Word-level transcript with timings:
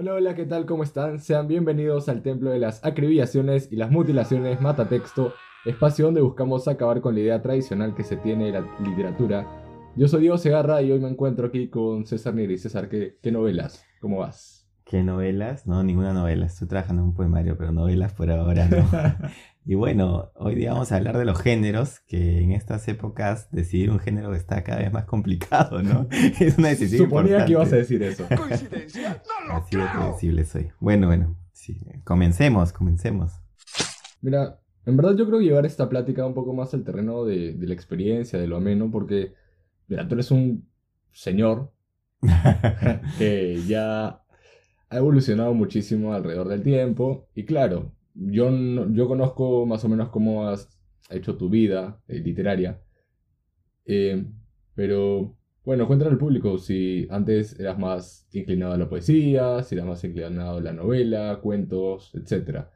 Hola, 0.00 0.14
hola, 0.14 0.36
¿qué 0.36 0.46
tal? 0.46 0.64
¿Cómo 0.64 0.84
están? 0.84 1.18
Sean 1.18 1.48
bienvenidos 1.48 2.08
al 2.08 2.22
Templo 2.22 2.50
de 2.50 2.60
las 2.60 2.84
Acribillaciones 2.84 3.66
y 3.72 3.74
las 3.74 3.90
Mutilaciones 3.90 4.60
Matatexto, 4.60 5.34
espacio 5.64 6.04
donde 6.04 6.20
buscamos 6.20 6.68
acabar 6.68 7.00
con 7.00 7.16
la 7.16 7.20
idea 7.20 7.42
tradicional 7.42 7.96
que 7.96 8.04
se 8.04 8.16
tiene 8.16 8.44
de 8.44 8.52
la 8.52 8.78
literatura. 8.78 9.44
Yo 9.96 10.06
soy 10.06 10.20
Diego 10.20 10.38
Segarra 10.38 10.82
y 10.82 10.92
hoy 10.92 11.00
me 11.00 11.08
encuentro 11.08 11.48
aquí 11.48 11.66
con 11.66 12.06
César 12.06 12.32
Neri. 12.32 12.58
César, 12.58 12.88
¿qué, 12.88 13.16
qué 13.20 13.32
novelas? 13.32 13.84
¿Cómo 14.00 14.18
vas? 14.18 14.57
¿Qué 14.88 15.02
novelas? 15.02 15.66
No, 15.66 15.82
ninguna 15.82 16.14
novela. 16.14 16.46
Estoy 16.46 16.66
trabajando 16.66 17.02
en 17.02 17.08
un 17.08 17.14
poemario, 17.14 17.58
pero 17.58 17.72
novelas 17.72 18.14
por 18.14 18.30
ahora 18.30 18.68
no. 18.68 18.88
y 19.66 19.74
bueno, 19.74 20.30
hoy 20.34 20.54
día 20.54 20.72
vamos 20.72 20.90
a 20.92 20.96
hablar 20.96 21.18
de 21.18 21.26
los 21.26 21.38
géneros, 21.38 22.00
que 22.06 22.40
en 22.40 22.52
estas 22.52 22.88
épocas 22.88 23.50
decidir 23.50 23.90
un 23.90 23.98
género 23.98 24.34
está 24.34 24.64
cada 24.64 24.78
vez 24.78 24.90
más 24.90 25.04
complicado, 25.04 25.82
¿no? 25.82 26.08
es 26.40 26.56
una 26.56 26.68
decisión 26.68 27.04
Suponía 27.04 27.44
que 27.44 27.52
ibas 27.52 27.70
a 27.70 27.76
decir 27.76 28.02
eso. 28.02 28.24
¿Coincidencia? 28.34 29.22
No 29.28 29.48
lo 29.48 29.54
Así 29.56 29.76
de 29.76 29.84
predecible 29.94 30.44
soy. 30.44 30.70
Bueno, 30.80 31.08
bueno, 31.08 31.36
sí. 31.52 31.78
Comencemos, 32.04 32.72
comencemos. 32.72 33.32
Mira, 34.22 34.58
en 34.86 34.96
verdad 34.96 35.16
yo 35.16 35.26
creo 35.26 35.40
llevar 35.40 35.66
esta 35.66 35.90
plática 35.90 36.24
un 36.24 36.32
poco 36.32 36.54
más 36.54 36.72
al 36.72 36.84
terreno 36.84 37.26
de, 37.26 37.52
de 37.52 37.66
la 37.66 37.74
experiencia, 37.74 38.38
de 38.38 38.46
lo 38.46 38.56
ameno, 38.56 38.90
porque, 38.90 39.34
mira, 39.86 40.08
tú 40.08 40.14
eres 40.14 40.30
un 40.30 40.66
señor 41.12 41.74
que 43.18 43.60
ya 43.66 44.22
ha 44.90 44.96
evolucionado 44.96 45.54
muchísimo 45.54 46.12
alrededor 46.14 46.48
del 46.48 46.62
tiempo 46.62 47.28
y 47.34 47.44
claro, 47.44 47.92
yo, 48.14 48.50
yo 48.90 49.08
conozco 49.08 49.66
más 49.66 49.84
o 49.84 49.88
menos 49.88 50.08
cómo 50.08 50.48
has 50.48 50.68
hecho 51.10 51.36
tu 51.36 51.48
vida 51.48 52.00
eh, 52.08 52.20
literaria, 52.20 52.82
eh, 53.84 54.26
pero 54.74 55.36
bueno, 55.64 55.86
cuéntale 55.86 56.10
al 56.10 56.18
público 56.18 56.58
si 56.58 57.06
antes 57.10 57.58
eras 57.60 57.78
más 57.78 58.26
inclinado 58.32 58.72
a 58.72 58.78
la 58.78 58.88
poesía, 58.88 59.62
si 59.62 59.74
eras 59.74 59.86
más 59.86 60.02
inclinado 60.04 60.58
a 60.58 60.60
la 60.62 60.72
novela, 60.72 61.40
cuentos, 61.42 62.14
etc. 62.14 62.66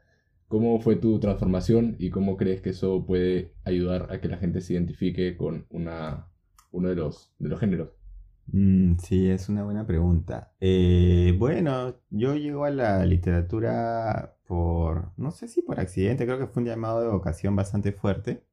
¿Cómo 0.47 0.79
fue 0.79 0.97
tu 0.97 1.19
transformación 1.19 1.95
y 1.97 2.11
cómo 2.11 2.37
crees 2.37 2.61
que 2.61 2.69
eso 2.69 3.05
puede 3.05 3.53
ayudar 3.63 4.11
a 4.11 4.21
que 4.21 4.27
la 4.27 4.37
gente 4.37 4.61
se 4.61 4.73
identifique 4.73 5.35
con 5.35 5.65
una, 5.69 6.27
uno 6.71 6.89
de 6.89 6.95
los, 6.95 7.33
de 7.39 7.49
los 7.49 7.59
géneros? 7.59 8.02
Mm, 8.47 8.97
sí, 8.99 9.29
es 9.29 9.49
una 9.49 9.63
buena 9.63 9.85
pregunta. 9.85 10.53
Eh, 10.59 11.35
bueno, 11.37 11.95
yo 12.09 12.35
llego 12.35 12.65
a 12.65 12.69
la 12.69 13.05
literatura 13.05 14.37
por, 14.45 15.11
no 15.17 15.31
sé 15.31 15.47
si 15.47 15.61
por 15.61 15.79
accidente, 15.79 16.25
creo 16.25 16.37
que 16.37 16.47
fue 16.47 16.61
un 16.61 16.69
llamado 16.69 17.01
de 17.01 17.07
vocación 17.09 17.55
bastante 17.55 17.91
fuerte. 17.93 18.43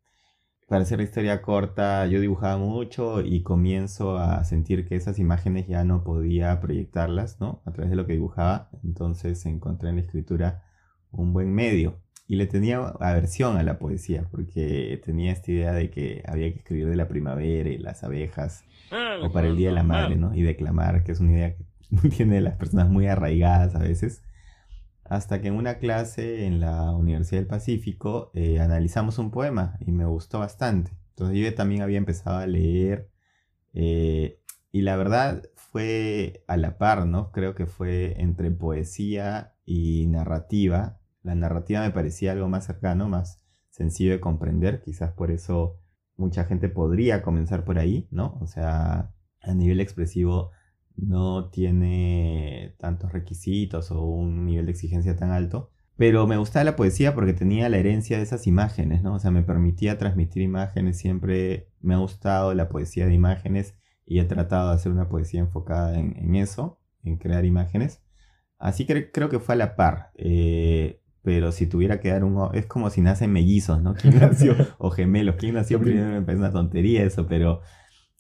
Para 0.69 0.83
hacer 0.83 0.99
la 0.99 1.05
historia 1.05 1.43
corta, 1.43 2.07
yo 2.07 2.21
dibujaba 2.21 2.59
mucho 2.59 3.23
y 3.23 3.43
comienzo 3.43 4.19
a 4.19 4.45
sentir 4.45 4.89
que 4.89 4.97
esas 4.97 5.19
imágenes 5.19 5.69
ya 5.69 5.85
no 5.85 6.05
podía 6.05 6.61
proyectarlas, 6.61 7.41
¿no? 7.41 7.63
A 7.67 7.73
través 7.73 7.91
de 7.91 7.97
lo 7.97 8.07
que 8.07 8.15
dibujaba. 8.15 8.71
Entonces 8.85 9.45
encontré 9.47 9.91
en 9.91 9.97
la 9.97 10.03
escritura 10.03 10.65
un 11.13 11.33
buen 11.33 11.53
medio. 11.55 12.01
Y 12.31 12.37
le 12.37 12.47
tenía 12.47 12.79
aversión 13.01 13.57
a 13.57 13.65
la 13.65 13.81
poesía, 13.81 14.25
porque 14.31 15.03
tenía 15.05 15.33
esta 15.33 15.51
idea 15.51 15.73
de 15.73 15.91
que 15.91 16.23
había 16.29 16.53
que 16.53 16.61
escribir 16.61 16.89
de 16.89 16.95
la 16.95 17.09
primavera 17.09 17.69
y 17.69 17.77
las 17.77 18.05
abejas 18.05 18.63
o 19.21 19.33
para 19.33 19.49
el 19.49 19.57
Día 19.57 19.71
de 19.71 19.75
la 19.75 19.83
Madre, 19.83 20.15
¿no? 20.15 20.33
Y 20.33 20.43
declamar, 20.43 21.03
que 21.03 21.11
es 21.11 21.19
una 21.19 21.33
idea 21.33 21.57
que 21.57 21.65
tiene 22.09 22.41
las 22.41 22.55
personas 22.55 22.89
muy 22.89 23.09
arraigadas 23.09 23.75
a 23.75 23.81
veces. 23.81 24.23
Hasta 25.03 25.41
que 25.41 25.49
en 25.49 25.55
una 25.55 25.79
clase 25.79 26.47
en 26.47 26.61
la 26.61 26.93
Universidad 26.93 27.41
del 27.41 27.49
Pacífico 27.49 28.31
eh, 28.33 28.61
analizamos 28.61 29.19
un 29.19 29.33
poema 29.33 29.77
y 29.81 29.91
me 29.91 30.05
gustó 30.05 30.39
bastante. 30.39 30.93
Entonces 31.09 31.37
yo 31.37 31.53
también 31.57 31.83
había 31.83 31.99
empezado 31.99 32.37
a 32.37 32.47
leer 32.47 33.11
eh, 33.75 34.39
y 34.71 34.83
la 34.83 34.95
verdad 34.95 35.43
fue 35.57 36.45
a 36.47 36.57
la 36.57 36.79
par, 36.79 37.07
¿no? 37.07 37.33
Creo 37.33 37.57
que 37.57 37.67
fue 37.67 38.15
entre 38.21 38.53
poesía 38.53 39.57
y 39.67 40.07
narrativa. 40.07 41.00
La 41.23 41.35
narrativa 41.35 41.83
me 41.83 41.91
parecía 41.91 42.33
algo 42.33 42.49
más 42.49 42.67
cercano, 42.67 43.09
más 43.09 43.43
sencillo 43.69 44.13
de 44.13 44.21
comprender, 44.21 44.83
quizás 44.83 45.13
por 45.13 45.31
eso 45.31 45.79
mucha 46.17 46.45
gente 46.45 46.69
podría 46.69 47.23
comenzar 47.23 47.65
por 47.65 47.79
ahí, 47.79 48.09
¿no? 48.11 48.39
O 48.41 48.47
sea, 48.47 49.13
a 49.43 49.55
nivel 49.55 49.81
expresivo 49.81 50.51
no 50.97 51.51
tiene 51.51 52.75
tantos 52.79 53.13
requisitos 53.13 53.91
o 53.91 54.03
un 54.03 54.45
nivel 54.45 54.67
de 54.67 54.73
exigencia 54.73 55.17
tan 55.17 55.31
alto. 55.31 55.71
Pero 55.97 56.27
me 56.27 56.39
gustaba 56.39 56.65
la 56.65 56.77
poesía 56.77 57.15
porque 57.15 57.35
tenía 57.35 57.69
la 57.69 57.77
herencia 57.77 58.17
de 58.17 58.23
esas 58.23 58.47
imágenes, 58.47 59.03
¿no? 59.03 59.15
O 59.15 59.19
sea, 59.19 59.31
me 59.31 59.43
permitía 59.43 59.99
transmitir 59.99 60.43
imágenes, 60.43 60.97
siempre 60.99 61.69
me 61.81 61.95
ha 61.95 61.99
gustado 61.99 62.55
la 62.55 62.69
poesía 62.69 63.07
de 63.07 63.15
imágenes 63.15 63.75
y 64.07 64.19
he 64.19 64.25
tratado 64.25 64.71
de 64.71 64.77
hacer 64.77 64.93
una 64.93 65.09
poesía 65.09 65.41
enfocada 65.41 65.99
en, 65.99 66.35
eso, 66.37 66.81
en 67.03 67.19
crear 67.19 67.45
imágenes. 67.45 68.03
Así 68.59 68.87
que 68.87 69.11
creo 69.13 69.29
que 69.29 69.41
fue 69.41 69.55
a 69.55 69.59
la 69.59 69.77
par. 69.77 70.11
Eh, 70.15 71.00
pero 71.23 71.53
si 71.53 71.67
tuviera 71.67 72.01
que 72.01 72.11
dar 72.11 72.25
un... 72.25 72.55
Es 72.55 72.67
como 72.67 72.91
si 72.91 73.01
nacen 73.01 73.33
mellizos, 73.33 73.83
¿no? 73.83 73.95
¿Quién 73.95 74.19
nació? 74.19 74.55
o 74.79 74.91
gemelos. 74.91 75.37
¿Quién 75.37 75.55
nació 75.55 75.81
primero? 75.81 76.09
Me 76.09 76.23
parece 76.23 76.41
una 76.41 76.53
tontería 76.53 77.05
eso, 77.05 77.27
pero 77.27 77.61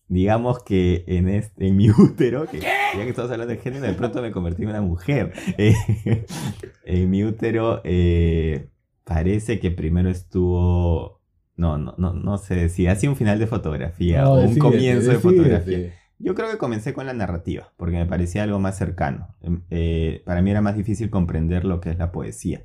digamos 0.08 0.62
que 0.64 1.04
en, 1.06 1.28
este, 1.28 1.68
en 1.68 1.76
mi 1.76 1.88
útero, 1.90 2.46
que 2.46 2.60
ya 2.60 2.92
que 2.94 3.08
estamos 3.08 3.30
hablando 3.30 3.54
de 3.54 3.60
género, 3.60 3.86
de 3.86 3.94
pronto 3.94 4.20
me 4.20 4.32
convertí 4.32 4.62
en 4.64 4.70
una 4.70 4.82
mujer. 4.82 5.32
en 6.84 7.10
mi 7.10 7.24
útero 7.24 7.80
eh, 7.84 8.68
parece 9.04 9.60
que 9.60 9.70
primero 9.70 10.10
estuvo... 10.10 11.20
No, 11.56 11.76
no, 11.76 11.94
no, 11.98 12.14
no 12.14 12.38
sé 12.38 12.70
si 12.70 12.86
hacía 12.86 13.10
un 13.10 13.16
final 13.16 13.38
de 13.38 13.46
fotografía 13.46 14.28
o 14.28 14.40
un 14.40 14.58
comienzo 14.58 15.10
de 15.10 15.18
fotografía. 15.18 15.92
Yo 16.18 16.34
creo 16.34 16.50
que 16.50 16.58
comencé 16.58 16.92
con 16.92 17.06
la 17.06 17.14
narrativa, 17.14 17.72
porque 17.76 17.96
me 17.96 18.04
parecía 18.06 18.42
algo 18.42 18.58
más 18.58 18.76
cercano. 18.76 19.34
Em, 19.40 19.62
eh, 19.70 20.22
para 20.26 20.42
mí 20.42 20.50
era 20.50 20.60
más 20.60 20.76
difícil 20.76 21.08
comprender 21.08 21.64
lo 21.64 21.80
que 21.80 21.90
es 21.90 21.98
la 21.98 22.12
poesía. 22.12 22.64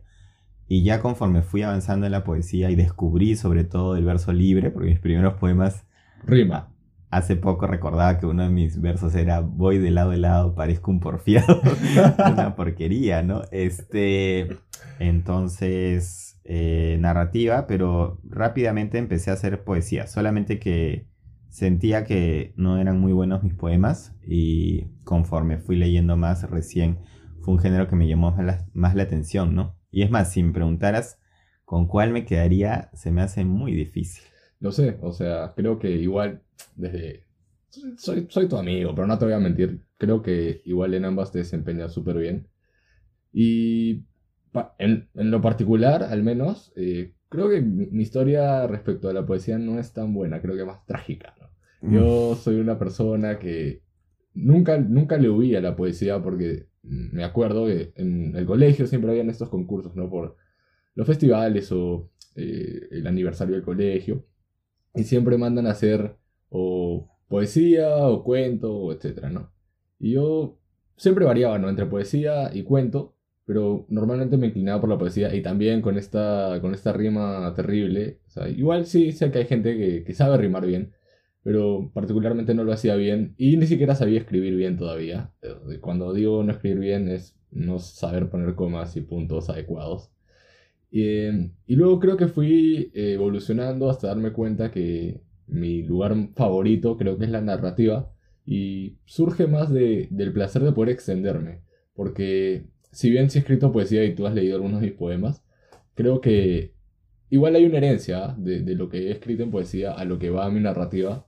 Y 0.68 0.84
ya 0.84 1.00
conforme 1.00 1.42
fui 1.42 1.62
avanzando 1.62 2.06
en 2.06 2.12
la 2.12 2.24
poesía 2.24 2.72
y 2.72 2.76
descubrí 2.76 3.36
sobre 3.36 3.64
todo 3.64 3.96
el 3.96 4.06
verso 4.06 4.34
libre, 4.34 4.72
porque 4.72 4.90
mis 4.90 5.00
primeros 5.00 5.36
poemas... 5.36 5.86
Rima. 6.26 6.72
Hace 7.12 7.36
poco 7.36 7.68
recordaba 7.68 8.20
que 8.20 8.26
uno 8.26 8.44
de 8.44 8.50
mis 8.50 8.81
versos 8.81 9.14
era 9.16 9.40
voy 9.40 9.78
de 9.78 9.92
lado 9.92 10.12
a 10.12 10.18
lado, 10.18 10.56
parezco 10.56 10.92
un 10.92 11.00
porfiado. 11.00 11.62
Una 12.31 12.56
porquería, 12.56 13.22
¿no? 13.22 13.44
Este, 13.52 14.58
entonces, 15.00 16.42
eh, 16.44 16.97
narrativa, 17.00 17.68
pero 17.68 18.20
rápidamente 18.24 18.97
empecé 18.97 19.30
a 19.30 19.34
hacer 19.34 19.64
poesía. 19.64 20.08
Solamente 20.08 20.59
que 20.59 21.08
sentía 21.50 22.03
que 22.03 22.53
no 22.58 22.78
eran 22.80 23.00
muy 23.00 23.14
buenos 23.14 23.44
mis 23.44 23.53
poemas 23.53 24.14
y 24.28 24.88
conforme 25.03 25.58
fui 25.58 25.78
leyendo 25.78 26.18
más 26.18 26.50
recién 26.50 27.00
fue 27.42 27.53
un 27.53 27.59
género 27.59 27.88
que 27.88 27.96
me 27.96 28.08
llamó 28.08 28.36
más 28.74 28.96
la 28.96 29.03
atención, 29.03 29.56
¿no? 29.56 29.75
Y 29.95 30.03
es 30.03 30.11
más, 30.11 30.33
si 30.33 30.44
me 30.44 30.51
preguntaras 30.51 31.22
con 31.63 31.88
cuál 31.88 32.11
me 32.11 32.25
quedaría, 32.25 32.89
se 32.91 33.13
me 33.13 33.22
hace 33.22 33.45
muy 33.45 33.73
difícil. 33.73 34.25
No 34.59 34.73
sé, 34.73 34.97
o 35.00 35.13
sea, 35.13 35.53
creo 35.56 35.79
que 35.79 35.89
igual 35.89 36.41
desde... 36.75 37.23
Soy, 37.95 38.28
soy 38.29 38.50
tu 38.50 38.57
amigo, 38.57 38.94
pero 38.94 39.07
no 39.07 39.17
te 39.17 39.23
voy 39.23 39.34
a 39.34 39.39
mentir. 39.39 39.79
Creo 39.97 40.22
que 40.22 40.61
igual 40.66 40.95
en 40.95 41.05
ambas 41.05 41.31
te 41.31 41.39
desempeñas 41.39 41.94
súper 41.94 42.17
bien. 42.17 42.50
Y 43.31 44.03
en, 44.79 45.07
lo 45.13 45.41
particular, 45.41 46.03
al 46.03 46.23
menos, 46.23 46.73
eh, 46.75 47.13
creo 47.29 47.50
que 47.50 47.61
mi, 47.61 48.03
historia 48.03 48.67
respecto 48.67 49.07
a 49.07 49.13
la 49.13 49.25
poesía 49.25 49.57
no 49.57 49.79
es 49.79 49.94
tan 49.94 50.13
buena, 50.13 50.41
creo 50.41 50.57
que 50.57 50.66
más 50.66 50.85
trágica. 50.85 51.34
¿no? 51.39 51.89
Yo 51.89 52.34
mm. 52.34 52.35
soy 52.35 52.59
una 52.59 52.78
persona 52.78 53.39
que 53.39 53.81
nunca, 54.34 54.78
nunca 54.78 55.16
le 55.16 55.29
huí 55.29 55.55
a 55.55 55.61
la 55.61 55.78
poesía 55.78 56.22
porque 56.22 56.67
me 56.88 57.23
acuerdo 57.23 57.66
que 57.68 57.94
en 57.96 58.35
el 58.35 58.46
colegio 58.46 58.88
siempre 58.88 59.12
habían 59.12 59.29
estos 59.29 59.50
concursos, 59.50 59.96
¿no? 59.96 60.09
Por 60.09 60.35
los 60.94 61.07
festivales 61.07 61.72
o 61.72 62.11
eh, 62.35 62.87
el 62.91 63.08
aniversario 63.08 63.55
del 63.55 63.64
colegio. 63.64 64.26
Y 64.93 65.03
siempre 65.03 65.37
mandan 65.37 65.67
a 65.67 65.72
hacer 65.72 66.16
o 66.49 67.09
poesía 67.28 67.97
o 68.08 68.23
cuento, 68.23 68.91
etcétera, 68.93 69.29
¿no? 69.29 69.52
Y 69.99 70.14
yo 70.14 70.59
siempre 70.96 71.26
variaba, 71.26 71.59
¿no? 71.59 71.70
Entre 71.70 71.85
poesía 71.85 72.52
y 72.53 72.64
cuento, 72.64 73.16
pero 73.46 73.85
normalmente 73.90 74.37
me 74.37 74.47
inclinaba 74.47 74.82
por 74.82 74.90
la 74.90 74.97
poesía 74.97 75.34
y 75.35 75.41
también 75.41 75.82
con 75.82 75.97
esta, 75.97 76.59
con 76.61 76.73
esta 76.73 76.93
rima 76.93 77.53
terrible. 77.55 78.20
O 78.28 78.29
sea, 78.29 78.49
igual 78.49 78.85
sí 78.85 79.11
sé 79.11 79.32
que 79.32 79.40
hay 79.40 79.46
gente 79.46 79.78
que, 79.78 80.03
que 80.03 80.14
sabe 80.14 80.37
rimar 80.37 80.66
bien, 80.66 80.93
pero 81.46 81.92
particularmente 81.94 82.56
no 82.56 82.64
lo 82.64 82.74
hacía 82.74 82.96
bien 82.96 83.36
y 83.38 83.56
ni 83.56 83.68
siquiera 83.68 83.94
sabía 83.94 84.18
escribir 84.18 84.56
bien 84.56 84.78
todavía. 84.78 85.32
Eh, 85.44 85.78
cuando 85.80 86.12
digo 86.12 86.44
no 86.44 86.52
escribir 86.52 86.80
bien 86.80 87.08
es 87.08 87.38
no 87.52 87.78
saber 87.78 88.32
poner 88.32 88.56
comas 88.56 88.97
y 88.97 89.02
puntos 89.02 89.47
adecuados. 89.52 90.09
Y, 90.90 91.30
luego 91.68 92.00
creo 92.00 92.18
que 92.18 92.28
fui 92.28 92.92
eh, 92.96 93.14
evolucionando 93.14 93.92
hasta 93.92 94.08
darme 94.08 94.32
cuenta 94.34 94.72
que 94.72 95.22
mi 95.46 95.84
lugar 95.84 96.16
favorito 96.34 96.97
creo 96.97 97.16
que 97.20 97.26
es 97.26 97.30
la 97.30 97.42
narrativa 97.42 98.12
y 98.44 98.97
surge 99.06 99.46
más 99.46 99.72
de, 99.72 100.08
del 100.09 100.34
placer 100.34 100.64
de 100.64 100.72
poder 100.72 100.96
extenderme. 100.96 101.62
Porque 101.94 102.66
si 102.92 103.12
bien 103.12 103.30
sí 103.30 103.38
he 103.38 103.42
escrito 103.42 103.72
poesía 103.72 104.03
y 104.03 104.16
tú 104.16 104.26
has 104.26 104.34
leído 104.34 104.56
algunos 104.56 104.82
de 104.82 104.88
mis 104.88 104.97
poemas, 104.97 105.44
creo 105.94 106.22
que 106.22 106.74
igual 107.30 107.53
hay 107.53 107.66
una 107.66 107.78
herencia 107.78 108.34
de, 108.36 108.64
de, 108.64 108.74
lo 108.74 108.90
que 108.90 109.09
he 109.09 109.12
escrito 109.12 109.44
en 109.44 109.52
poesía 109.52 109.92
a 109.92 110.06
lo 110.06 110.18
que 110.18 110.32
va 110.32 110.47
a 110.47 110.50
mi 110.50 110.59
narrativa 110.59 111.28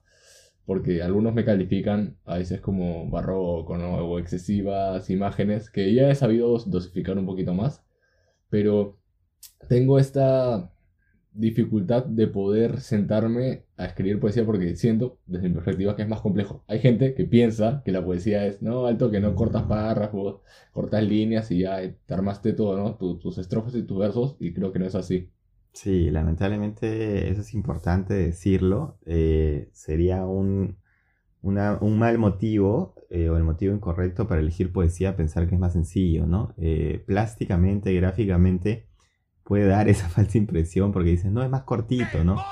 porque 0.67 1.01
algunos 1.01 1.33
me 1.33 1.45
califican 1.45 2.17
a 2.25 2.37
veces 2.37 2.61
como 2.61 3.09
barroco, 3.09 3.77
¿no? 3.77 3.95
O 3.99 4.19
excesivas 4.19 5.09
imágenes, 5.09 5.71
que 5.71 5.93
ya 5.93 6.09
he 6.11 6.15
sabido 6.15 6.57
dosificar 6.67 7.17
un 7.17 7.25
poquito 7.25 7.53
más, 7.53 7.85
pero 8.49 8.99
tengo 9.69 9.99
esta 9.99 10.71
dificultad 11.33 12.05
de 12.05 12.27
poder 12.27 12.81
sentarme 12.81 13.65
a 13.77 13.85
escribir 13.85 14.19
poesía 14.19 14.45
porque 14.45 14.75
siento, 14.75 15.19
desde 15.25 15.49
mi 15.49 15.55
perspectiva, 15.55 15.95
que 15.95 16.01
es 16.03 16.09
más 16.09 16.21
complejo. 16.21 16.63
Hay 16.67 16.79
gente 16.79 17.13
que 17.15 17.25
piensa 17.25 17.81
que 17.85 17.91
la 17.93 18.03
poesía 18.03 18.45
es, 18.45 18.61
no, 18.61 18.87
alto, 18.87 19.11
que 19.11 19.21
no 19.21 19.35
cortas 19.35 19.63
párrafos, 19.63 20.41
cortas 20.73 21.03
líneas 21.03 21.51
y 21.51 21.59
ya 21.59 21.79
te 22.05 22.13
armaste 22.13 22.53
todo, 22.53 22.77
¿no? 22.77 22.95
tus 22.95 23.37
estrofas 23.37 23.75
y 23.75 23.83
tus 23.83 23.99
versos, 23.99 24.35
y 24.39 24.53
creo 24.53 24.71
que 24.73 24.79
no 24.79 24.85
es 24.85 24.95
así. 24.95 25.29
Sí, 25.77 26.09
lamentablemente 26.09 27.29
eso 27.29 27.41
es 27.41 27.53
importante 27.53 28.15
decirlo. 28.15 28.97
Eh, 29.05 29.69
sería 29.73 30.25
un, 30.25 30.79
un 31.43 31.99
mal 31.99 32.17
motivo 32.17 32.95
eh, 33.11 33.29
o 33.29 33.37
el 33.37 33.43
motivo 33.43 33.75
incorrecto 33.75 34.27
para 34.27 34.41
elegir 34.41 34.73
poesía 34.73 35.15
pensar 35.15 35.47
que 35.47 35.53
es 35.53 35.61
más 35.61 35.73
sencillo, 35.73 36.25
¿no? 36.25 36.55
Eh, 36.57 37.03
plásticamente, 37.05 37.93
gráficamente 37.93 38.87
puede 39.43 39.67
dar 39.67 39.87
esa 39.89 40.09
falsa 40.09 40.39
impresión 40.39 40.91
porque 40.91 41.11
dicen, 41.11 41.35
no, 41.35 41.43
es 41.43 41.49
más 41.51 41.61
cortito, 41.61 42.23
¿no? 42.23 42.43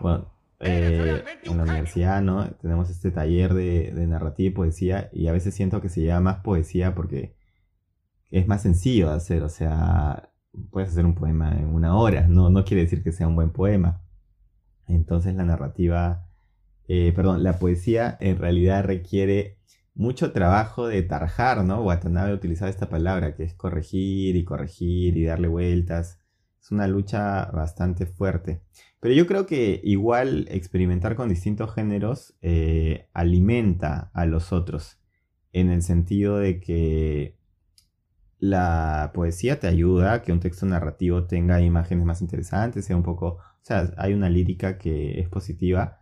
Bueno, 0.00 0.32
en 0.58 1.56
la 1.56 1.62
universidad, 1.62 2.20
¿no? 2.20 2.50
Tenemos 2.56 2.90
este 2.90 3.12
taller 3.12 3.54
de, 3.54 3.92
de 3.92 4.06
narrativa 4.08 4.48
y 4.48 4.50
poesía 4.50 5.08
y 5.12 5.28
a 5.28 5.32
veces 5.32 5.54
siento 5.54 5.80
que 5.80 5.88
se 5.88 6.02
llama 6.02 6.32
más 6.32 6.42
poesía 6.42 6.96
porque 6.96 7.36
es 8.32 8.48
más 8.48 8.62
sencillo 8.62 9.10
de 9.10 9.16
hacer, 9.16 9.44
o 9.44 9.48
sea, 9.48 10.32
puedes 10.70 10.90
hacer 10.90 11.06
un 11.06 11.14
poema 11.14 11.52
en 11.58 11.66
una 11.66 11.96
hora, 11.96 12.28
no, 12.28 12.50
no 12.50 12.64
quiere 12.64 12.82
decir 12.82 13.02
que 13.02 13.12
sea 13.12 13.28
un 13.28 13.36
buen 13.36 13.50
poema. 13.50 14.02
Entonces 14.86 15.34
la 15.34 15.44
narrativa, 15.44 16.28
eh, 16.88 17.12
perdón, 17.14 17.42
la 17.42 17.58
poesía 17.58 18.16
en 18.20 18.38
realidad 18.38 18.84
requiere 18.84 19.58
mucho 19.94 20.32
trabajo 20.32 20.86
de 20.86 21.02
tarjar, 21.02 21.64
¿no? 21.64 21.82
Watanabe 21.82 22.34
utilizaba 22.34 22.70
esta 22.70 22.88
palabra 22.88 23.34
que 23.34 23.44
es 23.44 23.54
corregir 23.54 24.36
y 24.36 24.44
corregir 24.44 25.16
y 25.16 25.24
darle 25.24 25.48
vueltas. 25.48 26.20
Es 26.60 26.70
una 26.70 26.86
lucha 26.86 27.46
bastante 27.46 28.06
fuerte. 28.06 28.62
Pero 29.00 29.14
yo 29.14 29.26
creo 29.26 29.46
que 29.46 29.80
igual 29.84 30.46
experimentar 30.50 31.16
con 31.16 31.28
distintos 31.28 31.72
géneros 31.72 32.36
eh, 32.42 33.08
alimenta 33.14 34.10
a 34.12 34.26
los 34.26 34.52
otros. 34.52 34.98
En 35.52 35.70
el 35.70 35.82
sentido 35.82 36.38
de 36.38 36.60
que 36.60 37.35
la 38.38 39.12
poesía 39.14 39.58
te 39.60 39.66
ayuda 39.66 40.14
a 40.14 40.22
que 40.22 40.32
un 40.32 40.40
texto 40.40 40.66
narrativo 40.66 41.24
tenga 41.24 41.60
imágenes 41.60 42.04
más 42.04 42.20
interesantes, 42.20 42.84
sea 42.84 42.96
un 42.96 43.02
poco, 43.02 43.26
o 43.26 43.40
sea, 43.62 43.92
hay 43.96 44.12
una 44.14 44.28
lírica 44.28 44.78
que 44.78 45.20
es 45.20 45.28
positiva 45.28 46.00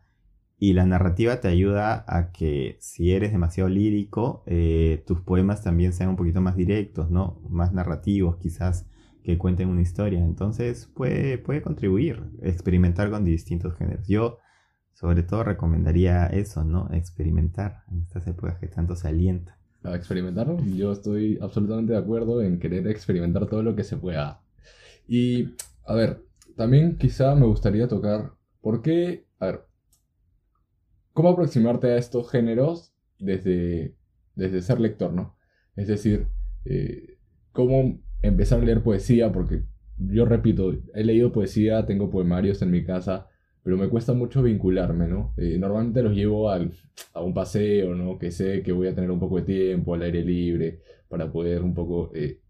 y 0.58 0.72
la 0.72 0.86
narrativa 0.86 1.40
te 1.40 1.48
ayuda 1.48 2.04
a 2.08 2.32
que 2.32 2.78
si 2.80 3.12
eres 3.12 3.32
demasiado 3.32 3.68
lírico, 3.68 4.42
eh, 4.46 5.02
tus 5.06 5.20
poemas 5.20 5.62
también 5.62 5.92
sean 5.92 6.10
un 6.10 6.16
poquito 6.16 6.40
más 6.40 6.56
directos, 6.56 7.10
¿no? 7.10 7.40
Más 7.50 7.72
narrativos, 7.72 8.36
quizás 8.38 8.86
que 9.22 9.36
cuenten 9.36 9.68
una 9.68 9.82
historia. 9.82 10.20
Entonces 10.20 10.86
puede, 10.94 11.38
puede 11.38 11.62
contribuir, 11.62 12.22
experimentar 12.42 13.10
con 13.10 13.24
distintos 13.24 13.76
géneros. 13.76 14.06
Yo 14.06 14.38
sobre 14.94 15.22
todo 15.24 15.44
recomendaría 15.44 16.26
eso, 16.28 16.64
¿no? 16.64 16.88
Experimentar 16.92 17.82
en 17.90 18.02
estas 18.02 18.26
épocas 18.26 18.58
que 18.58 18.68
tanto 18.68 18.96
se 18.96 19.08
alienta 19.08 19.58
a 19.84 19.94
experimentarlo. 19.94 20.58
Yo 20.76 20.92
estoy 20.92 21.38
absolutamente 21.40 21.92
de 21.92 21.98
acuerdo 21.98 22.42
en 22.42 22.58
querer 22.58 22.88
experimentar 22.88 23.46
todo 23.46 23.62
lo 23.62 23.76
que 23.76 23.84
se 23.84 23.96
pueda. 23.96 24.40
Y, 25.06 25.50
a 25.86 25.94
ver, 25.94 26.24
también 26.56 26.96
quizá 26.96 27.34
me 27.34 27.46
gustaría 27.46 27.86
tocar, 27.88 28.32
¿por 28.60 28.82
qué? 28.82 29.26
A 29.38 29.46
ver, 29.46 29.60
¿cómo 31.12 31.28
aproximarte 31.28 31.88
a 31.88 31.96
estos 31.96 32.30
géneros 32.30 32.94
desde, 33.18 33.94
desde 34.34 34.62
ser 34.62 34.80
lector, 34.80 35.12
no? 35.12 35.36
Es 35.76 35.88
decir, 35.88 36.28
eh, 36.64 37.18
¿cómo 37.52 38.00
empezar 38.22 38.60
a 38.60 38.64
leer 38.64 38.82
poesía? 38.82 39.32
Porque 39.32 39.64
yo 39.98 40.24
repito, 40.24 40.72
he 40.94 41.04
leído 41.04 41.32
poesía, 41.32 41.86
tengo 41.86 42.10
poemarios 42.10 42.62
en 42.62 42.70
mi 42.70 42.84
casa, 42.84 43.28
pero 43.64 43.78
me 43.78 43.88
cuesta 43.88 44.12
mucho 44.12 44.42
vincularme, 44.42 45.08
¿no? 45.08 45.32
Eh, 45.38 45.56
normalmente 45.58 46.02
los 46.02 46.14
llevo 46.14 46.50
a 46.50 46.60
un 47.22 47.32
paseo, 47.32 47.94
¿no? 47.94 48.18
Que 48.18 48.30
sé 48.30 48.62
que 48.62 48.72
voy 48.72 48.88
a 48.88 48.94
tener 48.94 49.10
un 49.10 49.18
poco 49.18 49.36
de 49.36 49.42
tiempo 49.42 49.94
al 49.94 50.02
aire 50.02 50.22
libre 50.22 50.82
para 51.08 51.32
poder 51.32 51.62
un 51.62 51.72
poco 51.72 52.12
eh, 52.14 52.42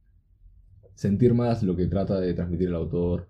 sentir 0.95 1.33
más 1.33 1.63
lo 1.63 1.77
que 1.77 1.87
trata 1.87 2.21
de 2.21 2.35
transmitir 2.35 2.69
el 2.69 2.75
autor 2.75 3.29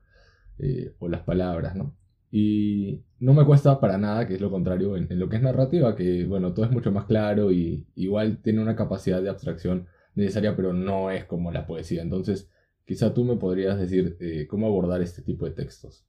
eh, 0.58 0.94
o 0.98 1.08
las 1.08 1.22
palabras, 1.22 1.76
¿no? 1.76 1.94
Y 2.31 3.04
no 3.20 3.34
me 3.34 3.44
cuesta 3.44 3.78
para 3.78 3.98
nada, 3.98 4.26
que 4.26 4.34
es 4.34 4.40
lo 4.40 4.50
contrario 4.50 4.96
en, 4.96 5.06
lo 5.19 5.28
que 5.28 5.37
es 5.37 5.42
narrativa, 5.42 5.94
que 5.94 6.25
bueno, 6.25 6.54
todo 6.54 6.64
es 6.64 6.72
mucho 6.72 6.90
más 6.90 7.04
claro 7.04 7.52
y 7.52 7.87
igual 7.96 8.40
tiene 8.42 8.62
una 8.62 8.76
capacidad 8.76 9.22
de 9.22 9.28
abstracción 9.28 9.87
necesaria, 10.14 10.56
pero 10.56 10.72
no 10.72 11.10
es 11.10 11.26
como 11.26 11.52
la 11.52 11.66
poesía. 11.66 12.00
Entonces, 12.02 12.50
quizá 12.87 13.12
tú 13.12 13.25
me 13.25 13.37
podrías 13.37 13.78
decir 13.78 14.16
cómo 14.48 14.66
abordar 14.69 15.02
este 15.02 15.22
tipo 15.22 15.44
de 15.44 15.52
textos 15.52 16.06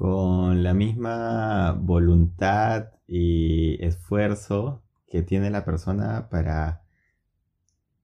con 0.00 0.62
la 0.62 0.72
misma 0.72 1.72
voluntad 1.72 2.86
y 3.06 3.76
esfuerzo 3.84 4.82
que 5.06 5.20
tiene 5.20 5.50
la 5.50 5.66
persona 5.66 6.30
para 6.30 6.84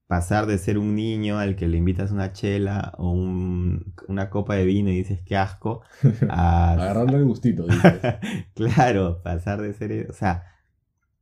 pasar 0.06 0.44
de 0.44 0.58
ser 0.58 0.76
un 0.76 0.94
niño 0.94 1.38
al 1.38 1.56
que 1.56 1.69
le 1.69 1.78
invitas 1.78 2.10
una 2.10 2.34
chela 2.34 2.93
o 2.98 3.12
una 3.12 4.28
copa 4.28 4.56
de 4.56 4.66
vino 4.66 4.90
y 4.90 4.96
dices 4.96 5.22
qué 5.25 5.38
asco, 5.38 5.84
a 6.28 6.76
el 7.08 7.25
gustito. 7.25 7.64
claro, 8.54 9.22
pasar 9.22 9.62
de 9.62 9.72
ser, 9.72 10.10
o 10.10 10.12
sea, 10.12 10.44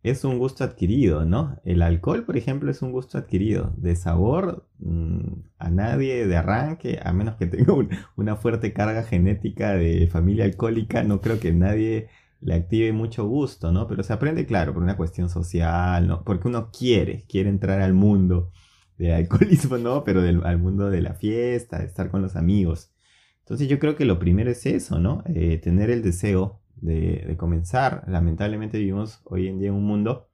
es 0.05 0.23
un 0.25 0.39
gusto 0.39 0.65
adquirido, 0.65 1.25
¿no? 1.25 1.59
El 1.65 1.81
alcohol, 1.83 2.25
por 2.25 2.37
ejemplo, 2.37 2.71
es 2.71 2.83
un 2.83 2.93
gusto 2.93 3.17
adquirido. 3.19 3.73
De 3.79 3.97
sabor, 3.97 4.69
mm, 4.79 5.33
a 5.59 5.71
nadie 5.71 6.27
de 6.27 6.37
arranque, 6.37 7.01
a 7.03 7.13
menos 7.15 7.37
que 7.37 7.47
tenga 7.47 7.75
una 8.17 8.37
fuerte 8.37 8.75
carga 8.75 9.03
genética 9.03 9.73
de 9.73 10.07
familia 10.07 10.45
alcohólica, 10.45 11.03
no 11.05 11.23
creo 11.23 11.41
que 11.41 11.53
nadie 11.53 12.09
le 12.41 12.55
active 12.55 12.93
mucho 12.93 13.27
gusto, 13.27 13.73
¿no? 13.73 13.89
Pero 13.89 14.03
se 14.03 14.13
aprende, 14.13 14.45
claro, 14.47 14.75
por 14.75 14.83
una 14.83 14.97
cuestión 14.99 15.31
social, 15.31 16.07
¿no? 16.07 16.23
Porque 16.23 16.49
uno 16.49 16.71
quiere, 16.71 17.25
quiere 17.27 17.49
entrar 17.49 17.81
al 17.81 17.95
mundo 17.95 18.53
del 18.99 19.13
alcoholismo, 19.13 19.79
¿no? 19.79 20.05
Pero 20.05 20.21
al 20.21 20.59
mundo 20.59 20.91
de 20.91 21.01
la 21.01 21.15
fiesta, 21.15 21.79
de 21.79 21.87
estar 21.87 22.11
con 22.11 22.21
los 22.23 22.37
amigos. 22.37 22.93
Entonces 23.41 23.69
yo 23.69 23.79
creo 23.79 23.97
que 23.97 24.05
lo 24.05 24.19
primero 24.19 24.51
es 24.51 24.67
eso, 24.67 25.01
¿no? 25.01 25.23
Eh, 25.27 25.59
tener 25.59 25.91
el 25.91 26.03
deseo 26.03 26.61
de, 26.77 27.35
comenzar. 27.39 28.05
Lamentablemente 28.07 28.79
vivimos 28.79 29.21
hoy 29.25 29.49
en 29.49 29.59
día 29.59 29.69
en 29.69 29.75
un 29.75 29.85
mundo 29.85 30.29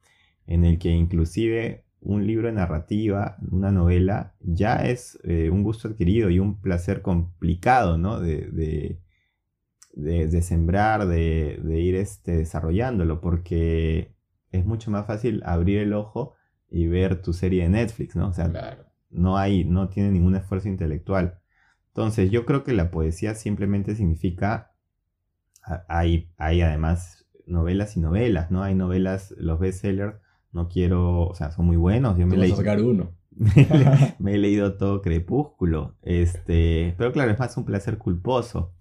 en 0.47 0.65
el 0.65 0.79
que 0.79 0.91
inclusive 0.91 1.85
un 2.01 2.27
libro 2.27 2.49
de 2.49 2.55
narrativa, 2.55 3.37
una 3.51 3.71
novela, 3.71 4.35
ya 4.41 4.77
es 4.77 5.19
eh, 5.25 5.51
un 5.51 5.63
gusto 5.63 5.89
adquirido 5.89 6.31
y 6.31 6.39
un 6.39 6.61
placer 6.61 7.03
complicado, 7.03 7.99
¿no? 7.99 8.21
De, 8.21 8.99
de, 9.93 10.43
sembrar, 10.43 11.07
de, 11.07 11.61
ir 11.81 11.95
este, 11.95 12.39
desarrollándolo, 12.39 13.21
porque 13.21 14.15
es 14.51 14.65
mucho 14.65 14.91
más 14.91 15.07
fácil 15.07 15.43
abrir 15.45 15.81
el 15.81 15.93
ojo 15.93 16.35
y 16.71 16.87
ver 16.87 17.21
tu 17.21 17.33
serie 17.33 17.65
de 17.65 17.69
Netflix, 17.69 18.17
¿no? 18.17 18.29
O 18.29 18.33
sea, 18.33 18.51
no 19.11 19.37
hay, 19.37 19.65
no 19.65 19.89
tiene 19.89 20.11
ningún 20.11 20.37
esfuerzo 20.37 20.69
intelectual. 20.69 21.41
Entonces, 21.89 22.31
yo 22.31 22.47
creo 22.47 22.65
que 22.65 22.73
la 22.73 22.91
poesía 22.91 23.35
simplemente 23.35 23.97
significa 23.97 24.70
hay, 25.89 26.31
hay 26.37 26.63
además 26.63 27.27
novelas 27.47 27.97
y 27.97 28.01
novelas, 28.01 28.51
¿no? 28.51 28.63
Hay 28.63 28.75
novelas, 28.75 29.35
los 29.37 29.59
bestsellers, 29.59 30.17
no 30.53 30.69
quiero, 30.69 31.27
o 31.27 31.35
sea, 31.35 31.51
son 31.51 31.67
muy 31.67 31.77
buenos. 31.77 32.19
Yo 32.19 32.27
me 32.27 32.37
leí, 32.37 32.53
sacar 32.53 32.81
uno. 32.81 33.13
me, 34.19 34.35
he 34.35 34.39
leído 34.39 34.77
todo 34.77 35.03
Crepúsculo, 35.03 35.97
este, 36.03 36.95
pero 36.99 37.13
claro, 37.13 37.31
es 37.31 37.39
más 37.39 37.57
un 37.57 37.65
placer 37.65 37.99
culposo. 37.99 38.73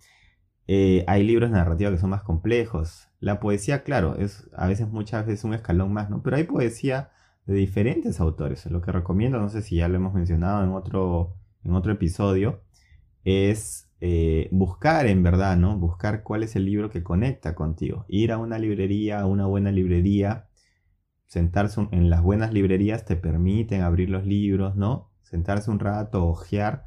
Eh, 0.67 1.03
hay 1.07 1.23
libros 1.23 1.49
narrativos 1.49 1.93
que 1.93 1.99
son 1.99 2.11
más 2.11 2.21
complejos. 2.21 3.07
La 3.19 3.39
poesía, 3.39 3.83
claro, 3.83 4.15
es 4.17 4.47
a 4.55 4.67
veces, 4.67 4.87
muchas 4.87 5.25
veces 5.25 5.43
un 5.43 5.53
escalón 5.53 5.91
más, 5.91 6.09
¿no? 6.09 6.21
Pero 6.21 6.35
hay 6.35 6.43
poesía 6.43 7.09
de 7.45 7.55
diferentes 7.55 8.19
autores. 8.19 8.65
Lo 8.67 8.81
que 8.81 8.91
recomiendo, 8.91 9.39
no 9.39 9.49
sé 9.49 9.63
si 9.63 9.77
ya 9.77 9.87
lo 9.87 9.95
hemos 9.95 10.13
mencionado 10.13 10.63
en 10.63 10.69
otro, 10.69 11.35
en 11.63 11.73
otro 11.73 11.91
episodio, 11.91 12.61
es 13.23 13.88
eh, 14.01 14.47
buscar 14.51 15.07
en 15.07 15.23
verdad, 15.23 15.57
¿no? 15.57 15.77
Buscar 15.77 16.23
cuál 16.23 16.43
es 16.43 16.55
el 16.55 16.65
libro 16.65 16.89
que 16.89 17.03
conecta 17.03 17.55
contigo. 17.55 18.05
Ir 18.07 18.31
a 18.31 18.37
una 18.37 18.57
librería, 18.57 19.19
a 19.19 19.25
una 19.25 19.45
buena 19.45 19.71
librería, 19.71 20.47
sentarse 21.25 21.87
en 21.91 22.09
las 22.09 22.21
buenas 22.21 22.53
librerías 22.53 23.05
te 23.05 23.15
permiten 23.15 23.81
abrir 23.81 24.09
los 24.09 24.25
libros, 24.25 24.75
¿no? 24.75 25.11
Sentarse 25.23 25.69
un 25.69 25.79
rato, 25.79 26.25
ojear 26.25 26.85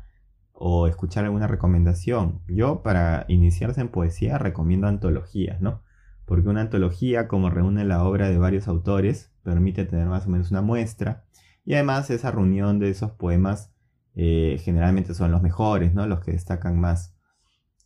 o 0.52 0.86
escuchar 0.86 1.24
alguna 1.24 1.46
recomendación. 1.46 2.42
Yo 2.48 2.82
para 2.82 3.26
iniciarse 3.28 3.80
en 3.80 3.88
poesía 3.88 4.38
recomiendo 4.38 4.86
antologías, 4.86 5.60
¿no? 5.60 5.82
Porque 6.24 6.48
una 6.48 6.62
antología, 6.62 7.28
como 7.28 7.50
reúne 7.50 7.84
la 7.84 8.04
obra 8.04 8.28
de 8.28 8.38
varios 8.38 8.68
autores, 8.68 9.32
permite 9.42 9.84
tener 9.84 10.06
más 10.06 10.26
o 10.26 10.30
menos 10.30 10.50
una 10.50 10.62
muestra. 10.62 11.24
Y 11.64 11.74
además 11.74 12.10
esa 12.10 12.30
reunión 12.30 12.78
de 12.78 12.90
esos 12.90 13.12
poemas 13.12 13.71
eh, 14.14 14.58
generalmente 14.62 15.14
son 15.14 15.30
los 15.30 15.42
mejores, 15.42 15.94
¿no? 15.94 16.06
Los 16.06 16.20
que 16.20 16.32
destacan 16.32 16.78
más. 16.78 17.16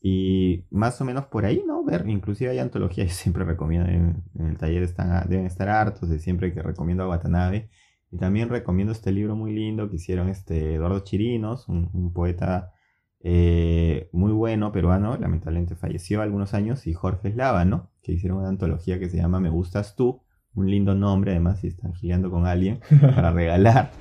Y 0.00 0.66
más 0.70 1.00
o 1.00 1.04
menos 1.04 1.26
por 1.26 1.44
ahí, 1.46 1.62
¿no? 1.66 1.84
Ver, 1.84 2.08
inclusive 2.08 2.50
hay 2.50 2.58
antologías, 2.58 3.12
siempre 3.12 3.44
recomiendo, 3.44 3.88
en, 3.90 4.24
el 4.38 4.56
taller 4.58 4.88
deben 5.28 5.46
estar 5.46 5.68
hartos 5.68 6.08
de 6.08 6.18
siempre 6.18 6.52
que 6.52 6.62
recomiendo 6.62 7.04
a 7.04 7.08
Watanabe. 7.08 7.70
Y 8.10 8.18
también 8.18 8.48
recomiendo 8.48 8.92
este 8.92 9.10
libro 9.12 9.34
muy 9.34 9.52
lindo 9.52 9.90
que 9.90 9.96
hicieron 9.96 10.28
este 10.28 10.74
Eduardo 10.74 11.00
Chirinos, 11.00 11.68
un, 11.68 12.12
poeta 12.12 12.72
eh, 13.20 14.08
muy 14.12 14.32
bueno 14.32 14.70
peruano, 14.70 15.16
lamentablemente 15.16 15.74
falleció 15.74 16.22
algunos 16.22 16.54
años, 16.54 16.86
y 16.86 16.94
Jorge 16.94 17.28
Eslava, 17.28 17.64
¿no? 17.64 17.90
Que 18.02 18.12
hicieron 18.12 18.38
una 18.38 18.48
antología 18.48 19.00
que 19.00 19.08
se 19.08 19.16
llama 19.16 19.40
Me 19.40 19.50
Gustas 19.50 19.96
Tú, 19.96 20.22
un 20.56 20.70
lindo 20.70 20.94
nombre, 20.94 21.32
además 21.32 21.60
si 21.60 21.68
están 21.68 21.92
gileando 21.94 22.30
con 22.30 22.46
alguien, 22.46 22.80
para 23.14 23.30
regalar, 23.30 23.92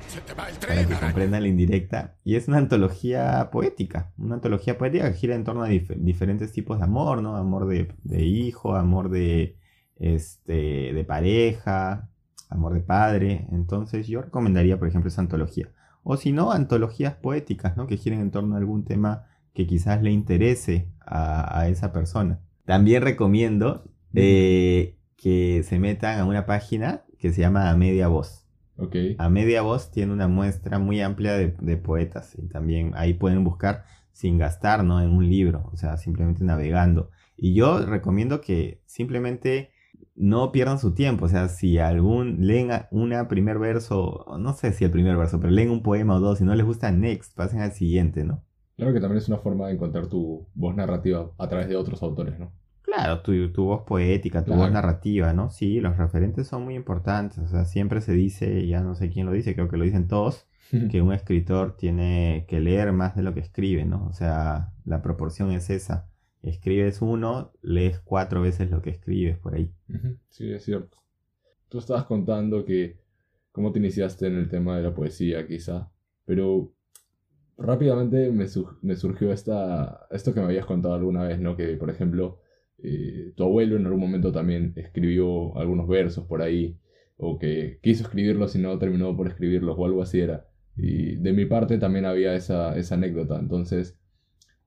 para 0.68 0.88
que 0.88 0.96
comprendan 0.96 1.44
la 1.44 1.50
indirecta. 1.50 2.16
Y 2.24 2.36
es 2.36 2.48
una 2.48 2.58
antología 2.58 3.50
poética, 3.52 4.14
una 4.18 4.36
antología 4.36 4.78
poética 4.78 5.12
que 5.12 5.18
gira 5.18 5.36
en 5.36 5.44
torno 5.44 5.64
a 5.64 5.68
diferentes 5.68 6.52
tipos 6.52 6.80
de 6.80 6.86
amor, 6.86 7.22
¿no? 7.22 7.36
Amor 7.36 7.68
de, 7.68 8.26
hijo, 8.26 8.76
amor 8.76 9.10
de, 9.10 9.58
este, 9.98 10.94
de 10.94 11.04
pareja, 11.04 12.10
amor 12.50 12.74
de 12.74 12.82
padre. 12.82 13.48
Entonces 13.52 14.08
yo 14.08 14.22
recomendaría, 14.22 14.80
por 14.80 14.88
ejemplo, 14.88 15.10
esa 15.10 15.22
antología. 15.22 15.70
O 16.04 16.18
si 16.18 16.32
no, 16.32 16.52
antologías 16.52 17.16
poéticas, 17.16 17.76
¿no? 17.76 17.86
Que 17.86 17.98
giren 17.98 18.22
en 18.22 18.32
torno 18.32 18.56
a 18.56 18.60
algún 18.60 18.86
tema 18.86 19.26
que 19.54 19.68
quizás 19.68 20.02
le 20.02 20.12
interese 20.12 20.90
a, 21.06 21.68
esa 21.68 21.92
persona. 21.92 22.40
También 22.66 23.02
recomiendo 23.04 23.84
eh, 24.14 24.98
que 25.18 25.64
se 25.64 25.80
metan 25.80 26.20
a 26.20 26.26
una 26.26 26.46
página 26.46 27.04
que 27.20 27.32
se 27.32 27.42
llama 27.42 27.70
A 27.70 27.76
Media 27.76 28.08
Voz. 28.08 28.46
Okay. 28.78 29.16
A 29.20 29.30
Media 29.30 29.62
Voz 29.62 29.92
tiene 29.92 30.12
una 30.12 30.28
muestra 30.28 30.80
muy 30.80 31.02
amplia 31.02 31.34
de, 31.34 31.78
poetas 31.78 32.36
y 32.38 32.48
también 32.48 32.92
ahí 32.96 33.14
pueden 33.14 33.44
buscar 33.44 33.86
sin 34.12 34.38
gastar 34.38 34.84
¿no? 34.84 35.02
en 35.02 35.12
un 35.12 35.30
libro, 35.30 35.70
o 35.72 35.78
sea, 35.78 35.98
simplemente 35.98 36.44
navegando. 36.44 37.10
Y 37.38 37.54
yo 37.54 37.86
recomiendo 37.86 38.42
que 38.42 38.82
simplemente 38.86 39.72
no 40.16 40.52
pierdan 40.52 40.80
su 40.80 40.94
tiempo, 40.94 41.26
o 41.26 41.30
sea, 41.30 41.50
si 41.50 41.78
algún 41.78 42.46
leen 42.48 42.70
una 42.92 43.28
primer 43.28 43.60
verso, 43.60 44.26
no 44.40 44.54
sé 44.54 44.72
si 44.72 44.86
el 44.86 44.92
primer 44.92 45.18
verso, 45.18 45.40
pero 45.40 45.52
leen 45.52 45.70
un 45.70 45.84
poema 45.84 46.16
o 46.16 46.20
dos, 46.20 46.38
si 46.38 46.44
no 46.46 46.56
les 46.56 46.66
gusta, 46.66 46.92
next, 46.92 47.36
pasen 47.36 47.62
al 47.62 47.74
siguiente, 47.74 48.24
¿no? 48.24 48.44
Claro 48.78 48.94
que 48.94 49.00
también 49.00 49.18
es 49.18 49.28
una 49.28 49.38
forma 49.38 49.68
de 49.68 49.74
encontrar 49.74 50.08
tu 50.08 50.48
voz 50.54 50.76
narrativa 50.76 51.32
a 51.38 51.48
través 51.48 51.68
de 51.68 51.76
otros 51.76 52.02
autores, 52.04 52.38
¿no? 52.40 52.52
Claro, 52.96 53.22
tu, 53.22 53.52
tu 53.52 53.66
voz 53.66 53.84
poética, 53.84 54.46
tu 54.46 54.54
voz 54.54 54.72
narrativa, 54.72 55.34
¿no? 55.34 55.50
Sí, 55.50 55.82
los 55.82 55.98
referentes 55.98 56.48
son 56.48 56.64
muy 56.64 56.76
importantes. 56.76 57.40
O 57.40 57.48
sea, 57.48 57.66
siempre 57.66 58.00
se 58.00 58.14
dice, 58.14 58.66
ya 58.68 58.82
no 58.82 58.96
sé 58.96 59.10
quién 59.10 59.26
lo 59.26 59.34
dice, 59.34 59.54
creo 59.54 59.68
que 59.68 59.76
lo 59.76 59.84
dicen 59.84 60.08
todos, 60.08 60.48
que 60.92 61.02
un 61.02 61.12
escritor 61.12 61.76
tiene 61.76 62.46
que 62.48 62.62
leer 62.62 62.94
más 62.94 63.16
de 63.16 63.24
lo 63.24 63.34
que 63.34 63.42
escribe, 63.42 63.84
¿no? 63.86 64.08
O 64.08 64.14
sea, 64.14 64.72
la 64.86 65.02
proporción 65.02 65.52
es 65.52 65.70
esa. 65.70 66.08
Escribes 66.42 67.02
uno, 67.02 67.52
lees 67.62 68.00
cuatro 68.00 68.42
veces 68.42 68.72
lo 68.72 68.82
que 68.82 68.92
escribes 68.92 69.38
por 69.38 69.56
ahí. 69.56 69.74
Sí, 70.30 70.52
es 70.54 70.64
cierto. 70.64 70.98
Tú 71.68 71.80
estabas 71.80 72.06
contando 72.06 72.64
que 72.64 72.98
cómo 73.52 73.74
te 73.74 73.80
iniciaste 73.80 74.28
en 74.28 74.36
el 74.36 74.48
tema 74.48 74.78
de 74.78 74.84
la 74.84 74.94
poesía, 74.94 75.46
quizá, 75.48 75.92
pero 76.24 76.72
rápidamente 77.58 78.32
me, 78.32 78.46
me 78.82 78.96
surgió 78.96 79.34
esta, 79.34 80.08
esto 80.12 80.34
que 80.34 80.40
me 80.40 80.46
habías 80.46 80.66
contado 80.66 80.94
alguna 80.94 81.24
vez, 81.24 81.40
¿no? 81.40 81.58
Que, 81.58 81.76
por 81.76 81.90
ejemplo, 81.90 82.40
eh, 82.88 83.34
tu 83.36 83.44
abuelo 83.44 83.78
en 83.78 83.86
algún 83.86 84.02
momento 84.02 84.32
también 84.32 84.74
escribió 84.76 85.58
algunos 85.58 85.88
versos 85.88 86.26
por 86.26 86.44
ahí, 86.44 86.78
o 87.18 87.40
que 87.40 87.80
quiso 87.82 88.04
escribirlos 88.04 88.56
y 88.56 88.60
no 88.60 88.78
terminó 88.78 89.16
por 89.18 89.28
escribirlos, 89.28 89.76
o 89.78 89.86
algo 89.86 90.04
así 90.04 90.20
era. 90.20 90.48
Y 90.78 91.16
de 91.16 91.34
mi 91.34 91.46
parte 91.46 91.80
también 91.80 92.06
había 92.06 92.36
esa, 92.36 92.78
esa 92.78 92.96
anécdota. 92.96 93.40
Entonces, 93.40 93.98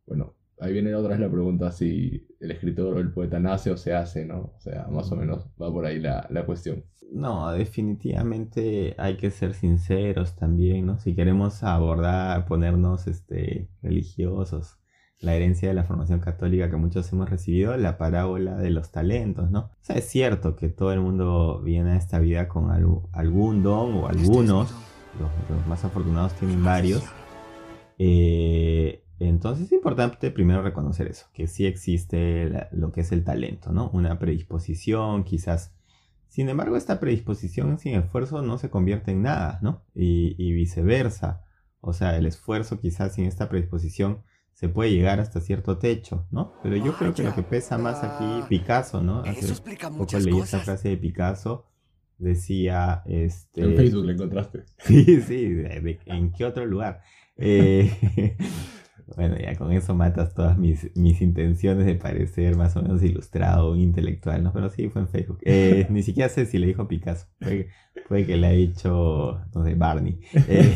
bueno, 0.07 0.35
ahí 0.59 0.73
viene 0.73 0.95
otra 0.95 1.11
vez 1.11 1.21
la 1.21 1.31
pregunta 1.31 1.71
si 1.71 2.27
el 2.41 2.51
escritor 2.51 2.97
o 2.97 3.01
el 3.01 3.13
poeta 3.13 3.39
nace 3.39 3.71
o 3.71 3.77
se 3.77 3.95
hace, 3.95 4.25
¿no? 4.25 4.53
O 4.57 4.61
sea, 4.61 4.89
más 4.91 5.13
o 5.13 5.17
menos 5.17 5.47
va 5.61 5.73
por 5.73 5.87
ahí 5.87 6.01
la, 6.01 6.27
la 6.31 6.45
cuestión. 6.45 6.85
No, 7.13 7.53
definitivamente 7.53 8.95
hay 8.99 9.17
que 9.17 9.31
ser 9.31 9.55
sinceros 9.55 10.35
también, 10.35 10.87
¿no? 10.87 10.99
Si 10.99 11.15
queremos 11.15 11.63
abordar, 11.63 12.47
ponernos 12.47 13.07
este, 13.07 13.69
religiosos 13.83 14.78
la 15.21 15.35
herencia 15.35 15.69
de 15.69 15.75
la 15.75 15.85
formación 15.85 16.21
católica 16.21 16.71
que 16.71 16.77
muchos 16.77 17.13
hemos 17.13 17.29
recibido, 17.29 17.77
la 17.77 17.99
parábola 17.99 18.57
de 18.57 18.71
los 18.71 18.93
talentos, 18.93 19.51
¿no? 19.51 19.61
O 19.61 19.79
sea, 19.81 19.97
es 19.97 20.05
cierto 20.05 20.55
que 20.55 20.69
todo 20.69 20.93
el 20.93 21.01
mundo 21.01 21.61
viene 21.63 21.93
a 21.93 21.97
esta 21.97 22.21
vida 22.21 22.49
con 22.49 22.71
algún 22.71 23.63
don 23.63 23.95
o 23.95 24.09
algunos, 24.09 24.73
los, 25.19 25.67
más 25.67 25.85
afortunados 25.85 26.35
tienen 26.35 26.63
varios. 26.65 27.03
Eh, 27.99 29.03
entonces 29.19 29.67
es 29.67 29.73
importante 29.73 30.31
primero 30.31 30.63
reconocer 30.63 31.09
eso, 31.09 31.27
que 31.33 31.49
sí 31.49 31.67
existe 31.67 32.69
lo 32.71 32.93
que 32.93 33.01
es 33.01 33.11
el 33.11 33.25
talento, 33.25 33.73
¿no? 33.73 33.91
Una 33.93 34.19
predisposición, 34.21 35.25
quizás. 35.25 35.75
Sin 36.29 36.49
embargo, 36.49 36.77
esta 36.77 37.01
predisposición 37.01 37.79
sin 37.79 37.97
esfuerzo 37.97 38.43
no 38.43 38.59
se 38.59 38.71
convierte 38.71 39.11
en 39.11 39.23
nada, 39.23 39.59
¿no? 39.63 39.83
Y, 39.95 40.37
y 40.39 40.53
viceversa. 40.53 41.43
O 41.81 41.93
sea, 41.93 42.17
el 42.17 42.27
esfuerzo 42.27 42.79
quizás 42.79 43.15
sin 43.15 43.25
esta 43.25 43.49
predisposición 43.49 44.23
se 44.59 44.69
puede 44.69 44.91
llegar 44.91 45.21
hasta 45.21 45.41
cierto 45.41 45.79
techo, 45.79 46.27
¿no? 46.33 46.53
Pero 46.65 46.75
yo 46.75 46.93
creo 46.95 47.15
que 47.15 47.23
lo 47.23 47.33
que 47.33 47.45
pesa 47.45 47.79
más 47.79 48.03
aquí, 48.03 48.43
Picasso, 48.49 49.01
¿no? 49.01 49.21
Hace 49.21 49.55
poco 49.93 50.19
leí 50.19 50.37
esta 50.41 50.59
frase 50.59 50.89
de 50.89 50.97
Picasso, 50.97 51.67
decía, 52.19 53.05
este... 53.07 53.63
En 53.63 53.77
Facebook 53.77 54.07
la 54.07 54.13
encontraste. 54.15 54.65
Sí, 54.79 55.21
sí, 55.21 55.63
¿en 56.07 56.33
qué 56.33 56.45
otro 56.45 56.67
lugar? 56.67 57.03
Eh, 57.37 58.37
bueno, 59.17 59.37
ya 59.39 59.55
con 59.55 59.71
eso 59.71 59.95
matas 59.95 60.35
todas 60.35 60.59
mis, 60.59 60.91
mis 60.97 61.23
intenciones 61.23 61.87
de 61.87 61.95
parecer 61.95 62.57
más 62.57 62.77
o 62.77 62.83
menos 62.83 63.01
ilustrado, 63.05 63.77
intelectual, 63.77 64.43
¿no? 64.43 64.53
Pero 64.53 64.71
sí, 64.71 64.89
fue 64.89 65.03
en 65.03 65.09
Facebook. 65.09 65.39
Eh, 65.43 65.87
ni 65.91 66.03
siquiera 66.03 66.29
sé 66.29 66.47
si 66.47 66.59
le 66.59 66.67
dijo 66.67 66.89
Picasso, 66.89 67.29
fue, 68.09 68.27
que 68.27 68.37
le 68.37 68.47
ha 68.49 68.51
dicho, 68.51 69.41
no 69.55 69.63
sé, 69.63 69.77
Barney. 69.77 70.19
Eh, 70.49 70.75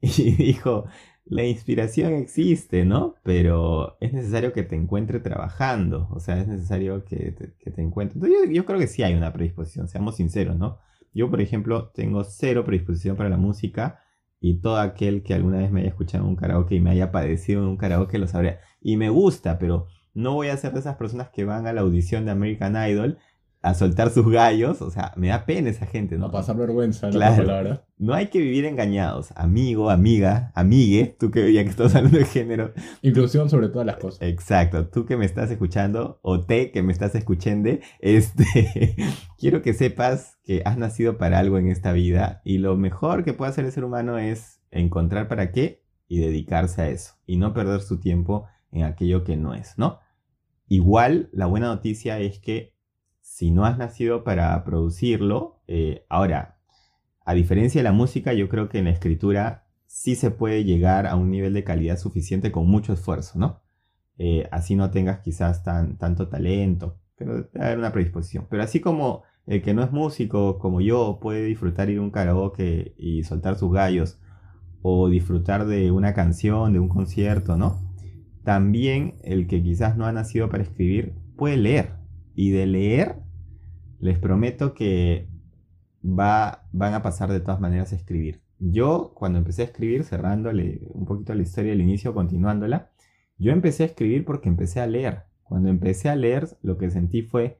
y 0.00 0.30
dijo, 0.36 0.86
la 1.26 1.44
inspiración 1.44 2.12
existe, 2.14 2.84
¿no? 2.84 3.14
Pero 3.22 3.96
es 4.00 4.12
necesario 4.12 4.52
que 4.52 4.62
te 4.62 4.76
encuentre 4.76 5.20
trabajando, 5.20 6.08
o 6.10 6.20
sea, 6.20 6.40
es 6.40 6.48
necesario 6.48 7.04
que 7.04 7.32
te, 7.32 7.54
que 7.58 7.70
te 7.70 7.82
encuentre. 7.82 8.16
Entonces, 8.16 8.50
yo, 8.50 8.64
creo 8.66 8.78
que 8.78 8.86
sí 8.86 9.02
hay 9.02 9.14
una 9.14 9.32
predisposición, 9.32 9.88
seamos 9.88 10.16
sinceros, 10.16 10.56
¿no? 10.56 10.78
Yo, 11.14 11.30
por 11.30 11.40
ejemplo, 11.40 11.90
tengo 11.94 12.24
cero 12.24 12.64
predisposición 12.64 13.16
para 13.16 13.30
la 13.30 13.36
música 13.36 14.00
y 14.40 14.60
todo 14.60 14.78
aquel 14.78 15.22
que 15.22 15.34
alguna 15.34 15.58
vez 15.58 15.70
me 15.70 15.80
haya 15.80 15.90
escuchado 15.90 16.24
en 16.24 16.30
un 16.30 16.36
karaoke 16.36 16.74
y 16.74 16.80
me 16.80 16.90
haya 16.90 17.10
padecido 17.10 17.62
en 17.62 17.68
un 17.68 17.76
karaoke 17.76 18.18
lo 18.18 18.26
sabría. 18.26 18.60
Y 18.80 18.96
me 18.96 19.08
gusta, 19.08 19.58
pero 19.58 19.86
no 20.12 20.34
voy 20.34 20.48
a 20.48 20.56
ser 20.56 20.72
de 20.72 20.80
esas 20.80 20.96
personas 20.96 21.30
que 21.30 21.44
van 21.44 21.66
a 21.66 21.72
la 21.72 21.80
audición 21.80 22.24
de 22.24 22.32
American 22.32 22.76
Idol 22.76 23.18
a 23.64 23.72
soltar 23.72 24.10
sus 24.10 24.30
gallos, 24.30 24.82
o 24.82 24.90
sea, 24.90 25.14
me 25.16 25.28
da 25.28 25.46
pena 25.46 25.70
esa 25.70 25.86
gente, 25.86 26.18
¿no? 26.18 26.26
A 26.26 26.30
pasar 26.30 26.54
vergüenza, 26.54 27.08
claro. 27.08 27.80
No 27.96 28.12
hay 28.12 28.26
que 28.26 28.38
vivir 28.38 28.66
engañados, 28.66 29.32
amigo, 29.36 29.88
amiga, 29.88 30.52
amigue, 30.54 31.16
tú 31.18 31.30
que 31.30 31.50
ya 31.50 31.64
que 31.64 31.70
estás 31.70 31.94
hablando 31.94 32.18
de 32.18 32.26
género. 32.26 32.74
Inclusión 33.00 33.48
sobre 33.48 33.70
todas 33.70 33.86
las 33.86 33.96
cosas. 33.96 34.20
Exacto, 34.20 34.88
tú 34.88 35.06
que 35.06 35.16
me 35.16 35.24
estás 35.24 35.50
escuchando, 35.50 36.18
o 36.20 36.44
te 36.44 36.72
que 36.72 36.82
me 36.82 36.92
estás 36.92 37.14
escuchando, 37.14 37.70
este, 38.00 38.96
quiero 39.38 39.62
que 39.62 39.72
sepas 39.72 40.36
que 40.44 40.60
has 40.66 40.76
nacido 40.76 41.16
para 41.16 41.38
algo 41.38 41.56
en 41.56 41.68
esta 41.68 41.92
vida 41.92 42.42
y 42.44 42.58
lo 42.58 42.76
mejor 42.76 43.24
que 43.24 43.32
puede 43.32 43.50
hacer 43.50 43.64
el 43.64 43.72
ser 43.72 43.84
humano 43.84 44.18
es 44.18 44.60
encontrar 44.72 45.26
para 45.26 45.52
qué 45.52 45.82
y 46.06 46.18
dedicarse 46.18 46.82
a 46.82 46.88
eso 46.90 47.14
y 47.24 47.38
no 47.38 47.54
perder 47.54 47.80
su 47.80 47.98
tiempo 47.98 48.44
en 48.72 48.82
aquello 48.82 49.24
que 49.24 49.38
no 49.38 49.54
es, 49.54 49.78
¿no? 49.78 50.00
Igual, 50.68 51.30
la 51.32 51.46
buena 51.46 51.68
noticia 51.68 52.18
es 52.18 52.38
que 52.38 52.73
si 53.24 53.50
no 53.50 53.64
has 53.64 53.78
nacido 53.78 54.22
para 54.22 54.62
producirlo, 54.64 55.62
eh, 55.66 56.04
ahora, 56.10 56.58
a 57.24 57.32
diferencia 57.32 57.78
de 57.78 57.84
la 57.84 57.92
música, 57.92 58.34
yo 58.34 58.50
creo 58.50 58.68
que 58.68 58.78
en 58.78 58.84
la 58.84 58.90
escritura 58.90 59.64
sí 59.86 60.14
se 60.14 60.30
puede 60.30 60.64
llegar 60.64 61.06
a 61.06 61.16
un 61.16 61.30
nivel 61.30 61.54
de 61.54 61.64
calidad 61.64 61.98
suficiente 61.98 62.52
con 62.52 62.68
mucho 62.68 62.92
esfuerzo, 62.92 63.38
¿no? 63.38 63.62
Eh, 64.18 64.46
así 64.52 64.76
no 64.76 64.90
tengas 64.90 65.20
quizás 65.20 65.64
tan, 65.64 65.96
tanto 65.96 66.28
talento, 66.28 67.00
pero 67.16 67.48
debe 67.50 67.64
haber 67.64 67.78
una 67.78 67.92
predisposición. 67.92 68.46
Pero 68.50 68.62
así 68.62 68.80
como 68.80 69.22
el 69.46 69.62
que 69.62 69.72
no 69.72 69.82
es 69.82 69.90
músico, 69.90 70.58
como 70.58 70.82
yo, 70.82 71.18
puede 71.18 71.44
disfrutar 71.44 71.88
ir 71.88 71.98
a 71.98 72.02
un 72.02 72.10
karaoke 72.10 72.94
y 72.98 73.24
soltar 73.24 73.56
sus 73.56 73.72
gallos, 73.72 74.20
o 74.82 75.08
disfrutar 75.08 75.64
de 75.64 75.90
una 75.90 76.12
canción, 76.12 76.74
de 76.74 76.78
un 76.78 76.90
concierto, 76.90 77.56
¿no? 77.56 77.90
También 78.44 79.14
el 79.22 79.46
que 79.46 79.62
quizás 79.62 79.96
no 79.96 80.04
ha 80.04 80.12
nacido 80.12 80.50
para 80.50 80.62
escribir 80.62 81.14
puede 81.36 81.56
leer. 81.56 82.03
Y 82.34 82.50
de 82.50 82.66
leer 82.66 83.16
les 84.00 84.18
prometo 84.18 84.74
que 84.74 85.28
va, 86.04 86.66
van 86.72 86.94
a 86.94 87.02
pasar 87.02 87.30
de 87.30 87.40
todas 87.40 87.60
maneras 87.60 87.92
a 87.92 87.96
escribir. 87.96 88.42
Yo 88.58 89.12
cuando 89.14 89.38
empecé 89.38 89.62
a 89.62 89.66
escribir, 89.66 90.04
cerrándole 90.04 90.88
un 90.90 91.06
poquito 91.06 91.34
la 91.34 91.42
historia 91.42 91.70
del 91.72 91.80
inicio, 91.80 92.14
continuándola, 92.14 92.90
yo 93.38 93.52
empecé 93.52 93.82
a 93.82 93.86
escribir 93.86 94.24
porque 94.24 94.48
empecé 94.48 94.80
a 94.80 94.86
leer. 94.86 95.22
Cuando 95.42 95.68
empecé 95.68 96.08
a 96.08 96.16
leer, 96.16 96.48
lo 96.62 96.78
que 96.78 96.90
sentí 96.90 97.22
fue, 97.22 97.58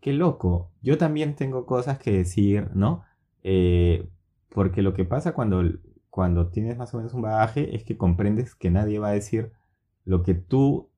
qué 0.00 0.12
loco, 0.12 0.70
yo 0.82 0.98
también 0.98 1.36
tengo 1.36 1.64
cosas 1.64 1.98
que 1.98 2.12
decir, 2.12 2.70
¿no? 2.74 3.04
Eh, 3.42 4.08
porque 4.48 4.82
lo 4.82 4.94
que 4.94 5.04
pasa 5.04 5.32
cuando, 5.32 5.62
cuando 6.10 6.48
tienes 6.48 6.76
más 6.76 6.92
o 6.92 6.98
menos 6.98 7.14
un 7.14 7.22
bagaje 7.22 7.74
es 7.76 7.84
que 7.84 7.96
comprendes 7.96 8.54
que 8.54 8.70
nadie 8.70 8.98
va 8.98 9.08
a 9.08 9.12
decir 9.12 9.52
lo 10.04 10.22
que 10.22 10.34
tú 10.34 10.90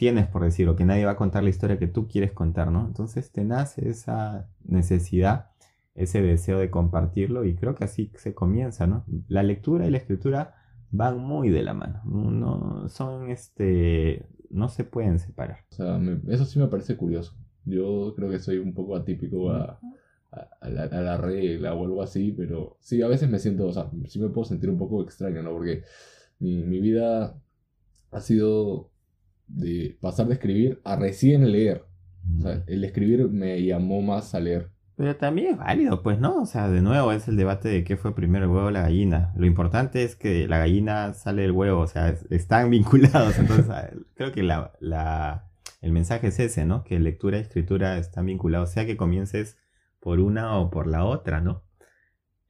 tienes 0.00 0.28
por 0.28 0.42
decir 0.42 0.66
o 0.66 0.76
que 0.76 0.86
nadie 0.86 1.04
va 1.04 1.10
a 1.10 1.16
contar 1.16 1.42
la 1.42 1.50
historia 1.50 1.78
que 1.78 1.86
tú 1.86 2.08
quieres 2.08 2.32
contar, 2.32 2.72
¿no? 2.72 2.86
Entonces 2.86 3.30
te 3.32 3.44
nace 3.44 3.86
esa 3.86 4.48
necesidad, 4.64 5.50
ese 5.94 6.22
deseo 6.22 6.58
de 6.58 6.70
compartirlo 6.70 7.44
y 7.44 7.54
creo 7.54 7.74
que 7.74 7.84
así 7.84 8.10
se 8.14 8.32
comienza, 8.32 8.86
¿no? 8.86 9.04
La 9.28 9.42
lectura 9.42 9.86
y 9.86 9.90
la 9.90 9.98
escritura 9.98 10.54
van 10.90 11.18
muy 11.18 11.50
de 11.50 11.62
la 11.62 11.74
mano, 11.74 12.00
no 12.06 12.88
son 12.88 13.28
este 13.28 14.26
no 14.48 14.70
se 14.70 14.84
pueden 14.84 15.18
separar. 15.18 15.66
O 15.72 15.74
sea, 15.74 16.00
eso 16.28 16.46
sí 16.46 16.58
me 16.58 16.68
parece 16.68 16.96
curioso. 16.96 17.36
Yo 17.66 18.14
creo 18.16 18.30
que 18.30 18.38
soy 18.38 18.56
un 18.56 18.72
poco 18.72 18.96
atípico 18.96 19.50
a, 19.50 19.78
la, 20.62 21.18
regla 21.18 21.74
o 21.74 21.84
algo 21.84 22.02
así, 22.02 22.32
pero 22.32 22.78
sí, 22.80 23.02
a 23.02 23.06
veces 23.06 23.28
me 23.28 23.38
siento, 23.38 23.66
o 23.66 23.72
sea, 23.74 23.90
sí 24.08 24.18
me 24.18 24.30
puedo 24.30 24.46
sentir 24.46 24.70
un 24.70 24.78
poco 24.78 25.02
extraño, 25.02 25.42
¿no? 25.42 25.50
Porque 25.50 25.84
mi, 26.38 26.62
mi 26.62 26.80
vida 26.80 27.38
ha 28.12 28.20
sido 28.20 28.89
de 29.54 29.96
pasar 30.00 30.26
de 30.26 30.34
escribir 30.34 30.80
a 30.84 30.96
recién 30.96 31.50
leer. 31.50 31.84
O 32.38 32.42
sea, 32.42 32.62
el 32.66 32.84
escribir 32.84 33.28
me 33.28 33.62
llamó 33.62 34.02
más 34.02 34.34
a 34.34 34.40
leer. 34.40 34.70
Pero 34.96 35.16
también 35.16 35.52
es 35.52 35.56
válido, 35.56 36.02
pues, 36.02 36.18
¿no? 36.18 36.42
O 36.42 36.46
sea, 36.46 36.68
de 36.68 36.82
nuevo 36.82 37.10
es 37.12 37.26
el 37.26 37.36
debate 37.36 37.70
de 37.70 37.84
qué 37.84 37.96
fue 37.96 38.14
primero 38.14 38.44
el 38.44 38.50
huevo 38.50 38.66
o 38.66 38.70
la 38.70 38.82
gallina. 38.82 39.32
Lo 39.34 39.46
importante 39.46 40.04
es 40.04 40.14
que 40.14 40.46
la 40.46 40.58
gallina 40.58 41.14
sale 41.14 41.42
del 41.42 41.52
huevo, 41.52 41.80
o 41.80 41.86
sea, 41.86 42.14
están 42.28 42.68
vinculados. 42.70 43.38
Entonces, 43.38 43.66
creo 44.14 44.32
que 44.32 44.42
la, 44.42 44.72
la, 44.78 45.50
el 45.80 45.92
mensaje 45.92 46.26
es 46.26 46.38
ese, 46.38 46.66
¿no? 46.66 46.84
Que 46.84 47.00
lectura 47.00 47.38
y 47.38 47.40
escritura 47.40 47.96
están 47.96 48.26
vinculados, 48.26 48.72
sea 48.72 48.84
que 48.84 48.98
comiences 48.98 49.56
por 50.00 50.20
una 50.20 50.58
o 50.58 50.70
por 50.70 50.86
la 50.86 51.04
otra, 51.04 51.40
¿no? 51.40 51.62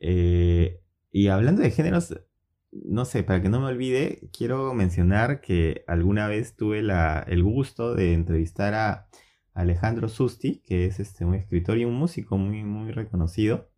Eh, 0.01 0.81
y 1.13 1.29
hablando 1.29 1.63
de 1.63 1.71
géneros, 1.71 2.21
no 2.73 3.05
sé, 3.05 3.23
para 3.23 3.43
que 3.43 3.49
no 3.49 3.61
me 3.61 3.67
olvide, 3.67 4.29
quiero 4.33 4.73
mencionar 4.75 5.41
que 5.41 5.85
alguna 5.87 6.29
vez 6.29 6.57
tuve 6.57 6.83
la, 6.83 7.25
el 7.29 7.43
gusto 7.43 7.95
de 7.95 8.15
entrevistar 8.15 8.75
a 8.75 9.09
Alejandro 9.55 10.09
Susti, 10.09 10.61
que 10.65 10.87
es 10.87 11.01
este, 11.01 11.25
un 11.25 11.35
escritor 11.35 11.79
y 11.79 11.85
un 11.85 11.95
músico 11.95 12.39
muy, 12.39 12.63
muy 12.65 12.93
reconocido. 12.93 13.69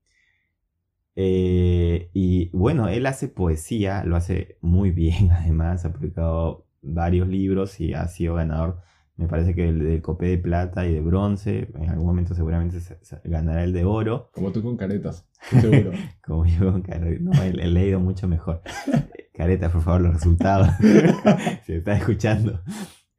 Eh, 1.15 2.11
y 2.15 2.51
bueno, 2.57 2.89
él 2.89 3.07
hace 3.07 3.29
poesía, 3.29 4.05
lo 4.05 4.17
hace 4.17 4.57
muy 4.61 4.91
bien 4.91 5.31
además, 5.33 5.85
ha 5.85 5.93
publicado 5.93 6.67
varios 6.83 7.29
libros 7.29 7.81
y 7.81 7.95
ha 7.95 8.07
sido 8.09 8.35
ganador, 8.35 8.81
me 9.16 9.28
parece 9.28 9.54
que 9.54 9.73
del, 9.73 10.02
copé 10.02 10.26
de 10.26 10.38
plata 10.38 10.87
y 10.87 10.95
de 10.95 11.00
bronce, 11.00 11.69
en 11.75 11.90
algún 11.90 12.07
momento 12.07 12.35
seguramente 12.35 12.78
ganará 13.25 13.64
el 13.64 13.73
de 13.73 13.85
oro. 13.85 14.31
Como 14.33 14.52
tú 14.52 14.62
con 14.62 14.76
caretas, 14.76 15.28
seguro. 15.50 15.92
Como 16.25 16.47
yo 16.47 16.73
con 16.73 16.83
caretas, 16.83 17.21
no, 17.21 17.33
he, 17.42 17.49
he, 17.49 17.69
leído 17.69 18.00
mucho 18.00 18.28
mejor. 18.28 18.62
Caretas, 19.35 19.73
por 19.73 19.83
favor, 19.83 20.02
los 20.02 20.14
resultados, 20.14 20.69
se 21.66 21.76
está 21.76 21.97
escuchando. 21.97 22.61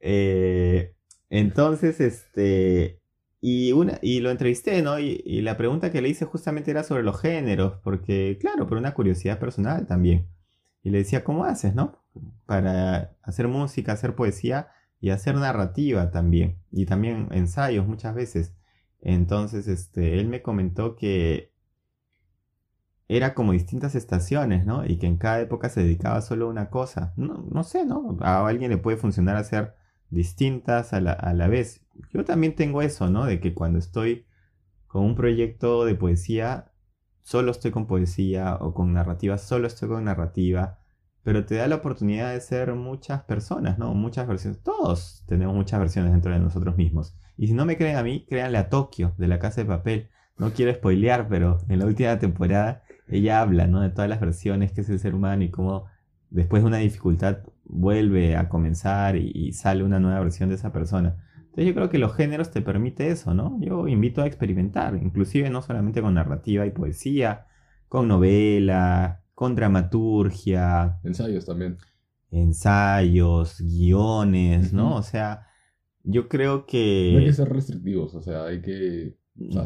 Eh, 0.00 0.94
entonces, 1.28 2.00
este, 2.00 3.00
y, 3.40 3.72
una, 3.72 3.98
y 4.00 4.20
lo 4.20 4.30
entrevisté, 4.30 4.80
¿no? 4.82 4.98
Y, 4.98 5.42
la 5.42 5.56
pregunta 5.56 5.90
que 5.90 6.00
le 6.00 6.08
hice 6.08 6.24
justamente 6.24 6.70
era 6.70 6.84
sobre 6.84 7.02
los 7.02 7.20
géneros, 7.20 7.80
porque, 7.82 8.38
claro, 8.40 8.66
por 8.66 8.78
una 8.78 8.94
curiosidad 8.94 9.38
personal 9.38 9.86
también. 9.86 10.28
Y 10.82 10.90
le 10.90 10.98
decía, 10.98 11.24
¿cómo 11.24 11.44
haces, 11.44 11.74
no? 11.74 11.98
Para 12.46 13.16
hacer 13.22 13.48
música, 13.48 13.92
hacer 13.92 14.14
poesía 14.14 14.68
y 15.04 15.10
hacer 15.10 15.34
narrativa 15.34 16.10
también. 16.10 16.56
Y 16.70 16.86
también 16.86 17.28
ensayos 17.30 17.86
muchas 17.86 18.14
veces. 18.14 18.54
Entonces, 19.02 19.68
este, 19.68 20.18
él 20.18 20.28
me 20.28 20.40
comentó 20.40 20.96
que 20.96 21.52
era 23.06 23.34
como 23.34 23.52
distintas 23.52 23.94
estaciones, 23.96 24.64
¿no? 24.64 24.86
Y 24.86 24.96
que 24.96 25.06
en 25.06 25.18
cada 25.18 25.42
época 25.42 25.68
se 25.68 25.82
dedicaba 25.82 26.22
solo 26.22 26.46
a 26.46 26.48
una 26.48 26.70
cosa. 26.70 27.12
No, 27.18 27.46
no 27.50 27.64
sé, 27.64 27.84
¿no? 27.84 28.16
A 28.22 28.46
alguien 28.46 28.70
le 28.70 28.78
puede 28.78 28.96
funcionar 28.96 29.36
hacer 29.36 29.74
distintas 30.08 30.94
a 30.94 31.02
la, 31.02 31.48
vez. 31.48 31.84
Yo 32.10 32.24
también 32.24 32.54
tengo 32.54 32.80
eso, 32.80 33.10
¿no? 33.10 33.26
De 33.26 33.40
que 33.40 33.52
cuando 33.52 33.80
estoy 33.80 34.24
con 34.86 35.04
un 35.04 35.16
proyecto 35.16 35.84
de 35.84 35.96
poesía, 35.96 36.72
solo 37.20 37.50
estoy 37.50 37.72
con 37.72 37.86
poesía 37.86 38.56
o 38.58 38.72
con 38.72 38.94
narrativa, 38.94 39.36
solo 39.36 39.66
estoy 39.66 39.90
con 39.90 40.04
narrativa, 40.04 40.78
pero 41.24 41.46
te 41.46 41.56
da 41.56 41.66
la 41.66 41.76
oportunidad 41.76 42.32
de 42.32 42.40
ser 42.40 42.74
muchas 42.74 43.22
personas, 43.22 43.78
¿no? 43.78 43.94
Muchas 43.94 44.28
versiones. 44.28 44.62
Todos 44.62 45.24
tenemos 45.26 45.56
muchas 45.56 45.80
versiones 45.80 46.12
dentro 46.12 46.32
de 46.32 46.38
nosotros 46.38 46.76
mismos. 46.76 47.16
Y 47.36 47.48
si 47.48 47.54
no 47.54 47.64
me 47.64 47.78
creen 47.78 47.96
a 47.96 48.02
mí, 48.02 48.26
créanle 48.28 48.58
a 48.58 48.68
Tokio, 48.68 49.14
de 49.16 49.26
la 49.26 49.38
Casa 49.38 49.62
de 49.62 49.66
Papel. 49.66 50.10
No 50.36 50.52
quiero 50.52 50.72
spoilear, 50.74 51.26
pero 51.28 51.58
en 51.68 51.78
la 51.78 51.86
última 51.86 52.18
temporada 52.18 52.82
ella 53.08 53.40
habla, 53.40 53.66
¿no? 53.66 53.80
De 53.80 53.88
todas 53.88 54.10
las 54.10 54.20
versiones 54.20 54.72
que 54.72 54.82
es 54.82 54.90
el 54.90 54.98
ser 54.98 55.14
humano 55.14 55.42
y 55.42 55.50
cómo 55.50 55.86
después 56.28 56.62
de 56.62 56.66
una 56.66 56.78
dificultad 56.78 57.38
vuelve 57.64 58.36
a 58.36 58.50
comenzar 58.50 59.16
y, 59.16 59.52
sale 59.52 59.82
una 59.82 60.00
nueva 60.00 60.20
versión 60.20 60.50
de 60.50 60.56
esa 60.56 60.72
persona. 60.72 61.16
Entonces 61.36 61.66
yo 61.66 61.74
creo 61.74 61.88
que 61.88 61.98
los 61.98 62.14
géneros 62.14 62.50
te 62.50 62.60
permite 62.60 63.08
eso, 63.08 63.32
¿no? 63.32 63.58
Yo 63.60 63.88
invito 63.88 64.20
a 64.20 64.26
experimentar, 64.26 64.96
inclusive 64.96 65.48
no 65.48 65.62
solamente 65.62 66.02
con 66.02 66.12
narrativa 66.12 66.66
y 66.66 66.70
poesía, 66.70 67.46
con 67.88 68.08
novela, 68.08 69.23
con 69.34 69.54
dramaturgia. 69.54 71.00
Ensayos 71.02 71.44
también. 71.44 71.78
Ensayos, 72.30 73.60
guiones, 73.60 74.72
¿no? 74.72 74.96
O 74.96 75.02
sea, 75.02 75.46
yo 76.02 76.28
creo 76.28 76.66
que... 76.66 77.10
No 77.12 77.18
hay 77.20 77.26
que 77.26 77.32
ser 77.32 77.48
restrictivos, 77.48 78.14
o 78.14 78.22
sea, 78.22 78.44
hay 78.46 78.60
que 78.60 79.16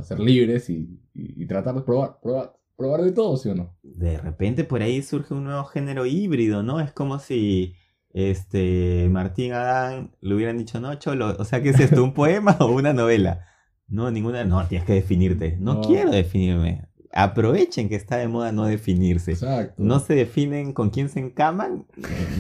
ser 0.03 0.21
libres 0.21 0.71
y, 0.71 1.01
y, 1.15 1.47
tratar 1.47 1.75
de 1.75 1.83
probar, 1.83 2.19
probar, 2.23 2.59
probar 2.77 3.03
de 3.03 3.13
todo, 3.13 3.37
¿sí 3.37 3.51
o 3.51 3.55
no? 3.55 3.77
De 3.83 4.19
repente 4.19 4.65
por 4.65 4.83
ahí 4.83 5.03
surge 5.03 5.35
un 5.35 5.45
nuevo 5.45 5.65
género 5.65 6.07
híbrido, 6.07 6.63
¿no? 6.63 6.81
Es 6.81 6.93
como 6.93 7.19
si 7.19 7.75
este 8.11 9.09
Martín 9.11 9.53
Adán 9.53 10.17
le 10.21 10.35
hubieran 10.35 10.59
dicho, 10.59 10.81
no, 10.81 10.95
Cholo, 10.95 11.37
o 11.39 11.45
sea, 11.45 11.63
¿qué 11.63 11.71
es 11.71 11.81
esto? 11.81 12.03
¿Un 12.03 12.15
poema 12.15 12.57
o 12.61 12.67
una 12.73 12.93
novela? 12.93 13.47
No, 13.89 14.11
ninguna, 14.11 14.45
no, 14.45 14.67
tienes 14.67 14.87
que 14.87 14.95
definirte. 14.95 15.57
No, 15.59 15.81
quiero 15.81 16.11
definirme. 16.11 16.88
Aprovechen 17.21 17.89
que 17.89 17.97
está 17.97 18.17
de 18.17 18.29
moda 18.29 18.53
no 18.53 18.67
definirse. 18.67 19.33
Exacto. 19.33 19.75
No 19.83 19.99
se 20.01 20.15
definen 20.15 20.73
con 20.73 20.91
quién 20.91 21.09
se 21.09 21.21
encaman, 21.21 21.87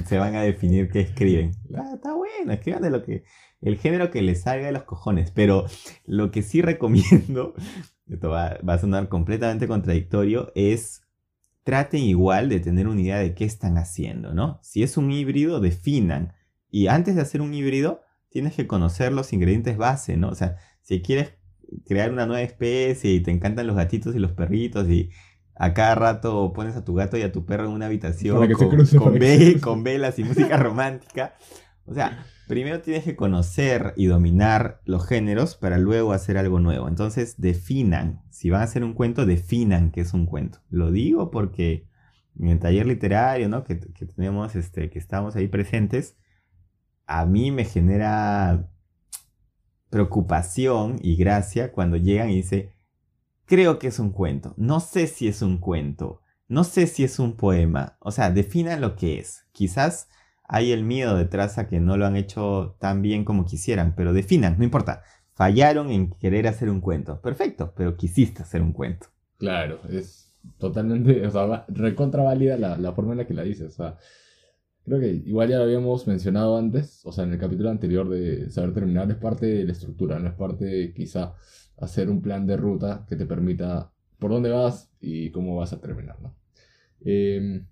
se 0.06 0.18
van 0.18 0.34
a 0.36 0.42
definir 0.42 0.90
qué 0.90 1.00
escriben. 1.00 1.52
Ah, 1.76 1.92
está 1.94 2.14
bueno, 2.14 2.52
escriban 2.52 2.82
de 2.82 2.90
lo 2.90 3.02
que, 3.02 3.24
el 3.60 3.76
género 3.76 4.10
que 4.10 4.22
les 4.22 4.42
salga 4.42 4.66
de 4.66 4.72
los 4.72 4.84
cojones. 4.84 5.32
Pero 5.32 5.66
lo 6.04 6.30
que 6.30 6.42
sí 6.42 6.62
recomiendo 6.62 7.54
esto 8.10 8.30
va, 8.30 8.58
a 8.66 8.78
sonar 8.78 9.08
completamente 9.08 9.68
contradictorio, 9.68 10.52
es 10.54 11.02
traten 11.64 12.02
igual 12.02 12.48
de 12.48 12.60
tener 12.60 12.88
una 12.88 13.00
idea 13.00 13.18
de 13.18 13.34
qué 13.34 13.44
están 13.44 13.76
haciendo, 13.76 14.32
¿no? 14.32 14.58
Si 14.62 14.82
es 14.82 14.96
un 14.96 15.10
híbrido, 15.10 15.60
definan. 15.60 16.32
Y 16.70 16.86
antes 16.86 17.14
de 17.14 17.20
hacer 17.20 17.42
un 17.42 17.52
híbrido, 17.52 18.02
tienes 18.30 18.54
que 18.54 18.66
conocer 18.66 19.12
los 19.12 19.32
ingredientes 19.32 19.76
base, 19.76 20.16
¿no? 20.16 20.30
O 20.30 20.34
sea, 20.34 20.56
si 20.82 21.02
quieres 21.02 21.34
crear 21.86 22.12
una 22.12 22.26
nueva 22.26 22.42
especie 22.42 23.12
y 23.12 23.20
te 23.20 23.30
encantan 23.30 23.66
los 23.66 23.76
gatitos 23.76 24.14
y 24.14 24.18
los 24.18 24.32
perritos 24.32 24.88
y 24.88 25.10
a 25.54 25.74
cada 25.74 25.94
rato 25.94 26.52
pones 26.52 26.76
a 26.76 26.84
tu 26.84 26.94
gato 26.94 27.16
y 27.16 27.22
a 27.22 27.32
tu 27.32 27.44
perro 27.44 27.66
en 27.66 27.72
una 27.72 27.86
habitación 27.86 28.48
con 29.60 29.84
velas 29.84 30.18
y 30.18 30.24
música 30.24 30.56
romántica. 30.62 31.34
O 31.84 31.94
sea, 31.94 32.26
primero 32.46 32.80
tienes 32.80 33.04
que 33.04 33.16
conocer 33.16 33.94
y 33.96 34.06
dominar 34.06 34.80
los 34.84 35.06
géneros 35.06 35.56
para 35.56 35.78
luego 35.78 36.12
hacer 36.12 36.38
algo 36.38 36.60
nuevo. 36.60 36.86
Entonces 36.86 37.36
definan, 37.38 38.22
si 38.30 38.50
van 38.50 38.60
a 38.60 38.64
hacer 38.64 38.84
un 38.84 38.94
cuento, 38.94 39.26
definan 39.26 39.90
qué 39.90 40.02
es 40.02 40.14
un 40.14 40.26
cuento. 40.26 40.60
Lo 40.68 40.90
digo 40.90 41.30
porque 41.30 41.88
en 42.38 42.48
el 42.48 42.58
taller 42.58 42.86
literario, 42.86 43.48
¿no? 43.48 43.64
Que, 43.64 43.74
tenemos, 43.74 44.54
este, 44.54 44.90
que 44.90 44.98
estamos 44.98 45.34
ahí 45.34 45.48
presentes, 45.48 46.16
a 47.06 47.26
mí 47.26 47.50
me 47.50 47.64
genera 47.64 48.70
preocupación 49.90 50.98
y 51.02 51.16
gracia 51.16 51.72
cuando 51.72 51.96
llegan 51.96 52.30
y 52.30 52.36
dicen, 52.36 52.70
creo 53.44 53.78
que 53.78 53.88
es 53.88 53.98
un 53.98 54.10
cuento, 54.10 54.54
no 54.56 54.80
sé 54.80 55.06
si 55.06 55.28
es 55.28 55.42
un 55.42 55.58
cuento, 55.58 56.20
no 56.48 56.64
sé 56.64 56.86
si 56.86 57.04
es 57.04 57.18
un 57.18 57.36
poema, 57.36 57.96
o 58.00 58.10
sea, 58.10 58.30
definan 58.30 58.80
lo 58.80 58.96
que 58.96 59.18
es. 59.18 59.46
Quizás 59.52 60.08
hay 60.48 60.72
el 60.72 60.82
miedo 60.82 61.16
detrás 61.16 61.58
a 61.58 61.68
que 61.68 61.78
no 61.78 61.96
lo 61.96 62.06
han 62.06 62.16
hecho 62.16 62.76
tan 62.80 63.02
bien 63.02 63.24
como 63.24 63.44
quisieran, 63.44 63.94
pero 63.94 64.12
definan, 64.14 64.56
no 64.58 64.64
importa. 64.64 65.02
Fallaron 65.34 65.90
en 65.90 66.10
querer 66.10 66.48
hacer 66.48 66.70
un 66.70 66.80
cuento. 66.80 67.20
Perfecto, 67.20 67.72
pero 67.76 67.96
quisiste 67.96 68.42
hacer 68.42 68.62
un 68.62 68.72
cuento. 68.72 69.08
Claro, 69.36 69.78
es 69.88 70.34
totalmente, 70.58 71.24
o 71.26 71.30
sea, 71.30 71.64
recontra 71.68 72.24
válida 72.24 72.56
la, 72.56 72.92
forma 72.92 73.12
en 73.12 73.18
la 73.18 73.26
que 73.26 73.34
la 73.34 73.42
dices. 73.42 73.68
O 73.68 73.76
sea, 73.76 73.98
creo 74.88 75.00
que 75.00 75.08
igual 75.28 75.48
ya 75.48 75.58
lo 75.58 75.64
habíamos 75.64 76.06
mencionado 76.06 76.56
antes, 76.58 77.00
o 77.04 77.12
sea, 77.12 77.24
en 77.24 77.32
el 77.32 77.38
capítulo 77.38 77.70
anterior 77.70 78.08
de 78.08 78.50
saber 78.50 78.74
terminar, 78.74 79.10
es 79.10 79.16
parte 79.16 79.46
de 79.46 79.64
la 79.64 79.72
estructura, 79.72 80.18
no 80.18 80.28
es 80.28 80.34
parte 80.34 80.64
de 80.64 80.94
quizá 80.94 81.34
hacer 81.76 82.10
un 82.10 82.22
plan 82.22 82.46
de 82.46 82.56
ruta 82.56 83.06
que 83.08 83.16
te 83.16 83.26
permita 83.26 83.92
por 84.18 84.30
dónde 84.30 84.50
vas 84.50 84.90
y 85.00 85.30
cómo 85.30 85.56
vas 85.56 85.72
a 85.72 85.80
terminar. 85.80 86.16
Em, 87.04 87.66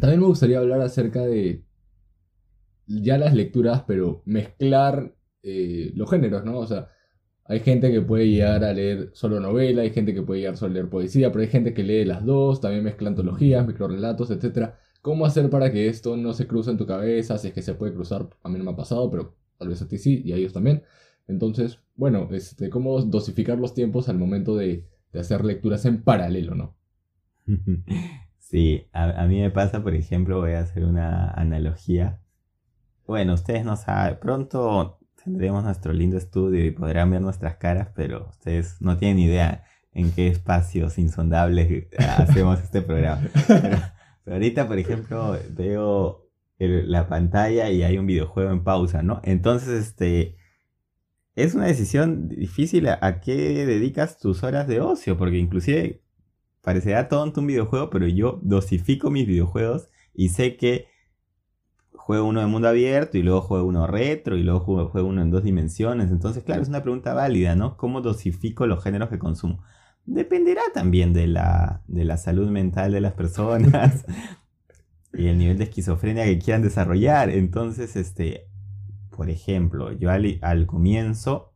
también 0.00 0.20
me 0.20 0.26
gustaría 0.26 0.58
hablar 0.58 0.80
acerca 0.80 1.24
de 1.26 1.64
ya 2.86 3.18
las 3.18 3.34
lecturas, 3.34 3.84
pero 3.86 4.22
mezclar 4.24 5.14
eh, 5.42 5.92
los 5.94 6.10
géneros, 6.10 6.44
¿no? 6.44 6.58
O 6.58 6.66
sea, 6.66 6.88
hay 7.44 7.60
gente 7.60 7.92
que 7.92 8.00
puede 8.02 8.28
llegar 8.28 8.64
a 8.64 8.72
leer 8.72 9.10
solo 9.14 9.40
novela, 9.40 9.82
hay 9.82 9.90
gente 9.90 10.14
que 10.14 10.22
puede 10.22 10.40
llegar 10.40 10.56
solo 10.56 10.72
a 10.72 10.74
leer 10.74 10.90
poesía, 10.90 11.30
pero 11.30 11.42
hay 11.42 11.48
gente 11.48 11.74
que 11.74 11.82
lee 11.84 12.04
las 12.04 12.24
dos, 12.24 12.60
también 12.60 12.84
mezcla 12.84 13.08
antologías, 13.08 13.66
microrelatos, 13.66 14.30
etc. 14.30 14.72
¿Cómo 15.06 15.24
hacer 15.24 15.48
para 15.50 15.70
que 15.70 15.86
esto 15.86 16.16
no 16.16 16.32
se 16.32 16.48
cruce 16.48 16.68
en 16.72 16.78
tu 16.78 16.84
cabeza? 16.84 17.38
Si 17.38 17.46
es 17.46 17.54
que 17.54 17.62
se 17.62 17.74
puede 17.74 17.94
cruzar, 17.94 18.28
a 18.42 18.48
mí 18.48 18.58
no 18.58 18.64
me 18.64 18.72
ha 18.72 18.76
pasado, 18.76 19.08
pero 19.08 19.36
tal 19.56 19.68
vez 19.68 19.80
a 19.80 19.86
ti 19.86 19.98
sí 19.98 20.20
y 20.24 20.32
a 20.32 20.36
ellos 20.36 20.52
también. 20.52 20.82
Entonces, 21.28 21.78
bueno, 21.94 22.26
este, 22.32 22.70
cómo 22.70 23.00
dosificar 23.02 23.56
los 23.56 23.72
tiempos 23.72 24.08
al 24.08 24.18
momento 24.18 24.56
de, 24.56 24.88
hacer 25.14 25.44
lecturas 25.44 25.84
en 25.84 26.02
paralelo, 26.02 26.56
¿no? 26.56 26.76
Sí, 28.40 28.88
a, 28.92 29.26
mí 29.26 29.40
me 29.40 29.52
pasa, 29.52 29.80
por 29.80 29.94
ejemplo, 29.94 30.40
voy 30.40 30.54
a 30.54 30.60
hacer 30.60 30.84
una 30.84 31.30
analogía. 31.30 32.20
Bueno, 33.06 33.34
ustedes 33.34 33.64
no 33.64 33.76
saben, 33.76 34.18
pronto 34.20 34.98
tendremos 35.22 35.62
nuestro 35.62 35.92
lindo 35.92 36.16
estudio 36.16 36.64
y 36.64 36.72
podrán 36.72 37.12
ver 37.12 37.20
nuestras 37.20 37.58
caras, 37.58 37.90
pero 37.94 38.28
ustedes 38.30 38.80
no 38.80 38.96
tienen 38.96 39.20
idea 39.20 39.62
en 39.92 40.10
qué 40.10 40.26
espacios 40.26 40.98
insondables 40.98 41.86
hacemos 42.18 42.60
este 42.60 42.82
programa. 42.82 43.22
Pero, 43.46 43.78
ahorita, 44.26 44.66
por 44.68 44.78
ejemplo, 44.78 45.38
veo 45.50 46.26
la 46.58 47.08
pantalla 47.08 47.70
y 47.70 47.82
hay 47.82 47.98
un 47.98 48.06
videojuego 48.06 48.50
en 48.50 48.64
pausa, 48.64 49.02
¿no? 49.02 49.20
Entonces, 49.24 49.68
este, 49.68 50.36
es 51.34 51.54
una 51.54 51.66
decisión 51.66 52.28
difícil 52.28 52.88
a, 52.88 53.20
qué 53.20 53.66
dedicas 53.66 54.18
tus 54.18 54.42
horas 54.42 54.66
de 54.66 54.80
ocio, 54.80 55.18
porque 55.18 55.38
inclusive 55.38 56.02
parecerá 56.62 57.08
tonto 57.08 57.40
un 57.40 57.46
videojuego, 57.46 57.90
pero 57.90 58.08
yo 58.08 58.40
dosifico 58.42 59.10
mis 59.10 59.26
videojuegos 59.26 59.88
y 60.14 60.30
sé 60.30 60.56
que 60.56 60.88
juego 61.92 62.26
uno 62.26 62.40
de 62.40 62.46
mundo 62.46 62.68
abierto 62.68 63.18
y 63.18 63.22
luego 63.22 63.42
juego 63.42 63.66
uno 63.66 63.86
retro 63.86 64.36
y 64.36 64.42
luego 64.42 64.60
juego, 64.88 65.08
uno 65.08 65.22
en 65.22 65.30
dos 65.30 65.44
dimensiones. 65.44 66.10
Entonces, 66.10 66.42
claro, 66.42 66.62
es 66.62 66.68
una 66.68 66.82
pregunta 66.82 67.12
válida, 67.12 67.54
¿no? 67.54 67.76
¿Cómo 67.76 68.00
dosifico 68.00 68.66
los 68.66 68.82
géneros 68.82 69.10
que 69.10 69.18
consumo? 69.18 69.62
Dependerá 70.06 70.62
también 70.72 71.12
de 71.12 71.26
la, 71.26 71.82
de 71.88 72.04
la 72.04 72.16
salud 72.16 72.48
mental 72.48 72.92
de 72.92 73.00
las 73.00 73.12
personas 73.12 74.04
y 75.12 75.26
el 75.26 75.38
nivel 75.38 75.58
de 75.58 75.64
esquizofrenia 75.64 76.24
que 76.24 76.38
quieran 76.38 76.62
desarrollar. 76.62 77.30
Entonces, 77.30 77.96
este, 77.96 78.48
por 79.10 79.30
ejemplo, 79.30 79.92
yo 79.92 80.10
al, 80.10 80.66
comienzo 80.66 81.54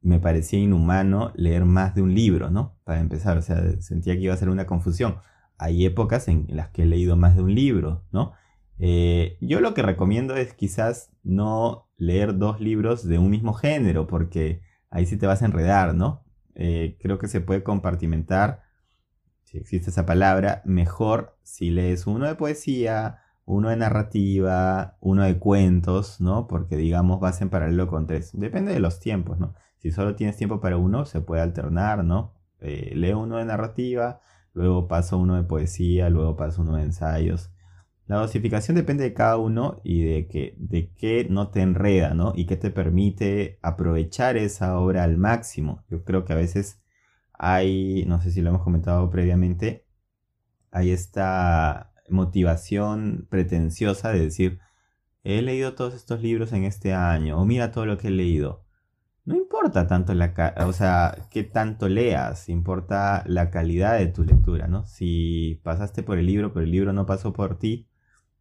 me 0.00 0.18
parecía 0.18 0.58
inhumano 0.58 1.32
leer 1.34 1.64
más 1.64 1.94
de 1.94 2.02
un 2.02 2.14
libro, 2.14 2.50
¿no? 2.50 2.78
Para 2.84 3.00
empezar, 3.00 3.36
o 3.36 3.42
sea, 3.42 3.80
sentía 3.80 4.14
que 4.14 4.22
iba 4.22 4.34
a 4.34 4.38
ser 4.38 4.48
una 4.48 4.66
confusión. 4.66 5.16
Hay 5.58 5.84
épocas 5.84 6.28
en 6.28 6.46
las 6.48 6.70
que 6.70 6.82
he 6.82 6.86
leído 6.86 7.16
más 7.16 7.36
de 7.36 7.42
un 7.42 7.54
libro, 7.54 8.04
¿no? 8.10 8.32
Eh, 8.78 9.38
yo 9.40 9.60
lo 9.60 9.74
que 9.74 9.82
recomiendo 9.82 10.36
es 10.36 10.54
quizás 10.54 11.10
no 11.24 11.88
leer 11.96 12.38
dos 12.38 12.60
libros 12.60 13.06
de 13.06 13.18
un 13.18 13.30
mismo 13.30 13.52
género, 13.52 14.06
porque 14.06 14.62
ahí 14.88 15.04
sí 15.04 15.16
te 15.16 15.26
vas 15.26 15.42
a 15.42 15.46
enredar, 15.46 15.94
¿no? 15.94 16.24
Eh, 16.58 16.98
creo 17.00 17.18
que 17.18 17.28
se 17.28 17.40
puede 17.40 17.62
compartimentar, 17.62 18.62
si 19.44 19.58
existe 19.58 19.90
esa 19.90 20.04
palabra, 20.04 20.60
mejor 20.66 21.38
si 21.42 21.70
lees 21.70 22.06
uno 22.06 22.26
de 22.26 22.34
poesía, 22.34 23.20
uno 23.46 23.70
de 23.70 23.76
narrativa, 23.76 24.98
uno 25.00 25.22
de 25.22 25.38
cuentos, 25.38 26.20
¿no? 26.20 26.46
Porque 26.48 26.76
digamos 26.76 27.20
vas 27.20 27.40
en 27.40 27.48
paralelo 27.48 27.86
con 27.88 28.06
tres. 28.06 28.32
Depende 28.34 28.74
de 28.74 28.80
los 28.80 29.00
tiempos, 29.00 29.38
¿no? 29.38 29.54
Si 29.78 29.90
solo 29.92 30.16
tienes 30.16 30.36
tiempo 30.36 30.60
para 30.60 30.76
uno, 30.76 31.06
se 31.06 31.20
puede 31.22 31.40
alternar, 31.42 32.04
¿no? 32.04 32.34
Eh, 32.60 32.92
leo 32.94 33.20
uno 33.20 33.36
de 33.38 33.44
narrativa, 33.46 34.20
luego 34.52 34.88
paso 34.88 35.16
uno 35.16 35.36
de 35.36 35.44
poesía, 35.44 36.10
luego 36.10 36.36
paso 36.36 36.62
uno 36.62 36.76
de 36.76 36.82
ensayos. 36.82 37.50
La 38.08 38.16
dosificación 38.16 38.74
depende 38.74 39.04
de 39.04 39.12
cada 39.12 39.36
uno 39.36 39.82
y 39.84 40.02
de 40.02 40.28
que, 40.28 40.54
de 40.58 40.90
qué 40.94 41.26
no 41.28 41.50
te 41.50 41.60
enreda, 41.60 42.14
¿no? 42.14 42.32
Y 42.34 42.46
qué 42.46 42.56
te 42.56 42.70
permite 42.70 43.58
aprovechar 43.60 44.38
esa 44.38 44.78
obra 44.78 45.04
al 45.04 45.18
máximo. 45.18 45.84
Yo 45.90 46.04
creo 46.04 46.24
que 46.24 46.32
a 46.32 46.36
veces 46.36 46.80
hay, 47.34 48.06
no 48.06 48.22
sé 48.22 48.30
si 48.30 48.40
lo 48.40 48.48
hemos 48.48 48.62
comentado 48.62 49.10
previamente, 49.10 49.86
hay 50.70 50.90
esta 50.90 51.92
motivación 52.08 53.26
pretenciosa 53.28 54.10
de 54.10 54.20
decir, 54.20 54.58
he 55.22 55.42
leído 55.42 55.74
todos 55.74 55.92
estos 55.92 56.22
libros 56.22 56.54
en 56.54 56.64
este 56.64 56.94
año, 56.94 57.38
o 57.38 57.44
mira 57.44 57.72
todo 57.72 57.84
lo 57.84 57.98
que 57.98 58.08
he 58.08 58.10
leído. 58.10 58.64
No 59.26 59.36
importa 59.36 59.86
tanto 59.86 60.14
la, 60.14 60.32
o 60.66 60.72
sea, 60.72 61.28
qué 61.30 61.44
tanto 61.44 61.90
leas, 61.90 62.48
importa 62.48 63.22
la 63.26 63.50
calidad 63.50 63.98
de 63.98 64.06
tu 64.06 64.24
lectura, 64.24 64.66
¿no? 64.66 64.86
Si 64.86 65.60
pasaste 65.62 66.02
por 66.02 66.16
el 66.18 66.24
libro, 66.24 66.54
pero 66.54 66.64
el 66.64 66.72
libro 66.72 66.94
no 66.94 67.04
pasó 67.04 67.34
por 67.34 67.58
ti, 67.58 67.86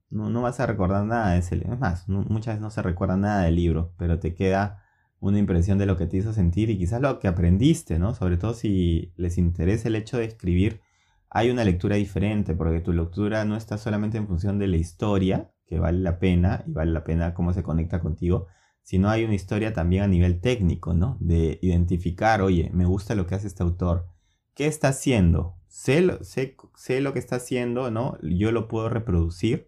no, 0.09 0.29
no 0.29 0.41
vas 0.41 0.59
a 0.59 0.65
recordar 0.65 1.05
nada 1.05 1.33
de 1.33 1.39
ese 1.39 1.55
libro. 1.55 1.73
Es 1.73 1.79
más, 1.79 2.07
muchas 2.07 2.55
veces 2.55 2.61
no 2.61 2.69
se 2.69 2.81
recuerda 2.81 3.17
nada 3.17 3.43
del 3.43 3.55
libro, 3.55 3.93
pero 3.97 4.19
te 4.19 4.33
queda 4.33 4.83
una 5.19 5.39
impresión 5.39 5.77
de 5.77 5.85
lo 5.85 5.97
que 5.97 6.05
te 6.05 6.17
hizo 6.17 6.33
sentir 6.33 6.69
y 6.69 6.77
quizás 6.77 7.01
lo 7.01 7.19
que 7.19 7.27
aprendiste, 7.27 7.99
¿no? 7.99 8.13
Sobre 8.13 8.37
todo 8.37 8.53
si 8.53 9.13
les 9.17 9.37
interesa 9.37 9.87
el 9.87 9.95
hecho 9.95 10.17
de 10.17 10.25
escribir, 10.25 10.81
hay 11.29 11.49
una 11.49 11.63
lectura 11.63 11.95
diferente, 11.95 12.55
porque 12.55 12.79
tu 12.79 12.93
lectura 12.93 13.43
no 13.45 13.57
está 13.57 13.77
solamente 13.77 14.17
en 14.17 14.27
función 14.27 14.59
de 14.59 14.67
la 14.67 14.77
historia, 14.77 15.51
que 15.65 15.79
vale 15.79 15.99
la 15.99 16.19
pena, 16.19 16.63
y 16.65 16.71
vale 16.71 16.91
la 16.91 17.03
pena 17.03 17.33
cómo 17.33 17.53
se 17.53 17.63
conecta 17.63 17.99
contigo, 17.99 18.47
sino 18.81 19.09
hay 19.09 19.25
una 19.25 19.35
historia 19.35 19.73
también 19.73 20.03
a 20.03 20.07
nivel 20.07 20.39
técnico, 20.39 20.93
¿no? 20.93 21.17
De 21.19 21.59
identificar, 21.61 22.41
oye, 22.41 22.69
me 22.73 22.85
gusta 22.85 23.15
lo 23.15 23.27
que 23.27 23.35
hace 23.35 23.47
este 23.47 23.63
autor, 23.63 24.07
¿qué 24.53 24.67
está 24.67 24.89
haciendo? 24.89 25.57
Sé 25.67 26.23
sé, 26.23 26.55
sé 26.75 27.01
lo 27.01 27.11
que 27.11 27.19
está 27.19 27.35
haciendo, 27.35 27.91
¿no? 27.91 28.17
Yo 28.21 28.53
lo 28.53 28.69
puedo 28.69 28.87
reproducir, 28.87 29.67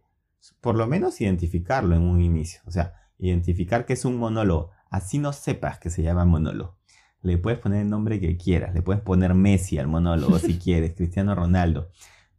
por 0.62 0.76
lo 0.76 0.88
menos 0.88 1.20
identificarlo 1.22 1.96
en 1.96 2.04
un 2.04 2.22
inicio, 2.22 2.62
o 2.66 2.72
sea, 2.72 2.94
identificar 3.18 3.86
que 3.86 3.94
es 3.94 4.06
un 4.06 4.18
monólogo, 4.18 4.72
así 4.90 5.18
no 5.20 5.34
sepas 5.34 5.80
que 5.80 5.90
se 5.90 6.04
llama 6.04 6.26
monólogo 6.26 6.80
le 7.22 7.38
puedes 7.38 7.60
poner 7.60 7.82
el 7.82 7.90
nombre 7.90 8.20
que 8.20 8.38
quieras, 8.38 8.74
le 8.74 8.82
puedes 8.82 9.02
poner 9.02 9.34
Messi 9.34 9.78
al 9.78 9.88
monólogo 9.88 10.40
si 10.40 10.58
quieres, 10.60 10.94
Cristiano 10.96 11.36
Ronaldo, 11.36 11.90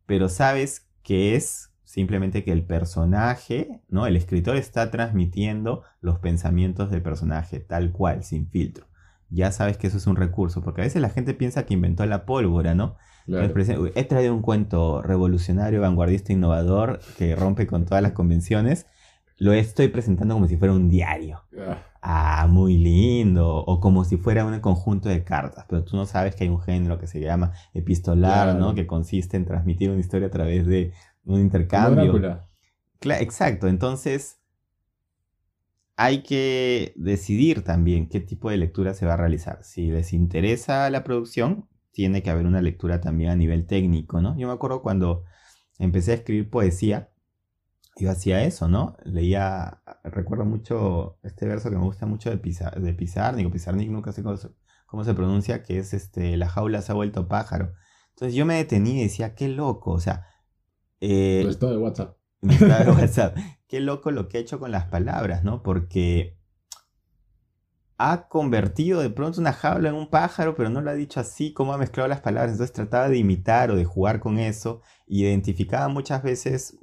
pero 0.07 0.29
sabes 0.29 0.89
que 1.03 1.37
es 1.37 1.71
simplemente 1.85 2.45
que 2.45 2.53
el 2.53 2.65
personaje, 2.65 3.83
¿no? 3.89 4.07
El 4.07 4.17
escritor 4.17 4.57
está 4.57 4.91
transmitiendo 4.91 5.83
los 6.01 6.21
pensamientos 6.21 6.91
del 6.91 7.03
personaje, 7.03 7.59
tal 7.59 7.91
cual, 7.91 8.23
sin 8.23 8.49
filtro. 8.49 8.87
Ya 9.29 9.51
sabes 9.51 9.77
que 9.77 9.89
eso 9.89 9.97
es 9.97 10.07
un 10.07 10.17
recurso, 10.17 10.63
porque 10.63 10.83
a 10.83 10.85
veces 10.85 11.03
la 11.03 11.11
gente 11.11 11.35
piensa 11.35 11.67
que 11.67 11.75
inventó 11.75 12.07
la 12.07 12.27
pólvora, 12.27 12.75
¿no? 12.75 12.97
He 13.95 14.05
traído 14.05 14.35
un 14.35 14.43
cuento 14.43 15.03
revolucionario, 15.03 15.81
vanguardista, 15.81 16.33
innovador, 16.33 17.01
que 17.19 17.37
rompe 17.37 17.67
con 17.67 17.85
todas 17.85 18.03
las 18.03 18.13
convenciones. 18.13 18.87
Lo 19.39 19.53
estoy 19.53 19.89
presentando 19.89 20.35
como 20.35 20.47
si 20.47 20.57
fuera 20.57 20.75
un 20.75 20.89
diario. 20.89 21.43
Ah 21.59 21.79
ah, 22.03 22.47
muy 22.49 22.77
lindo, 22.77 23.57
o 23.57 23.81
como 23.81 24.05
si 24.05 24.17
fuera 24.17 24.45
un 24.45 24.59
conjunto 24.61 25.09
de 25.09 25.25
cartas, 25.25 25.67
pero 25.69 25.85
tú 25.85 25.97
no 25.97 26.07
sabes 26.07 26.35
que 26.35 26.45
hay 26.45 26.51
un 26.51 26.61
género 26.61 26.99
que 26.99 27.07
se 27.07 27.21
llama 27.21 27.53
epistolar, 27.75 28.57
¿no? 28.57 28.75
Que 28.75 28.87
consiste 28.87 29.37
en 29.37 29.45
transmitir 29.45 29.91
una 29.91 30.01
historia 30.01 30.29
a 30.29 30.31
través 30.31 30.67
de 30.67 30.93
un 31.25 31.41
intercambio. 31.41 32.41
exacto, 33.03 33.69
entonces 33.69 34.39
hay 35.97 36.23
que 36.23 36.95
decidir 36.97 37.63
también 37.63 38.09
qué 38.09 38.21
tipo 38.21 38.49
de 38.49 38.57
lectura 38.57 38.95
se 38.95 39.05
va 39.05 39.15
a 39.15 39.19
realizar. 39.19 39.63
Si 39.63 39.91
les 39.91 40.15
interesa 40.15 40.89
la 40.89 41.05
producción, 41.05 41.69
tiene 41.93 42.23
que 42.23 42.31
haber 42.31 42.47
una 42.47 42.63
lectura 42.63 43.01
también 43.01 43.31
a 43.31 43.37
nivel 43.37 43.67
técnico, 43.67 44.21
¿no? 44.21 44.37
Yo 44.39 44.47
me 44.47 44.55
acuerdo 44.55 44.83
cuando 44.83 45.25
empecé 45.79 46.13
a 46.13 46.15
escribir 46.15 46.51
poesía, 46.51 47.11
yo 47.97 48.11
hacía 48.11 48.45
eso, 48.45 48.69
¿no? 48.69 48.97
Leía, 49.05 49.83
recuerdo 50.05 50.45
mucho 50.45 51.19
este 51.23 51.47
verso 51.47 51.71
que 51.71 51.77
me 51.77 51.85
gusta 51.85 52.07
mucho 52.07 52.31
de, 52.31 52.39
Pizar, 52.39 52.81
de 52.81 52.95
Pizarnik, 52.95 53.51
Pizarnik 53.51 53.91
nunca 53.91 54.13
sé 54.13 54.23
cómo 54.23 55.05
se, 55.05 55.15
pronuncia, 55.15 55.63
que 55.63 55.79
es 55.79 55.93
este, 55.93 56.37
la 56.37 56.49
jaula 56.49 56.83
se 56.83 56.93
ha 56.93 56.95
vuelto 56.95 57.29
pájaro. 57.29 57.75
Entonces 58.11 58.35
yo 58.35 58.47
me 58.47 58.55
detenía 58.55 59.01
y 59.01 59.03
decía, 59.05 59.35
qué 59.35 59.49
loco, 59.49 59.93
o 59.93 60.01
sea... 60.01 60.27
Eh, 61.01 61.45
estado 61.49 61.73
de 61.73 61.79
WhatsApp. 61.79 62.17
de 62.41 62.57
WhatsApp. 62.91 63.37
qué 63.67 63.81
loco 63.81 64.11
lo 64.11 64.29
que 64.29 64.39
ha 64.39 64.41
hecho 64.41 64.59
con 64.59 64.71
las 64.71 64.87
palabras, 64.87 65.45
¿no? 65.45 65.63
Porque 65.63 66.40
ha 68.03 68.29
convertido 68.29 69.03
de 69.03 69.11
pronto 69.11 69.43
una 69.43 69.53
jaula 69.53 69.91
en 69.91 69.95
un 69.95 70.09
pájaro, 70.09 70.55
pero 70.55 70.71
no 70.71 70.81
lo 70.81 70.91
ha 70.91 70.95
dicho 70.95 71.21
así, 71.21 71.53
cómo 71.53 71.75
ha 71.75 71.79
mezclado 71.79 72.09
las 72.09 72.23
palabras. 72.23 72.53
Entonces 72.53 72.73
trataba 72.73 73.11
de 73.11 73.19
imitar 73.19 73.71
o 73.71 73.77
de 73.77 73.85
jugar 73.85 74.21
con 74.21 74.39
eso 74.39 74.81
y 75.07 75.23
identificaba 75.23 75.89
muchas 75.89 76.23
veces 76.23 76.79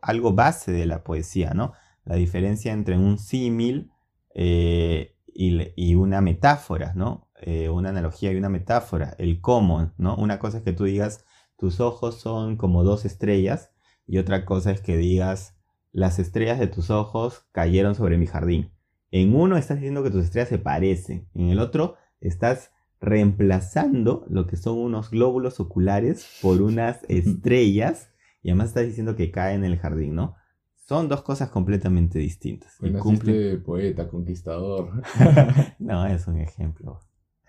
algo 0.00 0.32
base 0.32 0.70
de 0.70 0.86
la 0.86 1.02
poesía, 1.02 1.54
¿no? 1.54 1.72
La 2.04 2.14
diferencia 2.14 2.72
entre 2.72 2.96
un 2.96 3.18
símil 3.18 3.90
eh, 4.32 5.16
y, 5.26 5.94
una 5.96 6.20
metáfora, 6.20 6.92
¿no? 6.94 7.28
Eh, 7.40 7.68
una 7.68 7.88
analogía 7.88 8.30
y 8.30 8.36
una 8.36 8.48
metáfora, 8.48 9.16
el 9.18 9.40
cómo, 9.40 9.92
¿no? 9.96 10.14
Una 10.14 10.38
cosa 10.38 10.58
es 10.58 10.62
que 10.62 10.72
tú 10.72 10.84
digas, 10.84 11.24
tus 11.58 11.80
ojos 11.80 12.20
son 12.20 12.56
como 12.56 12.84
dos 12.84 13.04
estrellas, 13.04 13.72
y 14.06 14.18
otra 14.18 14.44
cosa 14.44 14.70
es 14.70 14.80
que 14.80 14.96
digas, 14.96 15.56
las 15.90 16.20
estrellas 16.20 16.60
de 16.60 16.68
tus 16.68 16.90
ojos 16.90 17.46
cayeron 17.50 17.96
sobre 17.96 18.18
mi 18.18 18.26
jardín. 18.26 18.73
En 19.16 19.36
uno 19.36 19.56
estás 19.56 19.76
diciendo 19.76 20.02
que 20.02 20.10
tus 20.10 20.24
estrellas 20.24 20.48
se 20.48 20.58
parecen, 20.58 21.28
en 21.34 21.50
el 21.50 21.60
otro 21.60 21.94
estás 22.20 22.72
reemplazando 23.00 24.26
lo 24.28 24.48
que 24.48 24.56
son 24.56 24.76
unos 24.76 25.12
glóbulos 25.12 25.60
oculares 25.60 26.26
por 26.42 26.60
unas 26.60 26.98
estrellas 27.08 28.10
y 28.42 28.50
además 28.50 28.70
estás 28.70 28.86
diciendo 28.86 29.14
que 29.14 29.30
cae 29.30 29.54
en 29.54 29.62
el 29.62 29.78
jardín, 29.78 30.16
¿no? 30.16 30.34
Son 30.74 31.08
dos 31.08 31.22
cosas 31.22 31.50
completamente 31.50 32.18
distintas. 32.18 32.76
y 32.82 32.92
cumple... 32.94 33.58
poeta, 33.58 34.08
conquistador. 34.08 34.90
no, 35.78 36.06
es 36.06 36.26
un 36.26 36.40
ejemplo 36.40 36.98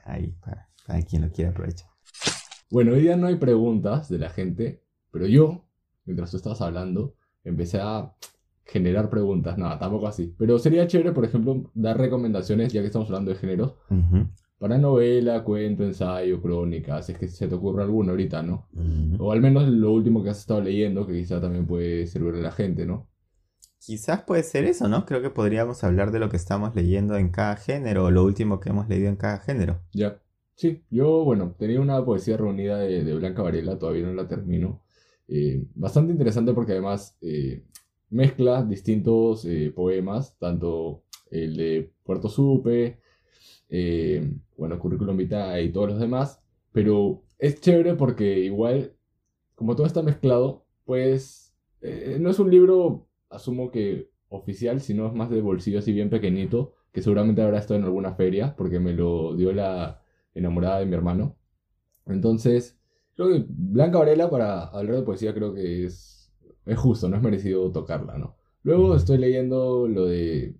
ahí 0.03 0.35
para, 0.39 1.01
quien 1.01 1.23
lo 1.23 1.31
quiera 1.31 1.49
aprovechar. 1.49 1.89
Bueno, 2.69 2.91
hoy 2.91 3.01
día 3.01 3.17
no 3.17 3.25
hay 3.25 3.37
preguntas 3.37 4.07
de 4.07 4.19
la 4.19 4.29
gente, 4.29 4.83
pero 5.09 5.25
yo, 5.25 5.65
mientras 6.05 6.29
tú 6.29 6.37
estabas 6.37 6.61
hablando, 6.61 7.15
empecé 7.43 7.79
a 7.81 8.13
generar 8.65 9.09
preguntas, 9.09 9.57
nada, 9.57 9.77
tampoco 9.77 10.07
así. 10.07 10.33
Pero 10.37 10.57
sería 10.59 10.87
chévere, 10.87 11.11
por 11.11 11.23
ejemplo, 11.23 11.71
dar 11.73 11.97
recomendaciones, 11.97 12.73
ya 12.73 12.81
que 12.81 12.87
estamos 12.87 13.07
hablando 13.09 13.31
de 13.31 13.37
géneros, 13.37 13.75
para 14.57 14.77
novela, 14.77 15.43
cuento, 15.43 15.83
ensayo, 15.83 16.41
crónica, 16.41 17.01
si 17.01 17.11
es 17.11 17.17
que 17.19 17.27
se 17.27 17.47
te 17.47 17.55
ocurre 17.55 17.83
alguno 17.83 18.11
ahorita, 18.11 18.41
¿no? 18.41 18.67
O 19.19 19.31
al 19.31 19.41
menos 19.41 19.67
lo 19.67 19.91
último 19.91 20.23
que 20.23 20.31
has 20.31 20.39
estado 20.39 20.61
leyendo, 20.61 21.05
que 21.05 21.13
quizá 21.13 21.39
también 21.39 21.67
puede 21.67 22.07
servirle 22.07 22.39
a 22.39 22.43
la 22.43 22.51
gente, 22.51 22.85
¿no? 22.85 23.07
Quizás 23.79 24.23
puede 24.23 24.41
ser 24.41 24.65
eso, 24.65 24.87
¿no? 24.87 25.05
Creo 25.05 25.21
que 25.21 25.29
podríamos 25.29 25.83
hablar 25.83 26.11
de 26.11 26.17
lo 26.17 26.29
que 26.29 26.37
estamos 26.37 26.73
leyendo 26.73 27.17
en 27.17 27.29
cada 27.29 27.55
género 27.55 28.05
o 28.05 28.11
lo 28.11 28.23
último 28.23 28.59
que 28.59 28.69
hemos 28.69 28.89
leído 28.89 29.09
en 29.09 29.15
cada 29.15 29.37
género. 29.37 29.81
Ya. 29.93 30.19
Sí, 30.55 30.83
yo, 30.89 31.23
bueno, 31.23 31.53
tenía 31.59 31.81
una 31.81 32.03
poesía 32.03 32.37
reunida 32.37 32.79
de, 32.79 33.03
de 33.03 33.15
Blanca 33.15 33.43
Varela, 33.43 33.77
todavía 33.77 34.05
no 34.05 34.13
la 34.13 34.27
termino. 34.27 34.81
Eh, 35.27 35.67
bastante 35.75 36.11
interesante 36.11 36.53
porque 36.53 36.73
además 36.73 37.17
eh, 37.21 37.65
mezcla 38.09 38.63
distintos 38.63 39.45
eh, 39.45 39.71
poemas, 39.75 40.37
tanto 40.37 41.03
el 41.31 41.57
de 41.57 41.91
Puerto 42.03 42.29
Supe, 42.29 42.99
eh, 43.69 44.31
bueno, 44.57 44.79
Currículum 44.79 45.17
Vitae 45.17 45.63
y 45.63 45.71
todos 45.71 45.89
los 45.89 45.99
demás, 45.99 46.41
pero 46.71 47.23
es 47.39 47.59
chévere 47.59 47.95
porque 47.95 48.39
igual, 48.39 48.93
como 49.55 49.75
todo 49.75 49.87
está 49.87 50.01
mezclado, 50.01 50.65
pues 50.85 51.53
eh, 51.81 52.17
no 52.19 52.29
es 52.29 52.39
un 52.39 52.51
libro, 52.51 53.07
asumo 53.29 53.71
que 53.71 54.09
oficial, 54.29 54.81
sino 54.81 55.07
es 55.07 55.13
más 55.13 55.29
de 55.29 55.41
bolsillo 55.41 55.79
así 55.79 55.93
bien 55.93 56.09
pequeñito, 56.09 56.73
que 56.91 57.01
seguramente 57.01 57.41
habrá 57.41 57.59
estado 57.59 57.79
en 57.79 57.85
alguna 57.85 58.15
feria, 58.15 58.55
porque 58.55 58.79
me 58.79 58.93
lo 58.93 59.35
dio 59.35 59.51
la 59.51 60.01
enamorada 60.33 60.79
de 60.79 60.85
mi 60.85 60.93
hermano. 60.93 61.35
Entonces, 62.05 62.79
creo 63.15 63.29
que 63.29 63.45
Blanca 63.47 63.99
Varela 63.99 64.29
para 64.29 64.65
hablar 64.65 64.97
de 64.97 65.01
poesía 65.03 65.33
creo 65.33 65.53
que 65.53 65.85
es, 65.85 66.24
es 66.65 66.77
justo, 66.77 67.07
no 67.09 67.15
es 67.17 67.21
merecido 67.23 67.71
tocarla, 67.71 68.17
¿no? 68.17 68.35
Luego 68.63 68.95
estoy 68.95 69.17
leyendo 69.19 69.87
lo 69.87 70.05
de, 70.05 70.55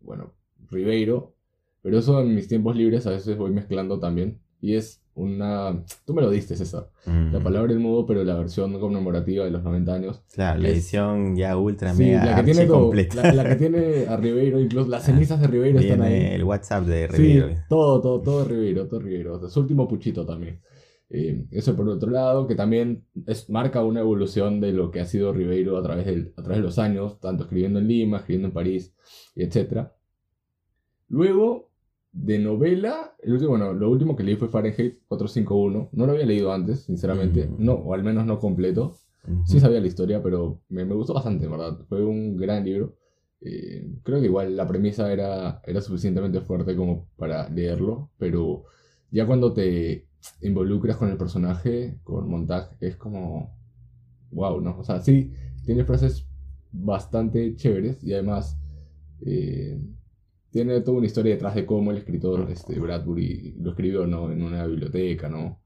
bueno, 0.00 0.32
Ribeiro, 0.70 1.34
pero 1.82 1.98
eso 1.98 2.20
en 2.20 2.34
mis 2.34 2.48
tiempos 2.48 2.76
libres 2.76 3.06
a 3.06 3.10
veces 3.10 3.36
voy 3.36 3.50
mezclando 3.50 3.98
también. 3.98 4.40
Y 4.60 4.74
es 4.74 5.02
una... 5.14 5.84
Tú 6.04 6.14
me 6.14 6.22
lo 6.22 6.30
diste, 6.30 6.56
César. 6.56 6.88
La 7.32 7.40
palabra 7.40 7.72
en 7.72 7.80
mudo, 7.80 8.06
pero 8.06 8.24
la 8.24 8.34
versión 8.36 8.78
conmemorativa 8.80 9.44
de 9.44 9.50
los 9.50 9.62
90 9.62 9.94
años. 9.94 10.22
Claro, 10.32 10.60
la 10.60 10.68
es- 10.68 10.74
edición 10.74 11.36
ya 11.36 11.56
ultra 11.56 11.92
Sí, 11.94 12.04
mega 12.04 12.24
la 12.24 12.36
que 12.36 12.42
tiene 12.42 12.60
archi 12.60 12.68
todo, 12.72 12.80
completa. 12.84 13.22
la, 13.22 13.32
la 13.32 13.48
que 13.48 13.56
tiene 13.56 14.06
a 14.08 14.16
Ribeiro, 14.16 14.60
incluso 14.60 14.88
las 14.88 15.04
cenizas 15.04 15.40
de 15.40 15.46
Ribeiro 15.46 15.78
están 15.78 16.00
Viene 16.00 16.26
ahí. 16.28 16.34
el 16.34 16.44
WhatsApp 16.44 16.84
de 16.86 17.08
Sí, 17.10 17.16
Ribeiro. 17.16 17.48
todo, 17.68 18.00
todo, 18.00 18.20
todo 18.20 18.44
Ribeiro, 18.44 18.86
todo 18.88 19.00
Ribeiro. 19.00 19.34
O 19.36 19.40
sea, 19.40 19.48
su 19.48 19.60
último 19.60 19.86
puchito 19.86 20.24
también. 20.26 20.60
Eh, 21.08 21.46
eso 21.52 21.76
por 21.76 21.88
otro 21.88 22.10
lado, 22.10 22.46
que 22.46 22.56
también 22.56 23.04
es, 23.26 23.48
marca 23.48 23.84
una 23.84 24.00
evolución 24.00 24.60
de 24.60 24.72
lo 24.72 24.90
que 24.90 25.00
ha 25.00 25.06
sido 25.06 25.32
Ribeiro 25.32 25.76
a 25.76 25.82
través, 25.82 26.06
del, 26.06 26.32
a 26.36 26.42
través 26.42 26.58
de 26.58 26.64
los 26.64 26.78
años, 26.78 27.20
tanto 27.20 27.44
escribiendo 27.44 27.78
en 27.78 27.88
Lima, 27.88 28.18
escribiendo 28.18 28.48
en 28.48 28.54
París, 28.54 28.94
etc. 29.36 29.88
Luego, 31.08 31.70
de 32.12 32.38
novela, 32.38 33.14
el 33.22 33.34
último, 33.34 33.50
bueno, 33.50 33.72
lo 33.72 33.90
último 33.90 34.16
que 34.16 34.24
leí 34.24 34.36
fue 34.36 34.48
Fahrenheit 34.48 34.98
451. 35.06 35.90
No 35.92 36.06
lo 36.06 36.12
había 36.12 36.26
leído 36.26 36.52
antes, 36.52 36.84
sinceramente. 36.84 37.48
No, 37.58 37.74
o 37.74 37.94
al 37.94 38.02
menos 38.02 38.26
no 38.26 38.38
completo. 38.38 38.96
Sí 39.44 39.58
sabía 39.58 39.80
la 39.80 39.88
historia, 39.88 40.22
pero 40.22 40.60
me, 40.68 40.84
me 40.84 40.94
gustó 40.94 41.12
bastante, 41.12 41.48
¿verdad? 41.48 41.78
Fue 41.88 42.04
un 42.04 42.36
gran 42.36 42.64
libro. 42.64 42.96
Eh, 43.40 43.86
creo 44.02 44.20
que 44.20 44.26
igual 44.26 44.56
la 44.56 44.66
premisa 44.66 45.12
era, 45.12 45.60
era 45.64 45.80
suficientemente 45.80 46.40
fuerte 46.40 46.74
como 46.74 47.08
para 47.16 47.48
leerlo, 47.50 48.10
pero 48.18 48.64
ya 49.10 49.26
cuando 49.26 49.52
te 49.52 50.06
involucras 50.42 50.96
con 50.96 51.10
el 51.10 51.16
personaje, 51.16 51.98
con 52.04 52.28
Montag, 52.28 52.76
es 52.80 52.96
como... 52.96 53.56
Wow, 54.30 54.60
¿no? 54.60 54.78
O 54.78 54.84
sea, 54.84 55.00
sí, 55.00 55.32
tiene 55.64 55.84
frases 55.84 56.26
bastante 56.72 57.54
chéveres 57.54 58.02
y 58.02 58.12
además 58.12 58.58
eh, 59.24 59.80
tiene 60.50 60.80
toda 60.80 60.98
una 60.98 61.06
historia 61.06 61.34
detrás 61.34 61.54
de 61.54 61.64
cómo 61.64 61.90
el 61.90 61.98
escritor 61.98 62.50
este, 62.50 62.78
Bradbury 62.78 63.54
lo 63.58 63.70
escribió, 63.70 64.06
¿no? 64.06 64.30
En 64.32 64.42
una 64.42 64.66
biblioteca, 64.66 65.28
¿no? 65.28 65.60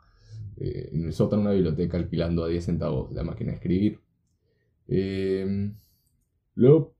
eh, 0.60 0.90
en 0.92 1.04
el 1.06 1.12
sótano 1.12 1.42
de 1.42 1.46
una 1.48 1.54
biblioteca 1.54 1.96
alquilando 1.96 2.44
a 2.44 2.48
10 2.48 2.64
centavos 2.64 3.12
la 3.12 3.24
máquina 3.24 3.50
de 3.50 3.56
escribir. 3.56 4.00
Eh, 4.88 5.72
luego, 6.54 6.94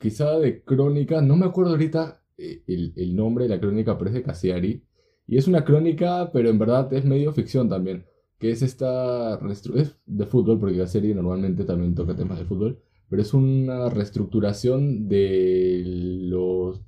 quizá 0.00 0.38
de 0.38 0.62
crónica, 0.62 1.20
no 1.22 1.36
me 1.36 1.46
acuerdo 1.46 1.72
ahorita 1.72 2.22
eh, 2.36 2.62
el, 2.66 2.92
el 2.96 3.16
nombre 3.16 3.44
de 3.44 3.50
la 3.50 3.60
crónica, 3.60 3.96
pero 3.96 4.10
es 4.10 4.14
de 4.14 4.22
Cassiari. 4.22 4.84
Y 5.28 5.36
es 5.36 5.46
una 5.46 5.64
crónica, 5.64 6.30
pero 6.32 6.48
en 6.50 6.58
verdad 6.58 6.92
es 6.92 7.04
medio 7.04 7.32
ficción 7.32 7.68
también. 7.68 8.04
Que 8.38 8.50
es 8.50 8.62
esta. 8.62 9.38
Es 9.74 9.96
de 10.06 10.26
fútbol, 10.26 10.58
porque 10.58 10.76
la 10.76 10.86
serie 10.86 11.14
normalmente 11.14 11.64
también 11.64 11.94
toca 11.94 12.16
temas 12.16 12.38
de 12.38 12.44
fútbol. 12.46 12.78
Pero 13.10 13.22
es 13.22 13.32
una 13.34 13.88
reestructuración 13.90 15.08
de 15.08 15.82
los. 15.84 16.80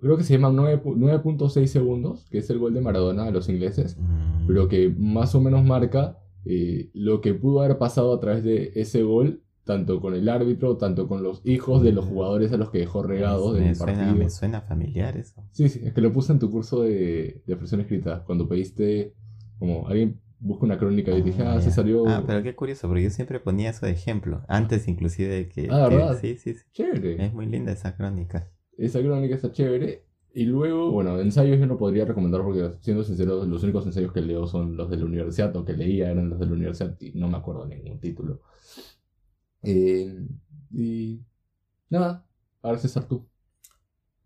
Creo 0.00 0.16
que 0.18 0.24
se 0.24 0.34
llama 0.34 0.50
9 0.52 0.82
pu- 0.82 0.96
9.6 0.96 1.66
segundos, 1.66 2.26
que 2.30 2.38
es 2.38 2.50
el 2.50 2.58
gol 2.58 2.74
de 2.74 2.80
Maradona 2.82 3.24
a 3.24 3.30
los 3.30 3.48
ingleses 3.48 3.96
Mm. 3.98 4.46
pero 4.46 4.68
que 4.68 4.94
más 4.98 5.34
o 5.34 5.40
menos 5.40 5.64
marca 5.64 6.18
eh, 6.44 6.90
lo 6.92 7.22
que 7.22 7.32
pudo 7.32 7.62
haber 7.62 7.78
pasado 7.78 8.12
a 8.12 8.20
través 8.20 8.44
de 8.44 8.72
ese 8.74 9.02
gol, 9.02 9.40
tanto 9.64 10.00
con 10.00 10.14
el 10.14 10.28
árbitro, 10.28 10.76
tanto 10.76 11.08
con 11.08 11.22
los 11.22 11.40
hijos 11.44 11.82
de 11.82 11.92
los 11.92 12.04
jugadores 12.04 12.52
a 12.52 12.56
los 12.56 12.70
que 12.70 12.78
dejó 12.78 13.02
regados 13.02 13.54
del 13.54 13.74
suena, 13.74 13.92
partido. 13.98 14.14
me 14.14 14.30
suena 14.30 14.60
familiar 14.60 15.16
eso. 15.16 15.42
Sí, 15.52 15.68
sí, 15.68 15.80
es 15.84 15.92
que 15.92 16.00
lo 16.00 16.12
puse 16.12 16.32
en 16.32 16.38
tu 16.38 16.50
curso 16.50 16.82
de, 16.82 17.42
de 17.46 17.52
expresión 17.52 17.80
escrita, 17.80 18.22
cuando 18.24 18.46
pediste, 18.48 19.14
como 19.58 19.88
alguien 19.88 20.20
busca 20.38 20.66
una 20.66 20.78
crónica 20.78 21.10
y 21.12 21.22
dije, 21.22 21.42
ah, 21.42 21.54
ya. 21.54 21.62
se 21.62 21.70
salió... 21.70 22.06
Ah, 22.06 22.22
pero 22.26 22.42
qué 22.42 22.54
curioso, 22.54 22.86
porque 22.86 23.02
yo 23.04 23.10
siempre 23.10 23.40
ponía 23.40 23.70
eso 23.70 23.86
de 23.86 23.92
ejemplo. 23.92 24.42
Antes 24.48 24.86
inclusive 24.88 25.28
de 25.34 25.48
que... 25.48 25.68
Ah, 25.70 25.86
que- 25.88 25.96
¿verdad? 25.96 26.18
sí, 26.20 26.36
sí, 26.36 26.54
sí. 26.54 26.64
Chévere. 26.72 27.24
Es 27.24 27.32
muy 27.32 27.46
linda 27.46 27.72
esa 27.72 27.96
crónica. 27.96 28.50
Esa 28.76 29.00
crónica 29.00 29.34
está 29.34 29.50
chévere. 29.50 30.04
Y 30.34 30.44
luego, 30.46 30.90
bueno, 30.90 31.18
ensayos 31.20 31.58
yo 31.60 31.66
no 31.66 31.78
podría 31.78 32.04
recomendar 32.04 32.42
porque, 32.42 32.72
siendo 32.80 33.04
sincero, 33.04 33.44
los 33.46 33.62
únicos 33.62 33.86
ensayos 33.86 34.12
que 34.12 34.20
leo 34.20 34.46
son 34.48 34.76
los 34.76 34.90
de 34.90 34.96
la 34.96 35.04
universidad 35.04 35.54
o 35.56 35.64
que 35.64 35.74
leía 35.74 36.10
eran 36.10 36.28
los 36.28 36.40
de 36.40 36.46
la 36.46 36.52
universidad 36.52 36.96
y 37.00 37.12
no 37.12 37.28
me 37.28 37.36
acuerdo 37.36 37.64
ningún 37.66 38.00
título. 38.00 38.40
Eh, 39.64 40.14
y 40.72 41.24
nada, 41.88 42.26
ahora 42.62 42.78
César 42.78 43.08
tú. 43.08 43.26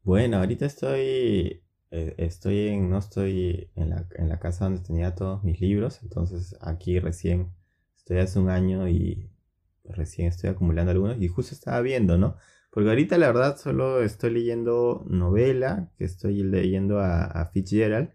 Bueno, 0.02 0.38
ahorita 0.38 0.66
estoy... 0.66 1.62
eh, 1.90 2.14
estoy 2.18 2.68
en... 2.68 2.90
No 2.90 2.98
estoy 2.98 3.70
en 3.76 3.90
la, 3.90 4.06
en 4.16 4.28
la 4.28 4.40
casa 4.40 4.64
donde 4.64 4.82
tenía 4.82 5.14
todos 5.14 5.44
mis 5.44 5.60
libros. 5.60 6.00
Entonces 6.02 6.56
aquí 6.60 6.98
recién... 6.98 7.52
Estoy 7.96 8.18
hace 8.18 8.38
un 8.38 8.48
año 8.48 8.88
y 8.88 9.30
recién 9.84 10.28
estoy 10.28 10.50
acumulando 10.50 10.90
algunos. 10.92 11.20
Y 11.20 11.28
justo 11.28 11.54
estaba 11.54 11.80
viendo, 11.82 12.16
¿no? 12.18 12.36
Porque 12.70 12.88
ahorita 12.88 13.18
la 13.18 13.26
verdad 13.28 13.56
solo 13.58 14.02
estoy 14.02 14.30
leyendo 14.30 15.04
novela, 15.08 15.90
que 15.98 16.04
estoy 16.04 16.42
leyendo 16.42 17.00
a, 17.00 17.46
Fitzgerald. 17.52 18.10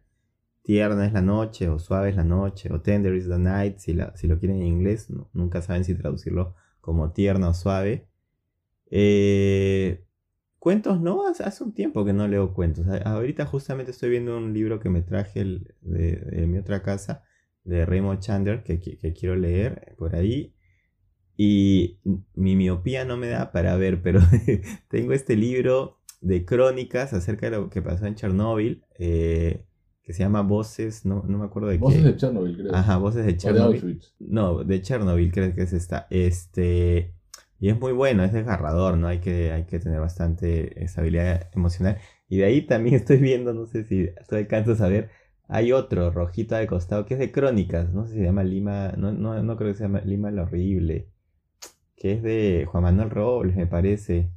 Tierna 0.64 1.06
es 1.06 1.14
la 1.14 1.22
noche, 1.22 1.70
o 1.70 1.78
suave 1.78 2.10
es 2.10 2.16
la 2.16 2.24
noche, 2.24 2.72
o 2.72 2.82
tender 2.82 3.14
is 3.16 3.28
the 3.28 3.38
night, 3.38 3.78
si, 3.80 3.94
la- 3.94 4.16
si 4.16 4.28
lo 4.28 4.40
quieren 4.40 4.62
en 4.62 4.68
inglés. 4.68 5.10
nunca 5.34 5.62
saben 5.62 5.84
si 5.84 5.94
traducirlo 5.96 6.56
como 6.84 7.14
tierna 7.14 7.50
o 7.50 7.56
suave. 7.56 8.10
Eh, 8.92 10.06
cuentos, 10.60 11.02
no, 11.02 11.28
hace, 11.28 11.64
un 11.64 11.74
tiempo 11.74 12.06
que 12.06 12.14
no 12.14 12.28
leo 12.28 12.54
cuentos. 12.54 12.88
Ahorita 13.06 13.46
justamente 13.48 13.92
estoy 13.92 14.12
viendo 14.12 14.38
un 14.38 14.54
libro 14.54 14.80
que 14.80 14.90
me 14.90 15.02
traje 15.02 15.42
el- 15.42 15.76
de, 15.82 16.46
mi 16.48 16.58
otra 16.60 16.84
casa, 16.84 17.24
de 17.64 17.86
Raymond 17.86 18.20
Chandler, 18.22 18.64
que, 18.64 18.80
que 18.82 19.14
quiero 19.14 19.36
leer 19.36 19.96
por 19.98 20.16
ahí. 20.16 20.56
Y 21.38 22.00
mi 22.36 22.56
miopía 22.56 23.06
no 23.06 23.18
me 23.18 23.28
da 23.30 23.52
para 23.52 23.76
ver, 23.78 24.02
pero 24.04 24.20
tengo 24.90 25.14
este 25.14 25.36
libro 25.36 26.00
de 26.22 26.46
crónicas 26.46 27.14
acerca 27.14 27.50
de 27.50 27.58
lo 27.58 27.70
que 27.70 27.82
pasó 27.82 28.06
en 28.06 28.16
Chernóbil, 28.16 28.86
eh, 29.00 29.66
que 30.04 30.14
se 30.14 30.24
llama 30.24 30.42
Voces, 30.42 31.06
no, 31.06 31.24
no 31.28 31.38
me 31.40 31.46
acuerdo 31.46 31.70
de 31.70 31.78
Voces 31.78 32.04
qué. 32.04 32.04
de 32.04 32.18
Chernobyl, 32.18 32.58
creo. 32.58 32.76
Ajá, 32.76 32.98
Voces 32.98 33.26
de 33.26 33.38
o 33.50 33.54
de. 33.54 33.60
Auschwitz. 33.62 34.16
No, 34.20 34.64
de 34.64 34.82
Chernobyl 34.82 35.32
creo 35.32 35.56
que 35.56 35.64
es 35.64 35.74
esta. 35.74 36.08
Este, 36.10 37.16
y 37.60 37.70
es 37.70 37.80
muy 37.80 37.94
bueno, 37.94 38.24
es 38.24 38.34
desgarrador, 38.34 38.98
¿no? 38.98 39.08
Hay 39.08 39.20
que, 39.20 39.52
hay 39.54 39.66
que 39.66 39.80
tener 39.80 40.00
bastante 40.02 40.84
estabilidad 40.84 41.50
emocional. 41.54 41.98
Y 42.28 42.38
de 42.38 42.46
ahí 42.46 42.62
también 42.64 42.96
estoy 42.98 43.18
viendo, 43.18 43.54
no 43.54 43.66
sé 43.66 43.86
si 43.86 44.10
tú 44.28 44.36
alcanzas 44.36 44.82
a 44.82 44.90
ver, 44.90 45.10
hay 45.48 45.72
otro 45.72 46.12
rojito 46.12 46.56
de 46.56 46.68
costado 46.68 47.06
que 47.06 47.14
es 47.16 47.20
de 47.22 47.32
crónicas, 47.32 47.94
no 47.94 48.06
sé 48.06 48.14
si 48.14 48.20
se 48.20 48.26
llama 48.26 48.44
Lima, 48.44 48.94
no, 48.98 49.12
no, 49.14 49.42
no 49.42 49.58
creo 49.58 49.72
que 49.72 49.78
se 49.78 49.84
llama 49.84 50.02
Lima 50.02 50.32
lo 50.32 50.44
Horrible, 50.44 51.10
que 51.96 52.14
es 52.14 52.24
de 52.24 52.66
Juan 52.70 52.84
Manuel 52.84 53.10
Robles, 53.10 53.56
me 53.56 53.68
parece. 53.68 54.30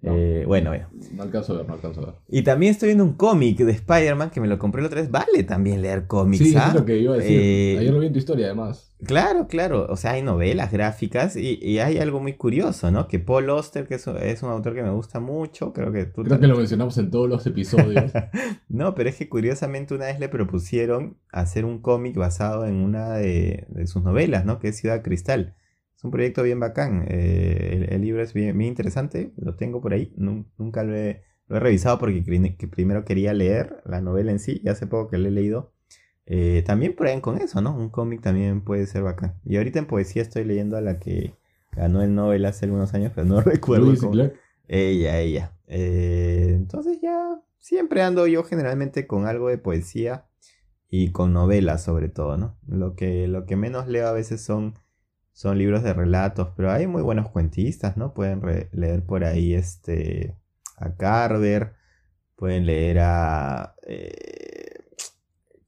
No. 0.00 0.14
Eh, 0.14 0.44
bueno, 0.46 0.70
bueno. 0.70 0.88
No 1.12 1.24
alcanzo 1.24 1.54
a 1.54 1.56
ver, 1.58 1.66
no 1.66 1.74
alcanzo 1.74 2.00
a 2.02 2.06
ver. 2.06 2.14
Y 2.28 2.42
también 2.42 2.70
estoy 2.70 2.88
viendo 2.88 3.04
un 3.04 3.14
cómic 3.14 3.58
de 3.58 3.72
Spider-Man 3.72 4.30
que 4.30 4.40
me 4.40 4.46
lo 4.46 4.58
compré 4.58 4.80
la 4.80 4.86
otra 4.86 5.00
vez. 5.00 5.10
Vale 5.10 5.42
también 5.42 5.82
leer 5.82 6.06
cómics, 6.06 6.44
Sí, 6.44 6.50
eso 6.50 6.60
¿ah? 6.60 6.68
es 6.68 6.74
lo 6.74 6.84
que 6.84 6.98
iba 6.98 7.14
a 7.14 7.16
decir. 7.18 7.40
Eh, 7.40 7.76
Ayer 7.80 7.92
lo 7.92 7.98
vi 7.98 8.06
en 8.06 8.12
tu 8.12 8.18
historia, 8.20 8.46
además. 8.46 8.92
Claro, 9.04 9.48
claro. 9.48 9.86
O 9.90 9.96
sea, 9.96 10.12
hay 10.12 10.22
novelas 10.22 10.70
gráficas 10.70 11.36
y, 11.36 11.58
y 11.60 11.78
hay 11.80 11.98
algo 11.98 12.20
muy 12.20 12.34
curioso, 12.34 12.90
¿no? 12.90 13.08
Que 13.08 13.18
Paul 13.18 13.50
Auster, 13.50 13.86
que 13.88 13.96
es, 13.96 14.06
es 14.06 14.42
un 14.42 14.50
autor 14.50 14.74
que 14.74 14.82
me 14.82 14.90
gusta 14.90 15.18
mucho, 15.18 15.72
creo 15.72 15.90
que 15.92 16.04
tú 16.04 16.22
Creo 16.22 16.38
que 16.38 16.46
lo 16.46 16.56
mencionamos 16.56 16.96
en 16.98 17.10
todos 17.10 17.28
los 17.28 17.46
episodios. 17.46 18.12
No, 18.68 18.94
pero 18.94 19.08
es 19.08 19.16
que 19.16 19.28
curiosamente 19.28 19.94
una 19.94 20.06
vez 20.06 20.20
le 20.20 20.28
propusieron 20.28 21.16
hacer 21.32 21.64
un 21.64 21.80
cómic 21.80 22.16
basado 22.16 22.66
en 22.66 22.76
una 22.76 23.14
de, 23.14 23.66
de 23.68 23.86
sus 23.86 24.02
novelas, 24.02 24.44
¿no? 24.44 24.58
Que 24.58 24.68
es 24.68 24.76
Ciudad 24.78 25.02
Cristal. 25.02 25.54
Es 25.98 26.04
un 26.04 26.12
proyecto 26.12 26.44
bien 26.44 26.60
bacán. 26.60 27.06
Eh, 27.08 27.88
el, 27.90 28.02
libro 28.02 28.22
es 28.22 28.32
bien, 28.32 28.60
interesante, 28.62 29.32
lo 29.36 29.56
tengo 29.56 29.80
por 29.80 29.92
ahí. 29.92 30.14
nunca 30.16 30.84
lo 30.84 30.94
he, 30.94 31.24
revisado 31.48 31.98
porque 31.98 32.22
primero 32.70 33.04
quería 33.04 33.32
leer 33.32 33.82
la 33.84 34.00
novela 34.00 34.30
en 34.30 34.38
sí 34.38 34.60
y 34.62 34.68
hace 34.68 34.86
poco 34.86 35.10
que 35.10 35.18
lo 35.18 35.26
he 35.26 35.32
leído. 35.32 35.72
Eh, 36.26 36.62
también 36.64 36.94
prueben 36.94 37.20
con 37.20 37.38
eso, 37.38 37.60
¿no? 37.62 37.74
Un 37.74 37.88
cómic 37.88 38.20
también 38.20 38.60
puede 38.60 38.86
ser 38.86 39.02
bacán. 39.02 39.40
Y 39.44 39.56
ahorita 39.56 39.80
en 39.80 39.86
poesía 39.86 40.22
estoy 40.22 40.44
leyendo 40.44 40.76
a 40.76 40.82
la 40.82 41.00
que 41.00 41.34
ganó 41.72 42.02
el 42.02 42.14
Nobel 42.14 42.44
hace 42.44 42.66
algunos 42.66 42.94
años, 42.94 43.10
pero 43.12 43.26
no 43.26 43.40
recuerdo. 43.40 43.92
Cómo... 43.98 44.30
Ella, 44.68 45.18
ella. 45.18 45.56
Eh, 45.66 46.52
entonces 46.54 47.00
ya 47.02 47.40
siempre 47.58 48.02
ando 48.02 48.28
yo 48.28 48.44
generalmente 48.44 49.08
con 49.08 49.26
algo 49.26 49.48
de 49.48 49.58
poesía 49.58 50.26
y 50.90 51.10
con 51.10 51.32
novelas 51.32 51.82
sobre 51.82 52.08
todo, 52.08 52.36
¿no? 52.36 52.56
Lo 52.68 52.94
que, 52.94 53.26
lo 53.26 53.46
que 53.46 53.56
menos 53.56 53.88
leo 53.88 54.06
a 54.06 54.12
veces 54.12 54.44
son 54.44 54.74
son 55.38 55.56
libros 55.56 55.84
de 55.84 55.94
relatos, 55.94 56.48
pero 56.56 56.72
hay 56.72 56.88
muy 56.88 57.00
buenos 57.00 57.28
cuentistas, 57.28 57.96
¿no? 57.96 58.12
Pueden 58.12 58.42
leer 58.72 59.06
por 59.06 59.22
ahí 59.22 59.54
este, 59.54 60.36
a 60.76 60.96
Carver, 60.96 61.74
pueden 62.34 62.66
leer 62.66 62.98
a... 62.98 63.76
Eh, 63.86 64.80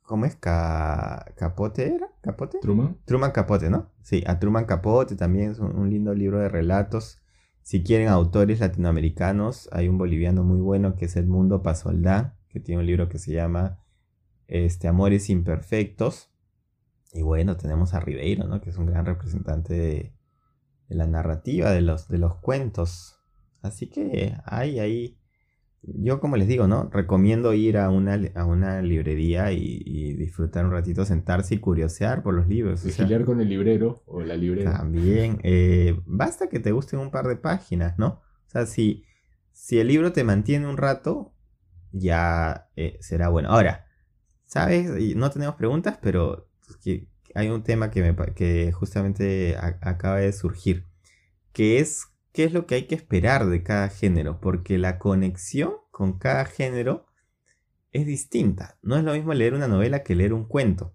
¿Cómo 0.03 0.25
es? 0.27 0.35
¿Capote 0.35 1.95
era? 1.95 2.09
¿Capote? 2.21 2.59
Truman. 2.61 2.97
Truman 3.05 3.31
Capote, 3.31 3.71
¿no? 3.71 3.93
Sí, 4.03 4.25
a 4.27 4.41
Truman 4.41 4.65
Capote 4.65 5.15
también 5.15 5.53
es 5.53 5.61
un, 5.61 5.89
lindo 5.89 6.15
libro 6.15 6.41
de 6.41 6.49
relatos. 6.49 7.23
Si 7.63 7.85
quieren 7.85 8.09
autores 8.09 8.59
latinoamericanos, 8.59 9.69
hay 9.71 9.87
un 9.89 9.99
boliviano 9.99 10.43
muy 10.43 10.61
bueno 10.61 10.97
que 10.97 11.05
es 11.05 11.15
Edmundo 11.15 11.63
Pasoldá, 11.63 12.37
que 12.49 12.59
tiene 12.59 12.81
un 12.81 12.87
libro 12.89 13.09
que 13.09 13.21
se 13.21 13.35
llama 13.35 13.79
este, 14.49 14.89
Amores 14.89 15.31
Imperfectos. 15.31 16.30
Y 17.13 17.23
bueno, 17.23 17.57
tenemos 17.57 17.95
a 17.95 18.01
Ribeiro, 18.01 18.47
¿no? 18.47 18.61
Que 18.61 18.71
es 18.71 18.77
un 18.77 18.87
gran 18.87 19.05
representante 19.05 19.75
de, 19.75 20.15
la 20.89 21.07
narrativa, 21.07 21.71
de 21.71 21.81
los, 21.81 22.09
de 22.09 22.19
los 22.19 22.37
cuentos. 22.37 23.21
Así 23.63 23.89
que 23.89 24.37
hay 24.45 24.79
ahí. 24.79 25.17
Yo, 25.83 26.21
como 26.21 26.37
les 26.37 26.47
digo, 26.47 26.67
¿no? 26.67 26.91
Recomiendo 26.93 27.55
ir 27.55 27.79
a 27.79 27.91
una, 27.91 28.21
a 28.35 28.45
una 28.45 28.83
librería 28.83 29.51
y, 29.53 30.15
disfrutar 30.15 30.67
un 30.67 30.73
ratito, 30.73 31.05
sentarse 31.05 31.55
y 31.55 31.59
curiosear 31.59 32.23
por 32.23 32.35
los 32.35 32.47
libros. 32.47 32.85
Con 33.25 33.41
el 33.41 33.49
librero 33.49 34.03
o 34.07 34.21
la 34.21 34.37
librera. 34.37 34.77
También. 34.77 35.41
Eh, 35.43 35.99
basta 36.05 36.49
que 36.49 36.61
te 36.61 36.73
gusten 36.73 37.01
un 37.01 37.11
par 37.11 37.27
de 37.27 37.37
páginas, 37.37 37.99
¿no? 37.99 38.21
O 38.47 38.51
sea, 38.51 38.67
si, 38.67 39.05
si 39.53 39.79
el 39.79 39.89
libro 39.89 40.13
te 40.13 40.23
mantiene 40.23 40.69
un 40.69 40.77
rato, 40.77 41.33
ya 41.93 42.69
eh, 42.77 42.99
será 43.01 43.31
bueno. 43.31 43.49
Ahora, 43.49 43.87
¿sabes? 44.45 45.17
No 45.17 45.31
tenemos 45.31 45.55
preguntas, 45.55 45.99
pero 46.03 46.50
que 46.77 47.09
hay 47.35 47.49
un 47.49 47.63
tema 47.63 47.91
que, 47.91 48.03
me, 48.03 48.17
que 48.35 48.73
justamente 48.73 49.57
acaba 49.81 50.17
de 50.17 50.33
surgir, 50.33 50.87
que 51.53 51.79
es 51.79 52.09
qué 52.33 52.45
es 52.45 52.53
lo 52.53 52.67
que 52.67 52.77
hay 52.77 52.83
que 52.85 52.95
esperar 52.95 53.47
de 53.47 53.63
cada 53.63 53.89
género, 53.89 54.41
porque 54.41 54.79
la 54.79 54.99
conexión 54.99 55.75
con 55.91 56.19
cada 56.19 56.45
género 56.45 57.07
es 57.93 58.07
distinta. 58.07 58.79
No 58.83 58.97
es 58.97 59.05
lo 59.05 59.13
mismo 59.13 59.35
leer 59.35 59.55
una 59.55 59.69
novela 59.69 60.03
que 60.03 60.15
leer 60.15 60.33
un 60.33 60.45
cuento. 60.45 60.95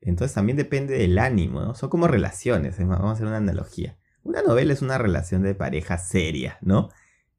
Entonces 0.00 0.34
también 0.34 0.56
depende 0.56 0.96
del 0.96 1.18
ánimo, 1.18 1.60
¿no? 1.60 1.74
Son 1.74 1.88
como 1.88 2.06
relaciones, 2.06 2.78
vamos 2.78 3.10
a 3.10 3.12
hacer 3.12 3.26
una 3.26 3.38
analogía. 3.38 3.96
Una 4.22 4.42
novela 4.42 4.72
es 4.72 4.82
una 4.82 4.98
relación 4.98 5.42
de 5.42 5.54
pareja 5.54 5.98
seria, 5.98 6.58
¿no? 6.60 6.90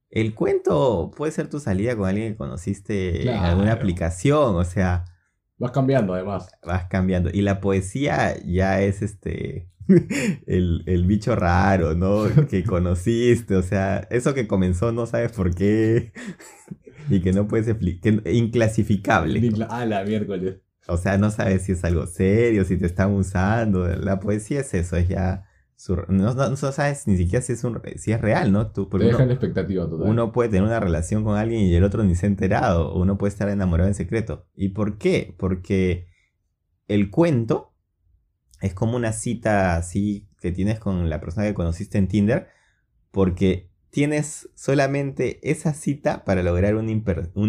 El 0.10 0.34
cuento 0.34 1.12
puede 1.16 1.32
ser 1.32 1.50
tu 1.50 1.60
salida 1.60 1.96
con 1.96 2.08
alguien 2.08 2.32
que 2.32 2.38
conociste 2.38 3.24
en 3.24 3.36
alguna 3.36 3.74
aplicación, 3.74 4.56
o 4.56 4.63
sea, 4.63 5.06
Vas 5.58 5.72
cambiando 5.72 6.13
además. 6.13 6.50
Vas 6.63 6.86
cambiando. 6.86 7.30
Y 7.34 7.41
la 7.41 7.60
poesía 7.60 8.36
ya 8.46 8.82
es 8.82 9.02
este. 9.02 9.70
el, 10.48 11.06
bicho 11.08 11.36
raro, 11.36 11.96
¿no? 11.96 12.26
que 12.50 12.63
conociste. 12.63 13.56
O 13.56 13.63
sea, 13.63 14.08
eso 14.12 14.34
que 14.34 14.48
comenzó 14.48 14.91
no 14.91 15.06
sabes 15.08 15.32
por 15.32 15.56
qué. 15.56 16.13
y 17.10 17.22
que 17.22 17.34
no 17.34 17.48
puedes 17.48 17.67
explicar. 17.67 18.22
Inclasificable. 18.28 19.52
Ah, 19.70 19.86
la 19.86 20.04
miércoles. 20.04 20.58
O 20.88 20.98
sea, 20.98 21.17
no 21.17 21.32
sabes 21.32 21.63
si 21.63 21.74
es 21.74 21.84
algo 21.84 22.08
serio, 22.08 22.63
si 22.63 22.78
te 22.78 22.86
están 22.86 23.12
usando. 23.12 23.88
La 23.88 24.20
poesía 24.20 24.62
es 24.62 24.74
eso, 24.74 24.96
es 24.96 25.10
ya 25.10 25.47
no, 26.08 26.56
sabes 26.56 27.08
ni 27.08 27.18
siquiera 27.18 27.42
si 27.42 27.54
es, 27.54 27.63
un, 27.63 27.80
si 27.98 28.12
es 28.12 28.20
real, 28.20 28.52
¿no? 28.52 28.72
Tú, 28.72 28.90
Te 28.90 28.98
deja 28.98 29.24
expectativa 29.26 29.88
total. 29.88 30.10
Uno 30.10 30.32
puede 30.32 30.50
tener 30.50 30.63
una 30.63 30.80
relación 30.80 31.24
con 31.24 31.38
alguien 31.38 31.62
y 31.62 31.76
el 31.76 31.84
otro 31.84 32.04
ni 32.04 32.16
se 32.16 32.26
ha 32.26 32.30
enterado. 32.30 32.96
Uno 32.96 33.18
puede 33.18 33.30
estar 33.32 33.48
enamorado 33.50 33.88
en 33.88 33.94
secreto. 33.94 34.48
¿Y 34.56 34.70
por 34.70 34.98
qué? 34.98 35.36
Porque 35.38 36.08
el 36.88 37.12
cuento 37.12 37.74
es 38.60 38.74
como 38.74 38.96
una 38.96 39.13
cita 39.13 39.76
así 39.76 40.28
que 40.42 40.52
tienes 40.52 40.80
con 40.80 41.10
la 41.10 41.20
persona 41.20 41.46
que 41.46 41.54
conociste 41.54 42.00
en 42.00 42.08
Tinder. 42.08 42.48
Porque 43.12 43.70
tienes 43.92 44.50
solamente 44.56 45.40
esa 45.50 45.74
cita 45.74 46.26
para 46.26 46.42
lograr 46.42 46.76
una, 46.76 46.92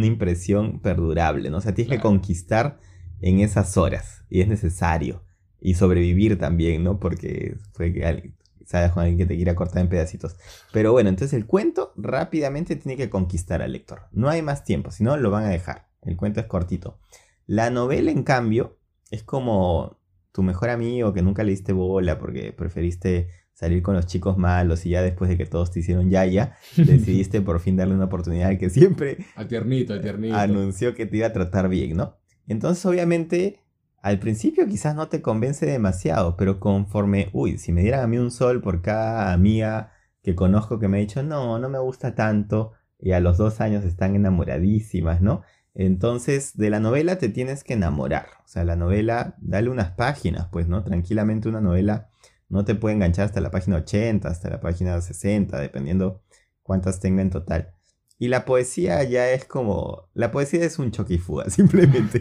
impresión 0.07 0.81
perdurable, 0.81 1.49
¿no? 1.49 1.59
O 1.59 1.61
sea, 1.62 1.75
tienes 1.75 1.97
que 1.97 2.03
conquistar 2.03 2.79
en 3.21 3.41
esas 3.41 3.79
horas. 3.79 4.27
Y 4.29 4.43
es 4.43 4.49
necesario 4.49 5.25
y 5.61 5.75
sobrevivir 5.75 6.38
también, 6.38 6.85
¿no? 6.85 6.99
Porque 7.01 7.57
fue 7.73 7.92
que 7.92 8.05
alguien, 8.05 8.35
sabes 8.64 8.92
con 8.92 9.03
alguien 9.03 9.18
que 9.18 9.27
te 9.27 9.37
quiera 9.37 9.55
cortar 9.55 9.83
en 9.83 9.88
pedacitos. 9.88 10.37
Pero 10.73 10.92
bueno, 10.92 11.09
entonces 11.09 11.37
el 11.37 11.47
cuento 11.47 11.92
rápidamente 11.97 12.77
tiene 12.77 12.97
que 12.97 13.11
conquistar 13.11 13.62
al 13.62 13.73
lector. 13.73 14.03
No 14.12 14.29
hay 14.29 14.42
más 14.42 14.64
tiempo, 14.64 14.90
si 14.90 15.05
no 15.05 15.16
lo 15.16 15.31
van 15.31 15.44
a 15.44 15.51
dejar. 15.51 15.88
El 16.03 16.16
cuento 16.16 16.40
es 16.40 16.47
cortito. 16.47 16.99
La 17.47 17.71
novela, 17.71 18.11
en 18.11 18.23
cambio, 18.23 18.79
es 19.11 19.23
como 19.23 19.99
tu 20.33 20.42
mejor 20.42 20.71
amigo 20.71 21.12
que 21.12 21.23
nunca 21.23 21.42
le 21.42 21.51
diste 21.51 21.73
bola 21.73 22.18
porque 22.18 22.53
preferiste 22.53 23.29
salir 23.55 23.83
con 23.83 23.97
los 23.97 24.07
chicos 24.07 24.38
malos 24.38 24.87
y 24.87 24.90
ya 24.90 25.03
después 25.03 25.29
de 25.29 25.37
que 25.37 25.47
todos 25.47 25.73
te 25.73 25.81
hicieron 25.81 26.11
yaya, 26.11 26.57
decidiste 26.77 27.40
por 27.40 27.59
fin 27.59 27.77
darle 27.77 27.94
una 27.94 28.05
oportunidad 28.05 28.51
al 28.51 28.59
que 28.59 28.71
siempre... 28.71 29.18
A 29.35 29.49
tiernito, 29.49 29.94
a 29.94 30.01
tiernito. 30.01 30.37
Anunció 30.37 30.94
que 30.94 31.07
te 31.07 31.16
iba 31.16 31.27
a 31.27 31.33
tratar 31.33 31.68
bien, 31.68 31.97
¿no? 31.97 32.16
Entonces, 32.47 32.87
obviamente, 32.87 33.61
al 34.03 34.19
principio 34.19 34.67
quizás 34.67 34.95
no 34.95 35.09
te 35.09 35.23
convence 35.23 35.67
demasiado, 35.67 36.37
pero 36.37 36.61
conforme, 36.61 37.31
uy, 37.33 37.59
si 37.59 37.73
me 37.73 37.83
dieran 37.83 38.01
a 38.01 38.07
mí 38.07 38.19
un 38.19 38.31
sol 38.31 38.61
por 38.61 38.83
cada 38.83 39.33
amiga 39.33 39.93
que 40.23 40.35
conozco 40.35 40.79
que 40.79 40.89
me 40.89 40.99
ha 40.99 41.01
dicho, 41.01 41.23
no, 41.23 41.59
no 41.59 41.69
me 41.69 41.79
gusta 41.79 42.15
tanto, 42.15 42.73
y 42.99 43.13
a 43.13 43.21
los 43.21 43.39
dos 43.39 43.61
años 43.61 43.85
están 43.85 44.15
enamoradísimas, 44.15 45.21
¿no? 45.21 45.43
Entonces, 45.75 46.57
de 46.57 46.71
la 46.71 46.81
novela 46.81 47.19
te 47.19 47.29
tienes 47.29 47.63
que 47.63 47.75
enamorar. 47.75 48.27
O 48.45 48.49
sea, 48.49 48.65
la 48.65 48.75
novela, 48.77 49.37
dale 49.39 49.71
unas 49.71 49.93
páginas, 49.93 50.49
pues, 50.51 50.69
¿no? 50.69 50.83
Tranquilamente 50.83 51.49
una 51.49 51.61
novela 51.61 52.11
no 52.49 52.65
te 52.65 52.75
puede 52.75 52.97
enganchar 52.97 53.27
hasta 53.27 53.41
la 53.41 53.51
página 53.51 53.77
80, 53.77 54.29
hasta 54.29 54.51
la 54.51 54.61
página 54.61 55.01
60, 55.01 55.59
dependiendo 55.61 56.23
cuántas 56.63 57.01
tenga 57.01 57.23
en 57.23 57.31
total. 57.31 57.78
Y 58.20 58.28
la 58.28 58.44
poesía 58.44 59.02
ya 59.04 59.31
es 59.31 59.44
como. 59.44 60.09
La 60.12 60.33
poesía 60.33 60.64
es 60.64 60.78
un 60.78 60.90
choquifuga. 60.90 61.44
Simplemente 61.50 62.20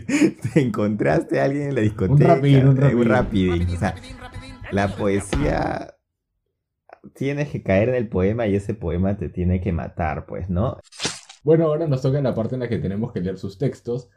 te 0.53 0.62
encontraste 0.62 1.39
a 1.39 1.45
alguien 1.45 1.69
en 1.69 1.75
la 1.75 1.81
discoteca. 1.81 2.13
Un 2.13 2.36
rapidín, 2.36 2.67
un 2.67 3.05
rapidín. 3.05 3.67
O 3.69 3.79
sea, 3.79 3.95
la 4.71 4.95
poesía. 4.95 5.95
Tienes 7.15 7.49
que 7.49 7.63
caer 7.63 7.89
en 7.89 7.95
el 7.95 8.10
poema 8.10 8.47
y 8.47 8.55
ese 8.55 8.73
poema 8.73 9.17
te 9.17 9.29
tiene 9.29 9.62
que 9.62 9.71
matar, 9.71 10.25
pues, 10.25 10.49
¿no? 10.49 10.77
Bueno, 11.43 11.65
ahora 11.65 11.88
nos 11.88 12.01
toca 12.01 12.21
la 12.21 12.36
parte 12.36 12.55
en 12.55 12.62
la 12.62 12.67
que 12.67 12.77
tenemos 12.77 13.12
que 13.12 13.21
leer 13.21 13.38
sus 13.38 13.57
textos. 13.57 14.10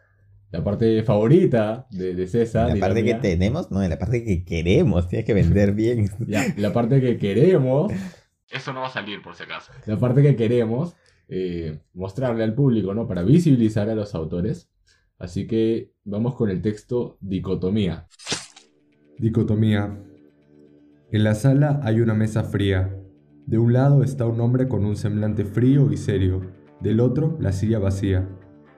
La 0.50 0.64
parte 0.64 1.02
favorita 1.04 1.86
de, 1.90 2.26
César. 2.26 2.68
La 2.68 2.80
parte 2.80 3.04
que 3.04 3.14
tenemos, 3.14 3.70
no, 3.70 3.80
la 3.86 3.98
parte 3.98 4.24
que 4.24 4.44
queremos. 4.44 5.08
Tienes 5.08 5.24
que 5.24 5.32
vender 5.32 5.72
bien. 5.72 6.10
Ya, 6.26 6.44
la 6.58 6.72
parte 6.72 7.00
que 7.00 7.16
queremos. 7.16 7.92
Eso 8.50 8.72
no 8.72 8.80
va 8.80 8.88
a 8.88 8.90
salir 8.90 9.22
por 9.22 9.36
si 9.36 9.44
acaso. 9.44 9.72
La 9.86 9.96
parte 9.96 10.22
que 10.22 10.34
queremos 10.34 10.96
eh, 11.32 11.80
mostrarle 11.94 12.42
al 12.42 12.54
público, 12.54 12.92
¿no? 12.92 13.06
Para 13.06 13.22
visibilizar 13.22 13.88
a 13.88 13.94
los 13.94 14.16
autores. 14.16 14.68
Así 15.16 15.46
que 15.46 15.92
vamos 16.04 16.34
con 16.34 16.50
el 16.50 16.60
texto 16.60 17.18
Dicotomía. 17.20 18.08
Dicotomía. 19.16 19.96
En 21.12 21.24
la 21.24 21.34
sala 21.34 21.80
hay 21.84 22.00
una 22.00 22.14
mesa 22.14 22.42
fría. 22.42 22.96
De 23.46 23.58
un 23.58 23.72
lado 23.72 24.02
está 24.02 24.26
un 24.26 24.40
hombre 24.40 24.66
con 24.66 24.84
un 24.84 24.96
semblante 24.96 25.44
frío 25.44 25.92
y 25.92 25.96
serio, 25.96 26.40
del 26.80 26.98
otro 26.98 27.36
la 27.40 27.52
silla 27.52 27.78
vacía. 27.78 28.28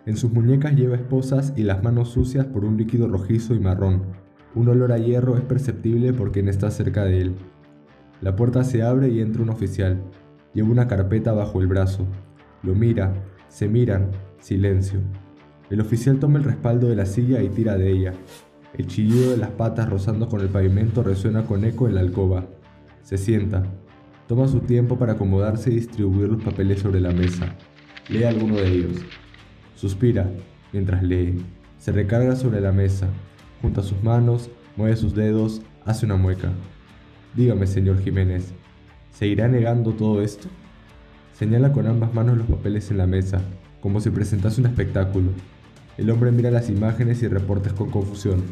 En 0.04 0.16
sus 0.16 0.30
muñecas 0.32 0.74
lleva 0.74 0.96
esposas 0.96 1.54
y 1.56 1.62
las 1.62 1.82
manos 1.82 2.10
sucias 2.10 2.46
por 2.46 2.64
un 2.64 2.76
líquido 2.76 3.08
rojizo 3.08 3.54
y 3.54 3.60
marrón. 3.60 4.02
Un 4.54 4.68
olor 4.68 4.92
a 4.92 4.98
hierro 4.98 5.36
es 5.36 5.42
perceptible 5.42 6.12
por 6.12 6.32
quien 6.32 6.48
está 6.48 6.70
cerca 6.70 7.04
de 7.04 7.20
él. 7.22 7.34
La 8.20 8.36
puerta 8.36 8.62
se 8.64 8.82
abre 8.82 9.08
y 9.08 9.20
entra 9.20 9.42
un 9.42 9.48
oficial. 9.48 10.02
Lleva 10.52 10.68
una 10.68 10.88
carpeta 10.88 11.32
bajo 11.32 11.60
el 11.60 11.66
brazo. 11.66 12.06
Lo 12.62 12.74
mira, 12.74 13.12
se 13.48 13.68
miran, 13.68 14.10
silencio. 14.40 15.00
El 15.70 15.80
oficial 15.80 16.18
toma 16.18 16.38
el 16.38 16.44
respaldo 16.44 16.88
de 16.88 16.96
la 16.96 17.06
silla 17.06 17.42
y 17.42 17.48
tira 17.48 17.76
de 17.76 17.90
ella. 17.90 18.14
El 18.76 18.86
chillido 18.86 19.30
de 19.30 19.36
las 19.36 19.50
patas 19.50 19.88
rozando 19.88 20.28
con 20.28 20.40
el 20.40 20.48
pavimento 20.48 21.02
resuena 21.02 21.44
con 21.44 21.64
eco 21.64 21.88
en 21.88 21.94
la 21.94 22.00
alcoba. 22.00 22.46
Se 23.02 23.18
sienta. 23.18 23.64
Toma 24.28 24.48
su 24.48 24.60
tiempo 24.60 24.98
para 24.98 25.14
acomodarse 25.14 25.70
y 25.70 25.76
distribuir 25.76 26.28
los 26.28 26.42
papeles 26.42 26.80
sobre 26.80 27.00
la 27.00 27.10
mesa. 27.10 27.56
Lee 28.08 28.24
alguno 28.24 28.56
de 28.56 28.68
ellos. 28.68 28.98
Suspira 29.74 30.30
mientras 30.72 31.02
lee. 31.02 31.44
Se 31.78 31.92
recarga 31.92 32.36
sobre 32.36 32.60
la 32.60 32.72
mesa. 32.72 33.08
Junta 33.60 33.82
sus 33.82 34.02
manos, 34.02 34.50
mueve 34.76 34.96
sus 34.96 35.14
dedos, 35.14 35.62
hace 35.84 36.06
una 36.06 36.16
mueca. 36.16 36.50
Dígame, 37.34 37.66
señor 37.66 38.00
Jiménez, 38.00 38.52
¿se 39.10 39.26
irá 39.26 39.48
negando 39.48 39.92
todo 39.92 40.22
esto? 40.22 40.48
Señala 41.34 41.72
con 41.72 41.86
ambas 41.86 42.14
manos 42.14 42.36
los 42.36 42.46
papeles 42.46 42.90
en 42.90 42.98
la 42.98 43.06
mesa, 43.06 43.40
como 43.80 44.00
si 44.00 44.10
presentase 44.10 44.60
un 44.60 44.66
espectáculo. 44.66 45.30
El 45.96 46.10
hombre 46.10 46.30
mira 46.30 46.50
las 46.50 46.68
imágenes 46.70 47.22
y 47.22 47.28
reportes 47.28 47.72
con 47.72 47.90
confusión. 47.90 48.42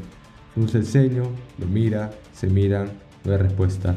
Frunce 0.54 0.78
el 0.78 0.86
ceño, 0.86 1.24
lo 1.58 1.66
mira, 1.66 2.10
se 2.32 2.48
miran, 2.48 2.90
no 3.24 3.32
hay 3.32 3.38
respuesta. 3.38 3.94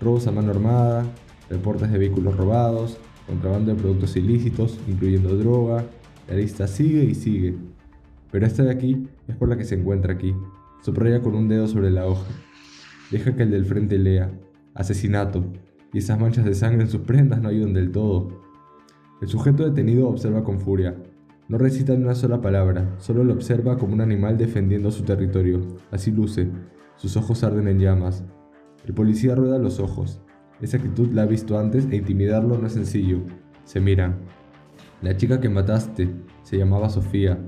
Robos 0.00 0.26
a 0.26 0.32
mano 0.32 0.50
armada, 0.50 1.04
reportes 1.50 1.90
de 1.90 1.98
vehículos 1.98 2.36
robados, 2.36 2.98
contrabando 3.26 3.74
de 3.74 3.80
productos 3.80 4.16
ilícitos, 4.16 4.78
incluyendo 4.88 5.36
droga. 5.36 5.84
La 6.28 6.36
lista 6.36 6.66
sigue 6.66 7.04
y 7.04 7.14
sigue. 7.14 7.56
Pero 8.30 8.46
esta 8.46 8.62
de 8.62 8.70
aquí 8.70 9.08
es 9.28 9.36
por 9.36 9.48
la 9.48 9.56
que 9.56 9.64
se 9.64 9.74
encuentra 9.74 10.14
aquí. 10.14 10.34
Subraya 10.82 11.20
con 11.20 11.34
un 11.34 11.48
dedo 11.48 11.68
sobre 11.68 11.90
la 11.90 12.06
hoja. 12.06 12.30
Deja 13.10 13.36
que 13.36 13.42
el 13.42 13.50
del 13.50 13.64
frente 13.64 13.98
lea. 13.98 14.30
Asesinato. 14.74 15.44
Y 15.92 15.98
esas 15.98 16.18
manchas 16.18 16.44
de 16.44 16.54
sangre 16.54 16.82
en 16.82 16.88
sus 16.88 17.02
prendas 17.02 17.42
no 17.42 17.48
ayudan 17.48 17.74
del 17.74 17.92
todo. 17.92 18.42
El 19.20 19.28
sujeto 19.28 19.64
detenido 19.64 20.08
observa 20.08 20.42
con 20.42 20.60
furia. 20.60 20.96
No 21.48 21.58
recita 21.58 21.94
ni 21.94 22.02
una 22.02 22.14
sola 22.14 22.40
palabra, 22.40 22.94
solo 22.98 23.24
lo 23.24 23.34
observa 23.34 23.76
como 23.76 23.92
un 23.92 24.00
animal 24.00 24.38
defendiendo 24.38 24.90
su 24.90 25.02
territorio. 25.02 25.60
Así 25.90 26.10
luce. 26.10 26.48
Sus 26.96 27.16
ojos 27.16 27.44
arden 27.44 27.68
en 27.68 27.78
llamas. 27.78 28.24
El 28.86 28.94
policía 28.94 29.34
rueda 29.34 29.58
los 29.58 29.80
ojos. 29.80 30.20
Esa 30.60 30.78
actitud 30.78 31.12
la 31.12 31.22
ha 31.22 31.26
visto 31.26 31.58
antes 31.58 31.86
e 31.90 31.96
intimidarlo 31.96 32.56
no 32.56 32.66
es 32.66 32.72
sencillo. 32.72 33.18
Se 33.64 33.80
miran. 33.80 34.16
La 35.02 35.16
chica 35.16 35.40
que 35.40 35.48
mataste 35.48 36.08
se 36.42 36.56
llamaba 36.56 36.88
Sofía. 36.88 37.38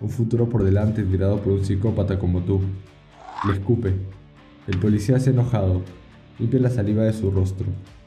Un 0.00 0.08
futuro 0.08 0.48
por 0.48 0.64
delante 0.64 1.02
tirado 1.02 1.40
por 1.40 1.52
un 1.52 1.64
psicópata 1.64 2.18
como 2.18 2.40
tú. 2.40 2.60
Le 3.46 3.52
escupe. 3.52 3.92
El 4.66 4.78
policía 4.78 5.18
se 5.18 5.30
enojado. 5.30 5.82
Limpia 6.40 6.58
la 6.58 6.70
saliva 6.70 7.04
de 7.04 7.12
su 7.12 7.30
rostro. 7.30 7.66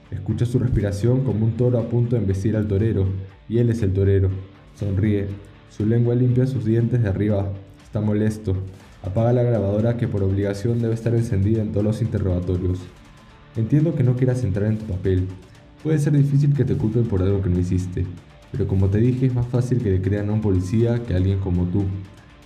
Escucha 0.10 0.48
su 0.48 0.58
respiración 0.58 1.24
como 1.24 1.46
un 1.46 1.52
toro 1.52 1.78
a 1.78 1.88
punto 1.88 2.16
de 2.16 2.24
embestir 2.24 2.58
al 2.58 2.68
torero, 2.68 3.06
y 3.48 3.60
él 3.60 3.70
es 3.70 3.84
el 3.84 3.94
torero. 3.94 4.30
Sonríe. 4.74 5.28
Su 5.70 5.86
lengua 5.86 6.16
limpia 6.16 6.48
sus 6.48 6.66
dientes 6.66 7.04
de 7.04 7.10
arriba. 7.10 7.54
Está 7.84 8.02
molesto. 8.02 8.56
Apaga 9.04 9.34
la 9.34 9.44
grabadora 9.44 9.98
que 9.98 10.08
por 10.08 10.24
obligación 10.24 10.80
debe 10.80 10.96
estar 10.96 11.14
encendida 11.14 11.62
en 11.62 11.72
todos 11.72 11.86
los 11.86 12.02
interrogatorios. 12.02 12.80
Entiendo 13.56 13.94
que 13.94 14.04
no 14.04 14.16
quieras 14.16 14.44
entrar 14.44 14.72
en 14.72 14.80
tu 14.80 14.86
papel. 14.86 15.28
Puede 15.84 16.00
ser 16.00 16.14
difícil 16.14 16.56
que 16.56 16.66
te 16.66 16.76
culpen 16.76 17.04
por 17.04 17.22
algo 17.22 17.40
que 17.44 17.50
no 17.50 17.60
hiciste, 17.60 18.04
pero 18.52 18.68
como 18.68 18.88
te 18.90 18.98
dije 18.98 19.28
es 19.28 19.36
más 19.36 19.46
fácil 19.46 19.78
que 19.78 19.92
le 19.92 20.02
crean 20.02 20.30
a 20.30 20.34
un 20.34 20.42
policía 20.42 21.04
que 21.04 21.14
a 21.14 21.18
alguien 21.18 21.40
como 21.40 21.66
tú. 21.66 21.84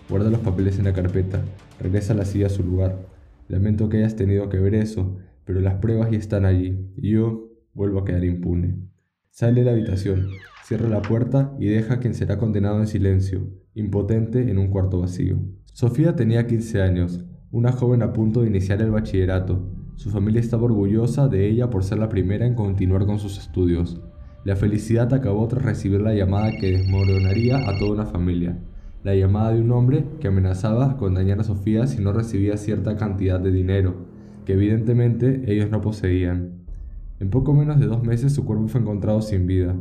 Guarda 0.10 0.30
los 0.30 0.42
papeles 0.42 0.80
en 0.80 0.86
la 0.86 0.94
carpeta, 0.94 1.44
regresa 1.80 2.14
la 2.14 2.26
silla 2.26 2.48
a 2.48 2.50
su 2.50 2.64
lugar. 2.64 2.98
Lamento 3.48 3.88
que 3.88 3.98
hayas 3.98 4.18
tenido 4.18 4.50
que 4.50 4.60
ver 4.60 4.76
eso, 4.76 5.16
pero 5.48 5.62
las 5.62 5.76
pruebas 5.76 6.12
ya 6.12 6.18
están 6.18 6.44
allí, 6.46 6.78
y 6.98 7.12
yo 7.12 7.48
vuelvo 7.74 8.00
a 8.00 8.06
quedar 8.06 8.26
impune. 8.26 8.76
Sale 9.30 9.62
de 9.62 9.66
la 9.66 9.72
habitación, 9.72 10.28
cierra 10.66 10.90
la 10.90 11.02
puerta 11.02 11.56
y 11.58 11.68
deja 11.68 11.96
a 11.96 12.00
quien 12.00 12.14
será 12.14 12.38
condenado 12.38 12.82
en 12.82 12.88
silencio, 12.88 13.48
impotente 13.74 14.52
en 14.52 14.58
un 14.58 14.68
cuarto 14.68 15.00
vacío. 15.00 15.40
Sofía 15.72 16.18
tenía 16.18 16.48
15 16.48 16.82
años, 16.82 17.24
una 17.50 17.72
joven 17.72 18.02
a 18.02 18.12
punto 18.12 18.42
de 18.42 18.48
iniciar 18.48 18.82
el 18.82 18.92
bachillerato. 18.92 19.72
Su 19.96 20.10
familia 20.10 20.42
estaba 20.42 20.64
orgullosa 20.64 21.30
de 21.30 21.48
ella 21.48 21.70
por 21.70 21.86
ser 21.86 22.00
la 22.00 22.10
primera 22.10 22.46
en 22.46 22.54
continuar 22.54 23.06
con 23.06 23.18
sus 23.18 23.38
estudios. 23.38 24.02
La 24.44 24.58
felicidad 24.58 25.14
acabó 25.14 25.48
tras 25.48 25.64
recibir 25.64 26.02
la 26.02 26.14
llamada 26.14 26.52
que 26.52 26.74
desmoronaría 26.74 27.70
a 27.70 27.78
toda 27.78 27.92
una 27.92 28.06
familia. 28.06 28.58
La 29.04 29.16
llamada 29.16 29.54
de 29.54 29.62
un 29.62 29.72
hombre 29.72 30.04
que 30.20 30.28
amenazaba 30.28 30.98
con 30.98 31.14
dañar 31.14 31.40
a 31.40 31.46
Sofía 31.46 31.88
si 31.88 32.02
no 32.02 32.12
recibía 32.12 32.58
cierta 32.58 32.98
cantidad 32.98 33.40
de 33.40 33.52
dinero, 33.52 34.17
que 34.48 34.54
evidentemente 34.54 35.44
ellos 35.46 35.70
no 35.70 35.82
poseían. 35.82 36.54
En 37.20 37.30
poco 37.30 37.54
menos 37.54 37.82
de 37.82 37.86
dos 37.86 38.04
meses 38.04 38.32
su 38.32 38.46
cuerpo 38.46 38.70
fue 38.70 38.80
encontrado 38.80 39.22
sin 39.22 39.46
vida. 39.46 39.76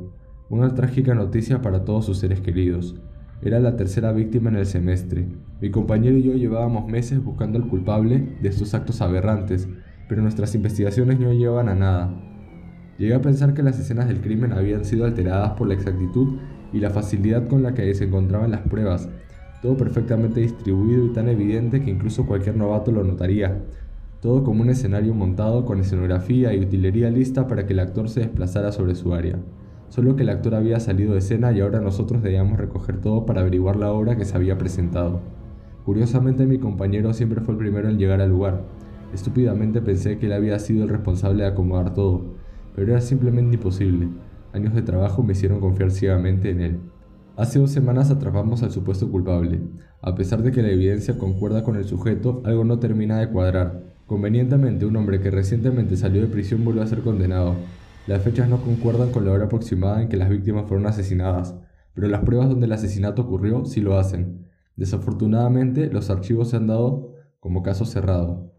Una 0.50 0.74
trágica 0.74 1.14
noticia 1.14 1.62
para 1.62 1.84
todos 1.84 2.04
sus 2.04 2.18
seres 2.18 2.40
queridos. 2.40 2.96
Era 3.42 3.60
la 3.60 3.76
tercera 3.76 4.10
víctima 4.10 4.50
en 4.50 4.56
el 4.56 4.66
semestre. 4.66 5.28
Mi 5.60 5.70
compañero 5.70 6.16
y 6.16 6.24
yo 6.24 6.32
llevábamos 6.32 6.88
meses 6.88 7.22
buscando 7.22 7.58
al 7.58 7.68
culpable 7.68 8.38
de 8.42 8.48
estos 8.48 8.74
actos 8.74 9.00
aberrantes, 9.02 9.68
pero 10.08 10.20
nuestras 10.20 10.52
investigaciones 10.56 11.20
no 11.20 11.32
llevaban 11.32 11.68
a 11.68 11.76
nada. 11.76 12.12
Llegué 12.98 13.14
a 13.14 13.22
pensar 13.22 13.54
que 13.54 13.62
las 13.62 13.78
escenas 13.78 14.08
del 14.08 14.20
crimen 14.20 14.52
habían 14.52 14.84
sido 14.84 15.04
alteradas 15.04 15.52
por 15.52 15.68
la 15.68 15.74
exactitud 15.74 16.38
y 16.72 16.80
la 16.80 16.90
facilidad 16.90 17.46
con 17.46 17.62
la 17.62 17.72
que 17.72 17.94
se 17.94 18.06
encontraban 18.06 18.50
las 18.50 18.62
pruebas, 18.62 19.08
todo 19.62 19.76
perfectamente 19.76 20.40
distribuido 20.40 21.06
y 21.06 21.12
tan 21.12 21.28
evidente 21.28 21.84
que 21.84 21.92
incluso 21.92 22.26
cualquier 22.26 22.56
novato 22.56 22.90
lo 22.90 23.04
notaría, 23.04 23.62
todo 24.26 24.42
como 24.42 24.62
un 24.62 24.70
escenario 24.70 25.14
montado 25.14 25.64
con 25.64 25.78
escenografía 25.78 26.52
y 26.52 26.58
utilería 26.58 27.10
lista 27.10 27.46
para 27.46 27.64
que 27.64 27.74
el 27.74 27.78
actor 27.78 28.08
se 28.08 28.18
desplazara 28.18 28.72
sobre 28.72 28.96
su 28.96 29.14
área. 29.14 29.38
Solo 29.88 30.16
que 30.16 30.24
el 30.24 30.30
actor 30.30 30.56
había 30.56 30.80
salido 30.80 31.12
de 31.12 31.20
escena 31.20 31.52
y 31.52 31.60
ahora 31.60 31.80
nosotros 31.80 32.24
debíamos 32.24 32.58
recoger 32.58 33.00
todo 33.00 33.24
para 33.24 33.42
averiguar 33.42 33.76
la 33.76 33.92
obra 33.92 34.16
que 34.16 34.24
se 34.24 34.36
había 34.36 34.58
presentado. 34.58 35.20
Curiosamente 35.84 36.44
mi 36.44 36.58
compañero 36.58 37.12
siempre 37.12 37.40
fue 37.40 37.54
el 37.54 37.58
primero 37.58 37.88
en 37.88 37.98
llegar 37.98 38.20
al 38.20 38.30
lugar. 38.30 38.64
Estúpidamente 39.14 39.80
pensé 39.80 40.18
que 40.18 40.26
él 40.26 40.32
había 40.32 40.58
sido 40.58 40.82
el 40.82 40.88
responsable 40.88 41.44
de 41.44 41.50
acomodar 41.50 41.94
todo, 41.94 42.34
pero 42.74 42.90
era 42.90 43.00
simplemente 43.00 43.54
imposible. 43.54 44.08
Años 44.52 44.74
de 44.74 44.82
trabajo 44.82 45.22
me 45.22 45.34
hicieron 45.34 45.60
confiar 45.60 45.92
ciegamente 45.92 46.50
en 46.50 46.62
él. 46.62 46.80
Hace 47.36 47.60
dos 47.60 47.70
semanas 47.70 48.10
atrapamos 48.10 48.64
al 48.64 48.72
supuesto 48.72 49.08
culpable. 49.08 49.60
A 50.02 50.16
pesar 50.16 50.42
de 50.42 50.50
que 50.50 50.62
la 50.62 50.70
evidencia 50.70 51.16
concuerda 51.16 51.62
con 51.62 51.76
el 51.76 51.84
sujeto, 51.84 52.42
algo 52.44 52.64
no 52.64 52.80
termina 52.80 53.20
de 53.20 53.28
cuadrar. 53.28 53.95
Convenientemente, 54.06 54.86
un 54.86 54.94
hombre 54.94 55.20
que 55.20 55.32
recientemente 55.32 55.96
salió 55.96 56.20
de 56.20 56.28
prisión 56.28 56.64
volvió 56.64 56.80
a 56.80 56.86
ser 56.86 57.00
condenado. 57.00 57.56
Las 58.06 58.22
fechas 58.22 58.48
no 58.48 58.62
concuerdan 58.62 59.10
con 59.10 59.24
la 59.24 59.32
hora 59.32 59.46
aproximada 59.46 60.00
en 60.00 60.08
que 60.08 60.16
las 60.16 60.28
víctimas 60.28 60.68
fueron 60.68 60.86
asesinadas, 60.86 61.56
pero 61.92 62.06
las 62.06 62.22
pruebas 62.22 62.48
donde 62.48 62.66
el 62.66 62.72
asesinato 62.72 63.22
ocurrió 63.22 63.64
sí 63.64 63.80
lo 63.80 63.98
hacen. 63.98 64.46
Desafortunadamente, 64.76 65.90
los 65.92 66.08
archivos 66.08 66.50
se 66.50 66.56
han 66.56 66.68
dado 66.68 67.14
como 67.40 67.64
caso 67.64 67.84
cerrado. 67.84 68.52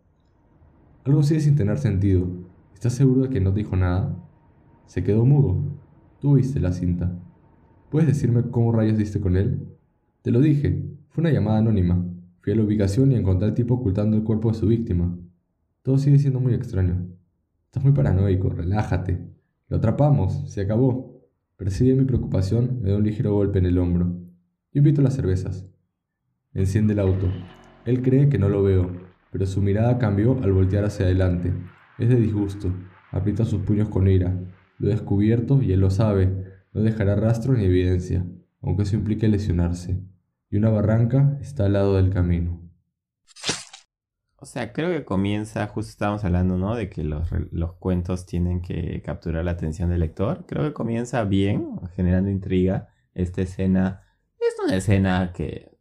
Algo 1.06 1.24
sigue 1.24 1.40
sin 1.40 1.56
tener 1.56 1.78
sentido. 1.78 2.28
¿Estás 2.74 2.92
seguro 2.94 3.22
de 3.22 3.30
que 3.30 3.40
no 3.40 3.54
te 3.54 3.60
dijo 3.60 3.78
nada? 3.78 4.22
Se 4.86 5.06
quedó 5.06 5.24
mudo. 5.24 5.64
Tú 6.20 6.36
viste 6.36 6.60
la 6.60 6.74
cinta. 6.74 7.18
¿Puedes 7.90 8.10
decirme 8.10 8.44
cómo 8.52 8.74
rayos 8.74 8.98
diste 8.98 9.22
con 9.22 9.38
él? 9.38 9.66
Te 10.24 10.32
lo 10.32 10.42
dije. 10.42 10.84
Fue 11.08 11.22
una 11.22 11.32
llamada 11.32 11.60
anónima. 11.60 12.06
Fui 12.42 12.52
a 12.52 12.56
la 12.58 12.64
ubicación 12.64 13.14
y 13.14 13.16
encontré 13.16 13.48
al 13.48 13.54
tipo 13.54 13.76
ocultando 13.76 14.18
el 14.18 14.24
cuerpo 14.26 14.52
de 14.52 14.58
su 14.58 14.68
víctima. 14.68 15.18
Todo 15.88 16.00
sigue 16.00 16.20
siendo 16.20 16.42
muy 16.42 16.54
extraño. 16.54 17.08
Estás 17.64 17.82
muy 17.82 17.94
paranoico, 17.94 18.50
relájate. 18.50 19.26
Lo 19.70 19.78
atrapamos, 19.78 20.52
se 20.52 20.60
acabó. 20.60 21.24
Percibe 21.56 21.96
mi 21.96 22.04
preocupación, 22.04 22.82
me 22.82 22.92
da 22.92 22.98
un 22.98 23.06
ligero 23.06 23.34
golpe 23.34 23.60
en 23.60 23.68
el 23.68 23.78
hombro. 23.78 24.08
Yo 24.74 24.80
invito 24.80 25.00
a 25.00 25.06
las 25.06 25.16
cervezas. 25.16 25.66
Enciende 26.54 26.92
el 26.92 27.00
auto. 27.00 27.32
Él 27.86 28.02
cree 28.02 28.28
que 28.28 28.38
no 28.38 28.50
lo 28.50 28.64
veo, 28.64 28.92
pero 29.32 29.46
su 29.46 29.62
mirada 29.62 29.98
cambió 29.98 30.38
al 30.44 30.52
voltear 30.52 30.84
hacia 30.84 31.06
adelante. 31.06 31.54
Es 31.98 32.10
de 32.10 32.18
disgusto. 32.18 32.70
Aprieta 33.12 33.46
sus 33.46 33.62
puños 33.62 33.88
con 33.88 34.10
ira. 34.10 34.38
Lo 34.80 34.90
he 34.90 34.92
descubierto 34.92 35.62
y 35.62 35.72
él 35.72 35.80
lo 35.80 35.90
sabe. 35.90 36.60
No 36.74 36.82
dejará 36.82 37.16
rastro 37.16 37.54
ni 37.54 37.64
evidencia, 37.64 38.26
aunque 38.62 38.84
eso 38.84 38.98
implique 38.98 39.30
lesionarse. 39.30 40.04
Y 40.50 40.58
una 40.58 40.70
barranca 40.70 41.38
está 41.40 41.66
al 41.66 41.72
lado 41.72 41.96
del 41.96 42.10
camino. 42.10 42.68
O 44.40 44.46
sea, 44.46 44.72
creo 44.72 44.92
que 44.92 45.04
comienza, 45.04 45.66
justo 45.68 45.90
estábamos 45.90 46.24
hablando, 46.24 46.58
¿no? 46.58 46.76
De 46.76 46.90
que 46.90 47.04
los, 47.04 47.28
los, 47.52 47.74
cuentos 47.74 48.28
tienen 48.28 48.62
que 48.62 49.02
capturar 49.02 49.44
la 49.44 49.52
atención 49.52 49.90
del 49.90 50.02
lector. 50.02 50.46
Creo 50.48 50.64
que 50.64 50.74
comienza 50.74 51.24
bien, 51.24 51.80
generando 51.96 52.30
intriga. 52.30 52.88
Esta 53.16 53.42
escena 53.42 54.04
es 54.40 54.56
una 54.64 54.76
escena 54.76 55.34
que 55.34 55.78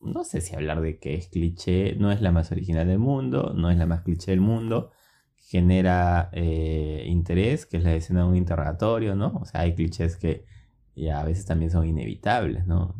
no 0.00 0.24
sé 0.24 0.40
si 0.40 0.54
hablar 0.54 0.80
de 0.80 0.98
que 0.98 1.14
es 1.14 1.28
cliché, 1.28 1.94
no 1.96 2.10
es 2.12 2.20
la 2.20 2.32
más 2.32 2.50
original 2.52 2.86
del 2.86 2.98
mundo, 2.98 3.54
no 3.56 3.70
es 3.70 3.78
la 3.78 3.86
más 3.86 4.02
cliché 4.02 4.32
del 4.32 4.40
mundo. 4.40 4.90
Genera 5.36 6.30
eh, 6.32 7.04
interés, 7.06 7.66
que 7.66 7.76
es 7.76 7.84
la 7.84 7.94
escena 7.94 8.20
de 8.22 8.26
un 8.26 8.36
interrogatorio, 8.36 9.14
¿no? 9.14 9.38
O 9.40 9.44
sea, 9.44 9.60
hay 9.60 9.74
clichés 9.74 10.16
que 10.16 10.46
ya 10.96 11.20
a 11.20 11.24
veces 11.24 11.46
también 11.46 11.70
son 11.70 11.86
inevitables, 11.86 12.66
¿no? 12.66 12.96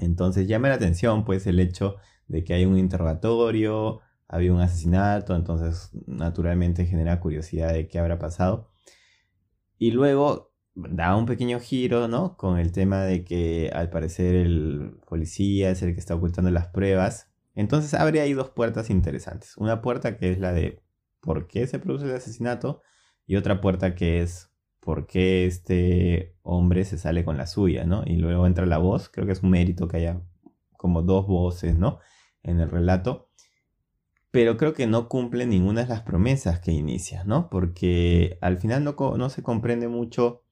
Entonces 0.00 0.46
llama 0.46 0.68
la 0.68 0.74
atención, 0.74 1.24
pues, 1.24 1.46
el 1.46 1.60
hecho 1.60 1.96
de 2.28 2.44
que 2.44 2.54
hay 2.54 2.64
un 2.66 2.78
interrogatorio, 2.78 4.00
había 4.28 4.52
un 4.52 4.60
asesinato, 4.60 5.34
entonces 5.34 5.90
naturalmente 6.06 6.86
genera 6.86 7.20
curiosidad 7.20 7.72
de 7.72 7.88
qué 7.88 7.98
habrá 7.98 8.18
pasado. 8.18 8.70
Y 9.78 9.90
luego 9.92 10.52
da 10.74 11.16
un 11.16 11.26
pequeño 11.26 11.58
giro, 11.60 12.08
¿no? 12.08 12.36
Con 12.36 12.58
el 12.58 12.72
tema 12.72 13.02
de 13.02 13.24
que 13.24 13.70
al 13.72 13.90
parecer 13.90 14.34
el 14.34 14.98
policía 15.06 15.70
es 15.70 15.82
el 15.82 15.94
que 15.94 16.00
está 16.00 16.14
ocultando 16.14 16.50
las 16.50 16.68
pruebas. 16.68 17.30
Entonces 17.54 17.94
abre 17.94 18.20
ahí 18.20 18.34
dos 18.34 18.50
puertas 18.50 18.90
interesantes. 18.90 19.56
Una 19.56 19.82
puerta 19.82 20.16
que 20.16 20.30
es 20.30 20.38
la 20.38 20.52
de 20.52 20.82
por 21.20 21.48
qué 21.48 21.66
se 21.66 21.78
produce 21.78 22.06
el 22.06 22.14
asesinato 22.14 22.82
y 23.26 23.36
otra 23.36 23.60
puerta 23.60 23.94
que 23.94 24.22
es 24.22 24.50
por 24.80 25.06
qué 25.06 25.46
este 25.46 26.36
hombre 26.42 26.84
se 26.84 26.98
sale 26.98 27.24
con 27.24 27.36
la 27.36 27.46
suya, 27.46 27.84
¿no? 27.84 28.04
Y 28.06 28.16
luego 28.16 28.46
entra 28.46 28.66
la 28.66 28.78
voz, 28.78 29.08
creo 29.08 29.26
que 29.26 29.32
es 29.32 29.42
un 29.42 29.50
mérito 29.50 29.88
que 29.88 29.98
haya 29.98 30.22
como 30.76 31.02
dos 31.02 31.26
voces, 31.26 31.76
¿no? 31.76 31.98
En 32.42 32.60
el 32.60 32.70
relato. 32.70 33.30
pero 34.30 34.56
creo 34.58 34.74
que 34.74 34.86
no 34.86 35.08
cumple 35.08 35.46
ninguna 35.46 35.82
de 35.82 35.88
las 35.88 36.02
promesas 36.02 36.60
que 36.60 36.70
inicia, 36.70 37.24
¿no? 37.24 37.48
Porque 37.48 38.36
al 38.42 38.58
final 38.58 38.84
no, 38.84 38.94
no 39.16 39.30
se 39.30 39.42
comprende 39.42 39.88
mucho 39.88 40.42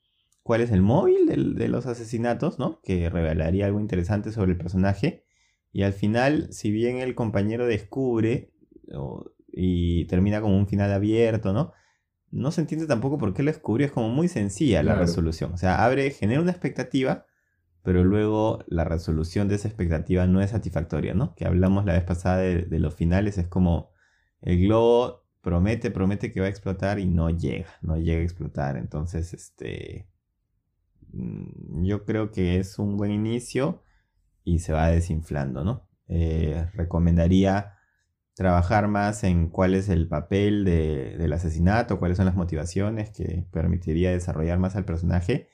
cuál 0.42 0.62
es 0.62 0.70
el 0.70 0.80
móvil 0.80 1.54
de 1.56 1.68
los 1.68 1.84
asesinatos, 1.86 2.58
¿no? 2.58 2.80
Que 2.82 3.10
revelaría 3.10 3.66
algo 3.66 3.78
interesante 3.80 4.32
sobre 4.32 4.52
el 4.52 4.58
personaje. 4.58 5.24
Y 5.72 5.82
al 5.82 5.92
final, 5.92 6.48
si 6.52 6.70
bien 6.70 6.98
el 6.98 7.14
compañero 7.14 7.66
descubre 7.66 8.50
o- 8.94 9.30
y 9.52 10.06
termina 10.06 10.40
como 10.40 10.56
un 10.56 10.66
final 10.68 10.90
abierto, 10.92 11.52
¿no? 11.52 11.72
No 12.30 12.50
se 12.52 12.62
entiende 12.62 12.86
tampoco 12.86 13.18
por 13.18 13.34
qué 13.34 13.42
lo 13.42 13.50
descubrió, 13.50 13.86
es 13.86 13.92
como 13.92 14.08
muy 14.08 14.28
sencilla 14.28 14.82
la 14.82 14.92
Claro. 14.92 15.00
resolución. 15.06 15.52
O 15.52 15.58
sea, 15.58 15.84
abre, 15.84 16.10
genera 16.10 16.40
una 16.40 16.50
expectativa, 16.50 17.26
pero 17.86 18.02
luego 18.02 18.64
la 18.66 18.82
resolución 18.82 19.46
de 19.46 19.54
esa 19.54 19.68
expectativa 19.68 20.26
no 20.26 20.40
es 20.40 20.50
satisfactoria, 20.50 21.14
¿no? 21.14 21.36
Que 21.36 21.46
hablamos 21.46 21.84
la 21.84 21.92
vez 21.92 22.02
pasada 22.02 22.38
de, 22.38 22.80
los 22.80 22.96
finales, 22.96 23.38
es 23.38 23.46
como 23.46 23.92
el 24.40 24.60
globo 24.60 25.22
promete, 25.40 25.92
promete 25.92 26.32
que 26.32 26.40
va 26.40 26.46
a 26.46 26.48
explotar 26.48 26.98
y 26.98 27.06
no 27.06 27.30
llega, 27.30 27.68
no 27.82 27.96
llega 27.96 28.22
a 28.22 28.24
explotar. 28.24 28.76
Entonces, 28.76 29.32
este, 29.32 30.08
mm, 31.12 31.84
yo 31.84 32.04
creo 32.04 32.32
que 32.32 32.58
es 32.58 32.80
un 32.80 32.96
buen 32.96 33.12
inicio 33.12 33.84
y 34.42 34.58
se 34.58 34.72
va 34.72 34.88
desinflando, 34.88 35.62
¿no? 35.62 35.88
Eh, 36.08 36.66
recomendaría 36.74 37.74
trabajar 38.34 38.88
más 38.88 39.22
en 39.22 39.48
cuál 39.48 39.76
es 39.76 39.88
el 39.88 40.08
papel 40.08 40.64
de- 40.64 41.16
del 41.18 41.32
asesinato, 41.32 42.00
cuáles 42.00 42.16
son 42.16 42.26
las 42.26 42.34
motivaciones 42.34 43.10
que 43.10 43.46
permitiría 43.52 44.10
desarrollar 44.10 44.58
más 44.58 44.74
al 44.74 44.84
personaje 44.84 45.48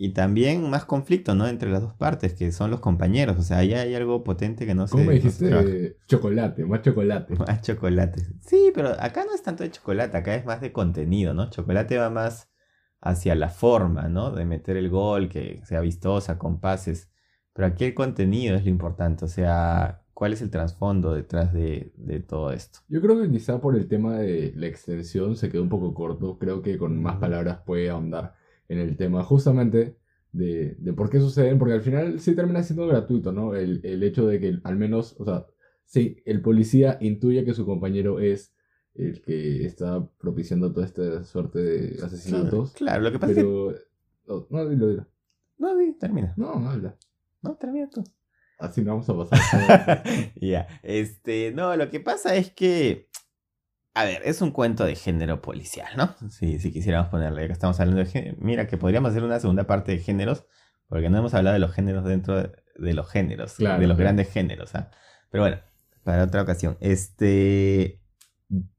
y 0.00 0.10
también 0.10 0.70
más 0.70 0.84
conflicto, 0.84 1.34
¿no? 1.34 1.48
Entre 1.48 1.68
las 1.68 1.82
dos 1.82 1.92
partes, 1.92 2.32
que 2.32 2.52
son 2.52 2.70
los 2.70 2.78
compañeros. 2.78 3.36
O 3.36 3.42
sea, 3.42 3.58
ahí 3.58 3.74
hay 3.74 3.96
algo 3.96 4.22
potente 4.22 4.64
que 4.64 4.72
no 4.72 4.86
se... 4.86 4.92
¿Cómo 4.92 5.06
me 5.06 5.16
no 5.18 5.28
se 5.28 5.44
dijiste? 5.44 5.96
chocolate, 6.06 6.64
más 6.64 6.82
chocolate. 6.82 7.34
Más 7.38 7.62
chocolate. 7.62 8.22
Sí, 8.40 8.70
pero 8.72 8.90
acá 8.90 9.24
no 9.24 9.34
es 9.34 9.42
tanto 9.42 9.64
de 9.64 9.72
chocolate, 9.72 10.16
acá 10.16 10.36
es 10.36 10.46
más 10.46 10.60
de 10.60 10.70
contenido, 10.70 11.34
¿no? 11.34 11.50
Chocolate 11.50 11.98
va 11.98 12.10
más 12.10 12.48
hacia 13.00 13.34
la 13.34 13.48
forma, 13.48 14.08
¿no? 14.08 14.30
De 14.30 14.44
meter 14.44 14.76
el 14.76 14.88
gol, 14.88 15.28
que 15.28 15.62
sea 15.64 15.80
vistosa, 15.80 16.38
con 16.38 16.60
pases. 16.60 17.10
Pero 17.52 17.66
aquí 17.66 17.84
el 17.84 17.94
contenido 17.94 18.54
es 18.54 18.62
lo 18.62 18.70
importante, 18.70 19.24
o 19.24 19.28
sea, 19.28 20.04
¿cuál 20.14 20.32
es 20.32 20.42
el 20.42 20.50
trasfondo 20.50 21.12
detrás 21.12 21.52
de, 21.52 21.92
de 21.96 22.20
todo 22.20 22.52
esto? 22.52 22.78
Yo 22.88 23.00
creo 23.00 23.20
que 23.20 23.28
quizá 23.28 23.60
por 23.60 23.74
el 23.74 23.88
tema 23.88 24.16
de 24.18 24.52
la 24.54 24.68
extensión 24.68 25.34
se 25.34 25.50
quedó 25.50 25.64
un 25.64 25.68
poco 25.68 25.92
corto. 25.92 26.38
Creo 26.38 26.62
que 26.62 26.78
con 26.78 27.02
más 27.02 27.16
palabras 27.16 27.62
puede 27.66 27.90
ahondar 27.90 28.37
en 28.68 28.78
el 28.78 28.96
tema 28.96 29.24
justamente 29.24 29.96
de, 30.32 30.76
de 30.78 30.92
por 30.92 31.10
qué 31.10 31.20
suceden, 31.20 31.58
porque 31.58 31.74
al 31.74 31.82
final 31.82 32.20
sí 32.20 32.34
termina 32.34 32.62
siendo 32.62 32.86
gratuito, 32.86 33.32
¿no? 33.32 33.54
El, 33.54 33.80
el 33.84 34.02
hecho 34.02 34.26
de 34.26 34.40
que 34.40 34.58
al 34.62 34.76
menos, 34.76 35.16
o 35.18 35.24
sea, 35.24 35.46
sí, 35.84 36.22
el 36.26 36.42
policía 36.42 36.98
intuye 37.00 37.44
que 37.44 37.54
su 37.54 37.64
compañero 37.66 38.20
es 38.20 38.54
el 38.94 39.22
que 39.22 39.64
está 39.64 40.06
propiciando 40.18 40.72
toda 40.72 40.86
esta 40.86 41.24
suerte 41.24 41.58
de 41.60 42.04
asesinatos. 42.04 42.72
Claro, 42.72 43.02
lo 43.02 43.12
que 43.12 43.18
pasa 43.18 43.32
es 43.32 43.38
que... 43.38 43.42
Pero... 43.44 43.74
No, 44.26 44.46
no, 44.50 44.68
dilo, 44.68 44.88
dilo. 44.88 45.06
No, 45.56 45.76
di, 45.76 45.92
termina. 45.92 46.34
No, 46.36 46.58
no 46.58 46.70
habla. 46.70 46.96
No, 47.42 47.56
termina 47.56 47.88
tú. 47.88 48.04
Así 48.58 48.82
no 48.82 48.90
vamos 48.90 49.08
a 49.08 49.16
pasar. 49.16 50.02
Ya, 50.40 50.66
este, 50.82 51.52
no, 51.52 51.76
lo 51.76 51.90
que 51.90 52.00
pasa 52.00 52.34
es 52.34 52.50
que, 52.50 53.08
a 53.94 54.04
ver, 54.04 54.22
es 54.24 54.40
un 54.42 54.50
cuento 54.52 54.84
de 54.84 54.94
género 54.94 55.42
policial, 55.42 55.88
¿no? 55.96 56.14
Si, 56.30 56.58
si 56.60 56.72
quisiéramos 56.72 57.08
ponerle, 57.08 57.42
ya 57.42 57.46
que 57.48 57.52
estamos 57.52 57.78
hablando 57.80 58.00
de 58.00 58.06
género, 58.06 58.36
mira 58.40 58.66
que 58.66 58.76
podríamos 58.76 59.10
hacer 59.10 59.24
una 59.24 59.40
segunda 59.40 59.64
parte 59.66 59.92
de 59.92 59.98
géneros, 59.98 60.44
porque 60.88 61.10
no 61.10 61.18
hemos 61.18 61.34
hablado 61.34 61.54
de 61.54 61.60
los 61.60 61.72
géneros 61.72 62.04
dentro 62.04 62.36
de, 62.36 62.52
de 62.76 62.94
los 62.94 63.10
géneros, 63.10 63.54
Claro, 63.54 63.80
de 63.80 63.86
los 63.86 63.96
claro. 63.96 64.04
grandes 64.06 64.30
géneros, 64.32 64.74
¿ah? 64.74 64.90
Pero 65.30 65.42
bueno, 65.42 65.58
para 66.04 66.24
otra 66.24 66.42
ocasión. 66.42 66.76
Este, 66.80 68.00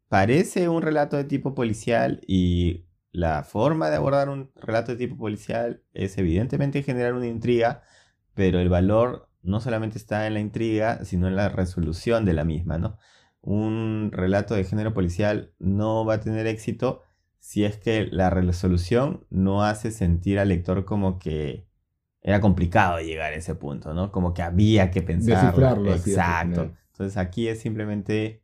parece 0.08 0.70
un 0.70 0.82
relato 0.82 1.18
de 1.18 1.24
tipo 1.26 1.54
policial 1.54 2.22
y 2.28 2.86
la 3.12 3.44
forma 3.44 3.90
de 3.90 3.98
abordar 3.98 4.30
un 4.30 4.52
relato 4.56 4.92
de 4.94 4.98
tipo 4.98 5.18
policial 5.18 5.84
es 5.94 6.18
evidentemente 6.18 6.82
generar 6.84 7.14
una 7.14 7.28
intriga, 7.28 7.84
pero 8.34 8.60
el 8.60 8.70
valor 8.70 9.30
no 9.42 9.60
solamente 9.62 9.98
está 9.98 10.28
en 10.28 10.34
la 10.34 10.40
intriga, 10.40 11.04
sino 11.06 11.28
en 11.28 11.36
la 11.36 11.50
resolución 11.50 12.26
de 12.26 12.34
la 12.34 12.44
misma, 12.44 12.78
¿no? 12.78 12.98
Un 13.42 14.12
relato 14.12 14.56
de 14.56 14.64
género 14.64 14.94
policial 14.94 15.54
no 15.60 16.06
va 16.06 16.16
a 16.16 16.20
tener 16.20 16.48
éxito 16.48 17.02
si 17.40 17.64
es 17.64 17.78
que 17.78 18.08
la 18.12 18.30
resolución 18.30 19.26
no 19.30 19.64
hace 19.64 19.92
sentir 19.92 20.40
al 20.40 20.50
lector 20.50 20.86
como 20.86 21.20
que 21.20 21.68
era 22.22 22.42
complicado 22.42 23.00
llegar 23.00 23.34
a 23.34 23.36
ese 23.36 23.56
punto, 23.56 23.94
¿no? 23.94 24.12
Como 24.12 24.34
que 24.34 24.42
había 24.42 24.92
que 24.92 25.02
pensarlo. 25.02 25.68
Al 25.68 25.88
Exacto. 25.88 26.74
Entonces 26.92 27.18
aquí 27.18 27.48
es 27.48 27.62
simplemente 27.62 28.44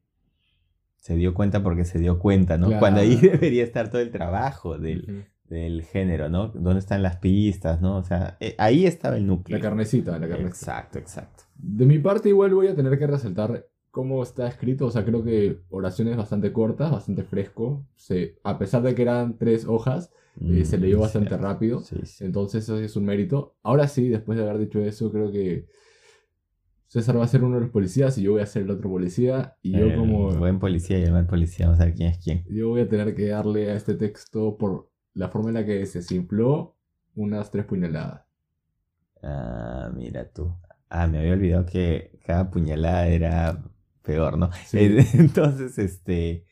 se 0.95 1.15
dio 1.15 1.33
cuenta 1.33 1.61
porque 1.61 1.85
se 1.85 1.99
dio 1.99 2.17
cuenta, 2.17 2.57
¿no? 2.57 2.67
Claro. 2.67 2.79
Cuando 2.79 3.01
ahí 3.01 3.15
debería 3.21 3.63
estar 3.63 3.89
todo 3.89 4.01
el 4.01 4.11
trabajo 4.11 4.79
del, 4.79 5.27
del 5.43 5.83
género, 5.83 6.29
¿no? 6.29 6.47
¿Dónde 6.47 6.79
están 6.79 7.03
las 7.03 7.17
pistas, 7.17 7.81
¿no? 7.81 7.97
O 7.97 8.03
sea, 8.03 8.37
eh, 8.39 8.55
ahí 8.57 8.85
estaba 8.85 9.17
el 9.17 9.27
núcleo. 9.27 9.57
La 9.57 9.61
carnecita, 9.61 10.13
la 10.13 10.27
carnecita. 10.27 10.47
Exacto, 10.47 10.99
exacto. 10.99 11.43
De 11.55 11.85
mi 11.85 11.99
parte 11.99 12.29
igual 12.29 12.53
voy 12.53 12.67
a 12.67 12.75
tener 12.75 12.97
que 12.97 13.07
resaltar 13.07 13.67
cómo 13.95 14.21
está 14.23 14.47
escrito, 14.47 14.87
o 14.87 14.91
sea, 14.91 15.05
creo 15.05 15.23
que 15.23 15.61
oraciones 15.69 16.17
bastante 16.17 16.51
cortas, 16.51 16.91
bastante 16.91 17.23
fresco, 17.23 17.87
se, 17.95 18.37
a 18.43 18.57
pesar 18.59 18.81
de 18.83 18.93
que 18.95 19.03
eran 19.03 19.37
tres 19.37 19.65
hojas, 19.65 20.11
eh, 20.49 20.65
se 20.65 20.77
leyó 20.77 20.97
Mm, 20.97 21.01
bastante 21.01 21.37
rápido, 21.37 21.79
Sí, 21.79 21.95
sí. 22.05 22.25
entonces 22.25 22.63
eso 22.65 22.77
es 22.79 22.95
un 22.97 23.05
mérito. 23.05 23.55
Ahora 23.63 23.87
sí, 23.87 24.09
después 24.09 24.37
de 24.37 24.43
haber 24.43 24.59
dicho 24.59 24.81
eso, 24.81 25.11
creo 25.11 25.31
que 25.31 25.67
César 26.87 27.17
va 27.19 27.23
a 27.23 27.27
ser 27.27 27.43
uno 27.43 27.55
de 27.55 27.61
los 27.61 27.69
policías 27.71 28.17
y 28.17 28.23
yo 28.23 28.33
voy 28.33 28.41
a 28.41 28.45
ser 28.47 28.63
el 28.63 28.71
otro 28.71 28.89
policía, 28.89 29.55
y 29.61 29.71
yo 29.73 29.85
El 29.85 29.97
como... 29.99 30.31
buen 30.35 30.59
policía 30.59 30.97
y 30.99 31.03
el 31.03 31.11
mal 31.11 31.27
policía, 31.27 31.67
vamos 31.67 31.81
a 31.81 31.85
ver 31.85 31.93
quién 31.95 32.09
es 32.09 32.17
quién. 32.17 32.43
Yo 32.49 32.69
voy 32.69 32.81
a 32.81 32.89
tener 32.89 33.15
que 33.15 33.27
darle 33.27 33.71
a 33.71 33.75
este 33.75 33.95
texto 33.95 34.57
por 34.57 34.89
la 35.13 35.29
forma 35.29 35.49
en 35.49 35.55
la 35.55 35.65
que 35.65 35.85
se 35.85 36.01
simpló 36.01 36.75
unas 37.15 37.51
tres 37.51 37.65
puñaladas. 37.65 38.25
Ah, 39.21 39.91
mira 39.93 40.31
tú. 40.31 40.53
Ah, 40.89 41.07
me 41.07 41.19
había 41.19 41.33
olvidado 41.33 41.65
que 41.65 42.11
cada 42.25 42.49
puñalada 42.51 43.07
era 43.07 43.63
peor, 44.05 44.37
¿no? 44.37 44.49
Sí. 44.65 44.77
Entonces, 45.13 45.77
este, 45.77 46.45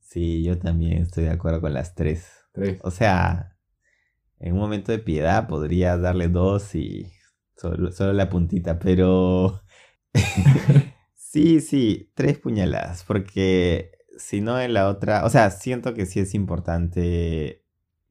sí, 0.00 0.42
yo 0.44 0.58
también 0.58 1.02
estoy 1.02 1.24
de 1.24 1.30
acuerdo 1.30 1.60
con 1.60 1.74
las 1.74 1.94
tres. 1.94 2.28
Tres. 2.52 2.80
O 2.82 2.90
sea, 2.90 3.56
en 4.38 4.54
un 4.54 4.60
momento 4.60 4.92
de 4.92 4.98
piedad 4.98 5.48
podría 5.48 5.96
darle 5.96 6.28
dos 6.28 6.74
y 6.74 7.12
solo, 7.56 7.90
solo 7.92 8.12
la 8.12 8.28
puntita, 8.28 8.78
pero 8.78 9.62
sí, 11.14 11.60
sí, 11.60 12.10
tres 12.14 12.38
puñaladas, 12.38 13.04
porque 13.04 13.92
si 14.16 14.40
no 14.40 14.60
en 14.60 14.74
la 14.74 14.88
otra, 14.88 15.24
o 15.24 15.30
sea, 15.30 15.50
siento 15.50 15.94
que 15.94 16.06
sí 16.06 16.20
es 16.20 16.34
importante 16.34 17.64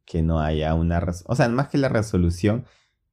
que 0.06 0.22
no 0.22 0.39
haya 0.39 0.74
una, 0.74 1.06
o 1.26 1.36
sea, 1.36 1.50
más 1.50 1.68
que 1.68 1.78
la 1.78 1.89
resolución, 1.89 2.66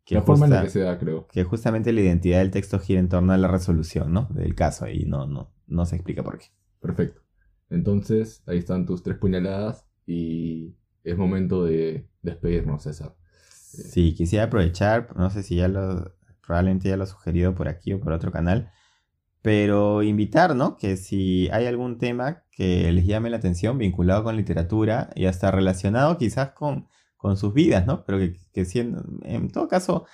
que, 0.04 0.14
la 0.16 0.22
forma 0.22 0.46
en 0.46 0.52
la 0.52 0.62
que 0.62 0.70
se 0.70 0.80
da, 0.80 0.98
creo. 0.98 1.26
que 1.28 1.44
justamente 1.44 1.92
la 1.92 2.00
identidad 2.00 2.38
del 2.38 2.50
texto 2.50 2.78
gira 2.78 3.00
en 3.00 3.08
torno 3.08 3.32
a 3.32 3.38
la 3.38 3.48
resolución, 3.48 4.12
¿no? 4.12 4.28
Del 4.30 4.54
caso 4.54 4.88
y 4.88 5.04
no, 5.04 5.26
no, 5.26 5.53
no 5.66 5.86
se 5.86 5.96
explica 5.96 6.22
por 6.22 6.38
qué. 6.38 6.46
Perfecto. 6.80 7.22
Entonces, 7.70 8.42
ahí 8.46 8.58
están 8.58 8.86
tus 8.86 9.02
tres 9.02 9.18
puñaladas 9.18 9.86
y 10.06 10.74
es 11.02 11.16
momento 11.16 11.64
de 11.64 12.08
despedirnos, 12.22 12.82
César. 12.82 13.14
Sí, 13.22 14.14
quisiera 14.14 14.44
aprovechar, 14.44 15.16
no 15.16 15.30
sé 15.30 15.42
si 15.42 15.56
ya 15.56 15.68
lo, 15.68 16.14
probablemente 16.46 16.88
ya 16.88 16.96
lo 16.96 17.04
he 17.04 17.08
sugerido 17.08 17.54
por 17.54 17.68
aquí 17.68 17.92
o 17.92 18.00
por 18.00 18.12
otro 18.12 18.30
canal, 18.30 18.70
pero 19.42 20.02
invitar, 20.02 20.54
¿no? 20.54 20.76
Que 20.76 20.96
si 20.96 21.48
hay 21.50 21.66
algún 21.66 21.98
tema 21.98 22.44
que 22.50 22.90
les 22.92 23.06
llame 23.06 23.30
la 23.30 23.38
atención 23.38 23.76
vinculado 23.78 24.24
con 24.24 24.36
literatura 24.36 25.10
y 25.14 25.26
hasta 25.26 25.50
relacionado 25.50 26.16
quizás 26.16 26.52
con, 26.52 26.88
con 27.16 27.36
sus 27.36 27.52
vidas, 27.52 27.86
¿no? 27.86 28.04
Pero 28.04 28.18
que, 28.18 28.36
que 28.52 28.64
siendo, 28.64 29.04
en 29.22 29.50
todo 29.50 29.68
caso, 29.68 30.06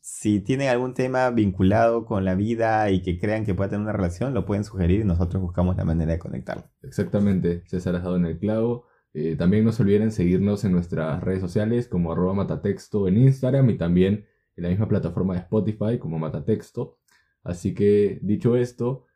si 0.00 0.40
tienen 0.40 0.68
algún 0.68 0.94
tema 0.94 1.30
vinculado 1.30 2.04
con 2.04 2.24
la 2.24 2.34
vida 2.34 2.90
y 2.90 3.02
que 3.02 3.18
crean 3.18 3.44
que 3.44 3.54
pueda 3.54 3.70
tener 3.70 3.82
una 3.82 3.92
relación, 3.92 4.34
lo 4.34 4.46
pueden 4.46 4.64
sugerir 4.64 5.00
y 5.00 5.04
nosotros 5.04 5.42
buscamos 5.42 5.76
la 5.76 5.84
manera 5.84 6.12
de 6.12 6.18
conectarlo. 6.18 6.64
Exactamente, 6.82 7.62
César 7.66 7.96
has 7.96 8.02
dado 8.02 8.16
en 8.16 8.26
el 8.26 8.38
clavo. 8.38 8.86
Eh, 9.12 9.36
también 9.36 9.64
no 9.64 9.72
se 9.72 9.82
olviden 9.82 10.12
seguirnos 10.12 10.64
en 10.64 10.72
nuestras 10.72 11.22
redes 11.22 11.40
sociales 11.40 11.88
como 11.88 12.12
arroba 12.12 12.32
matatexto 12.32 13.08
en 13.08 13.18
Instagram 13.18 13.70
y 13.70 13.76
también 13.76 14.26
en 14.56 14.62
la 14.62 14.68
misma 14.68 14.88
plataforma 14.88 15.34
de 15.34 15.40
Spotify 15.40 15.98
como 15.98 16.18
matatexto. 16.18 16.98
Así 17.42 17.74
que, 17.74 18.20
dicho 18.22 18.56
esto, 18.56 19.06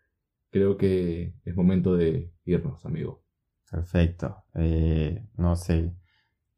creo 0.51 0.77
que 0.77 1.35
es 1.45 1.57
momento 1.57 1.97
de 1.97 2.33
irnos, 2.45 2.85
amigo. 2.87 3.25
Perfecto. 3.71 4.45
Eh, 4.55 5.27
no 5.37 5.57
sé 5.57 5.95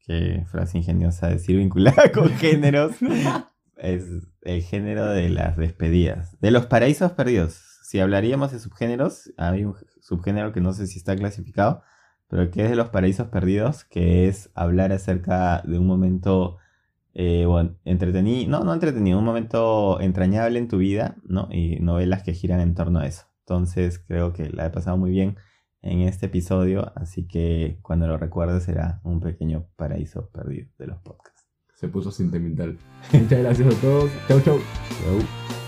qué 0.01 0.45
frase 0.47 0.78
ingeniosa 0.78 1.28
decir 1.28 1.57
vinculada 1.57 2.12
con 2.12 2.28
géneros 2.39 2.97
es 3.76 4.04
el 4.42 4.62
género 4.62 5.06
de 5.06 5.28
las 5.28 5.56
despedidas. 5.56 6.38
De 6.40 6.50
los 6.50 6.66
paraísos 6.66 7.12
perdidos. 7.12 7.60
Si 7.82 8.00
hablaríamos 8.00 8.52
de 8.52 8.58
subgéneros, 8.58 9.32
hay 9.36 9.64
un 9.64 9.74
subgénero 10.00 10.52
que 10.52 10.60
no 10.60 10.72
sé 10.72 10.86
si 10.86 10.98
está 10.98 11.14
clasificado, 11.16 11.82
pero 12.28 12.50
que 12.50 12.64
es 12.64 12.70
de 12.70 12.76
los 12.76 12.88
paraísos 12.88 13.28
perdidos, 13.28 13.84
que 13.84 14.28
es 14.28 14.50
hablar 14.54 14.92
acerca 14.92 15.62
de 15.62 15.78
un 15.78 15.86
momento 15.86 16.58
eh, 17.18 17.46
bueno, 17.46 17.76
entretenido, 17.84 18.50
no, 18.50 18.64
no 18.64 18.74
entretenido, 18.74 19.18
un 19.18 19.24
momento 19.24 20.00
entrañable 20.00 20.58
en 20.58 20.68
tu 20.68 20.78
vida, 20.78 21.16
¿no? 21.24 21.48
Y 21.50 21.80
novelas 21.80 22.22
que 22.22 22.34
giran 22.34 22.60
en 22.60 22.74
torno 22.74 22.98
a 22.98 23.06
eso. 23.06 23.26
Entonces 23.40 23.98
creo 24.06 24.32
que 24.32 24.50
la 24.50 24.66
he 24.66 24.70
pasado 24.70 24.98
muy 24.98 25.10
bien 25.10 25.36
en 25.80 26.00
este 26.00 26.26
episodio, 26.26 26.92
así 26.94 27.26
que 27.26 27.78
cuando 27.80 28.06
lo 28.06 28.18
recuerdes 28.18 28.64
será 28.64 29.00
un 29.04 29.20
pequeño 29.20 29.66
paraíso 29.76 30.28
perdido 30.30 30.68
de 30.78 30.88
los 30.88 30.98
podcasts 30.98 31.36
se 31.76 31.88
puso 31.88 32.10
sentimental. 32.10 32.76
Muchas 33.12 33.38
gracias 33.38 33.74
a 33.74 33.80
todos. 33.80 34.10
Chau, 34.28 34.40
chau. 34.40 34.58
Chau. 34.58 35.65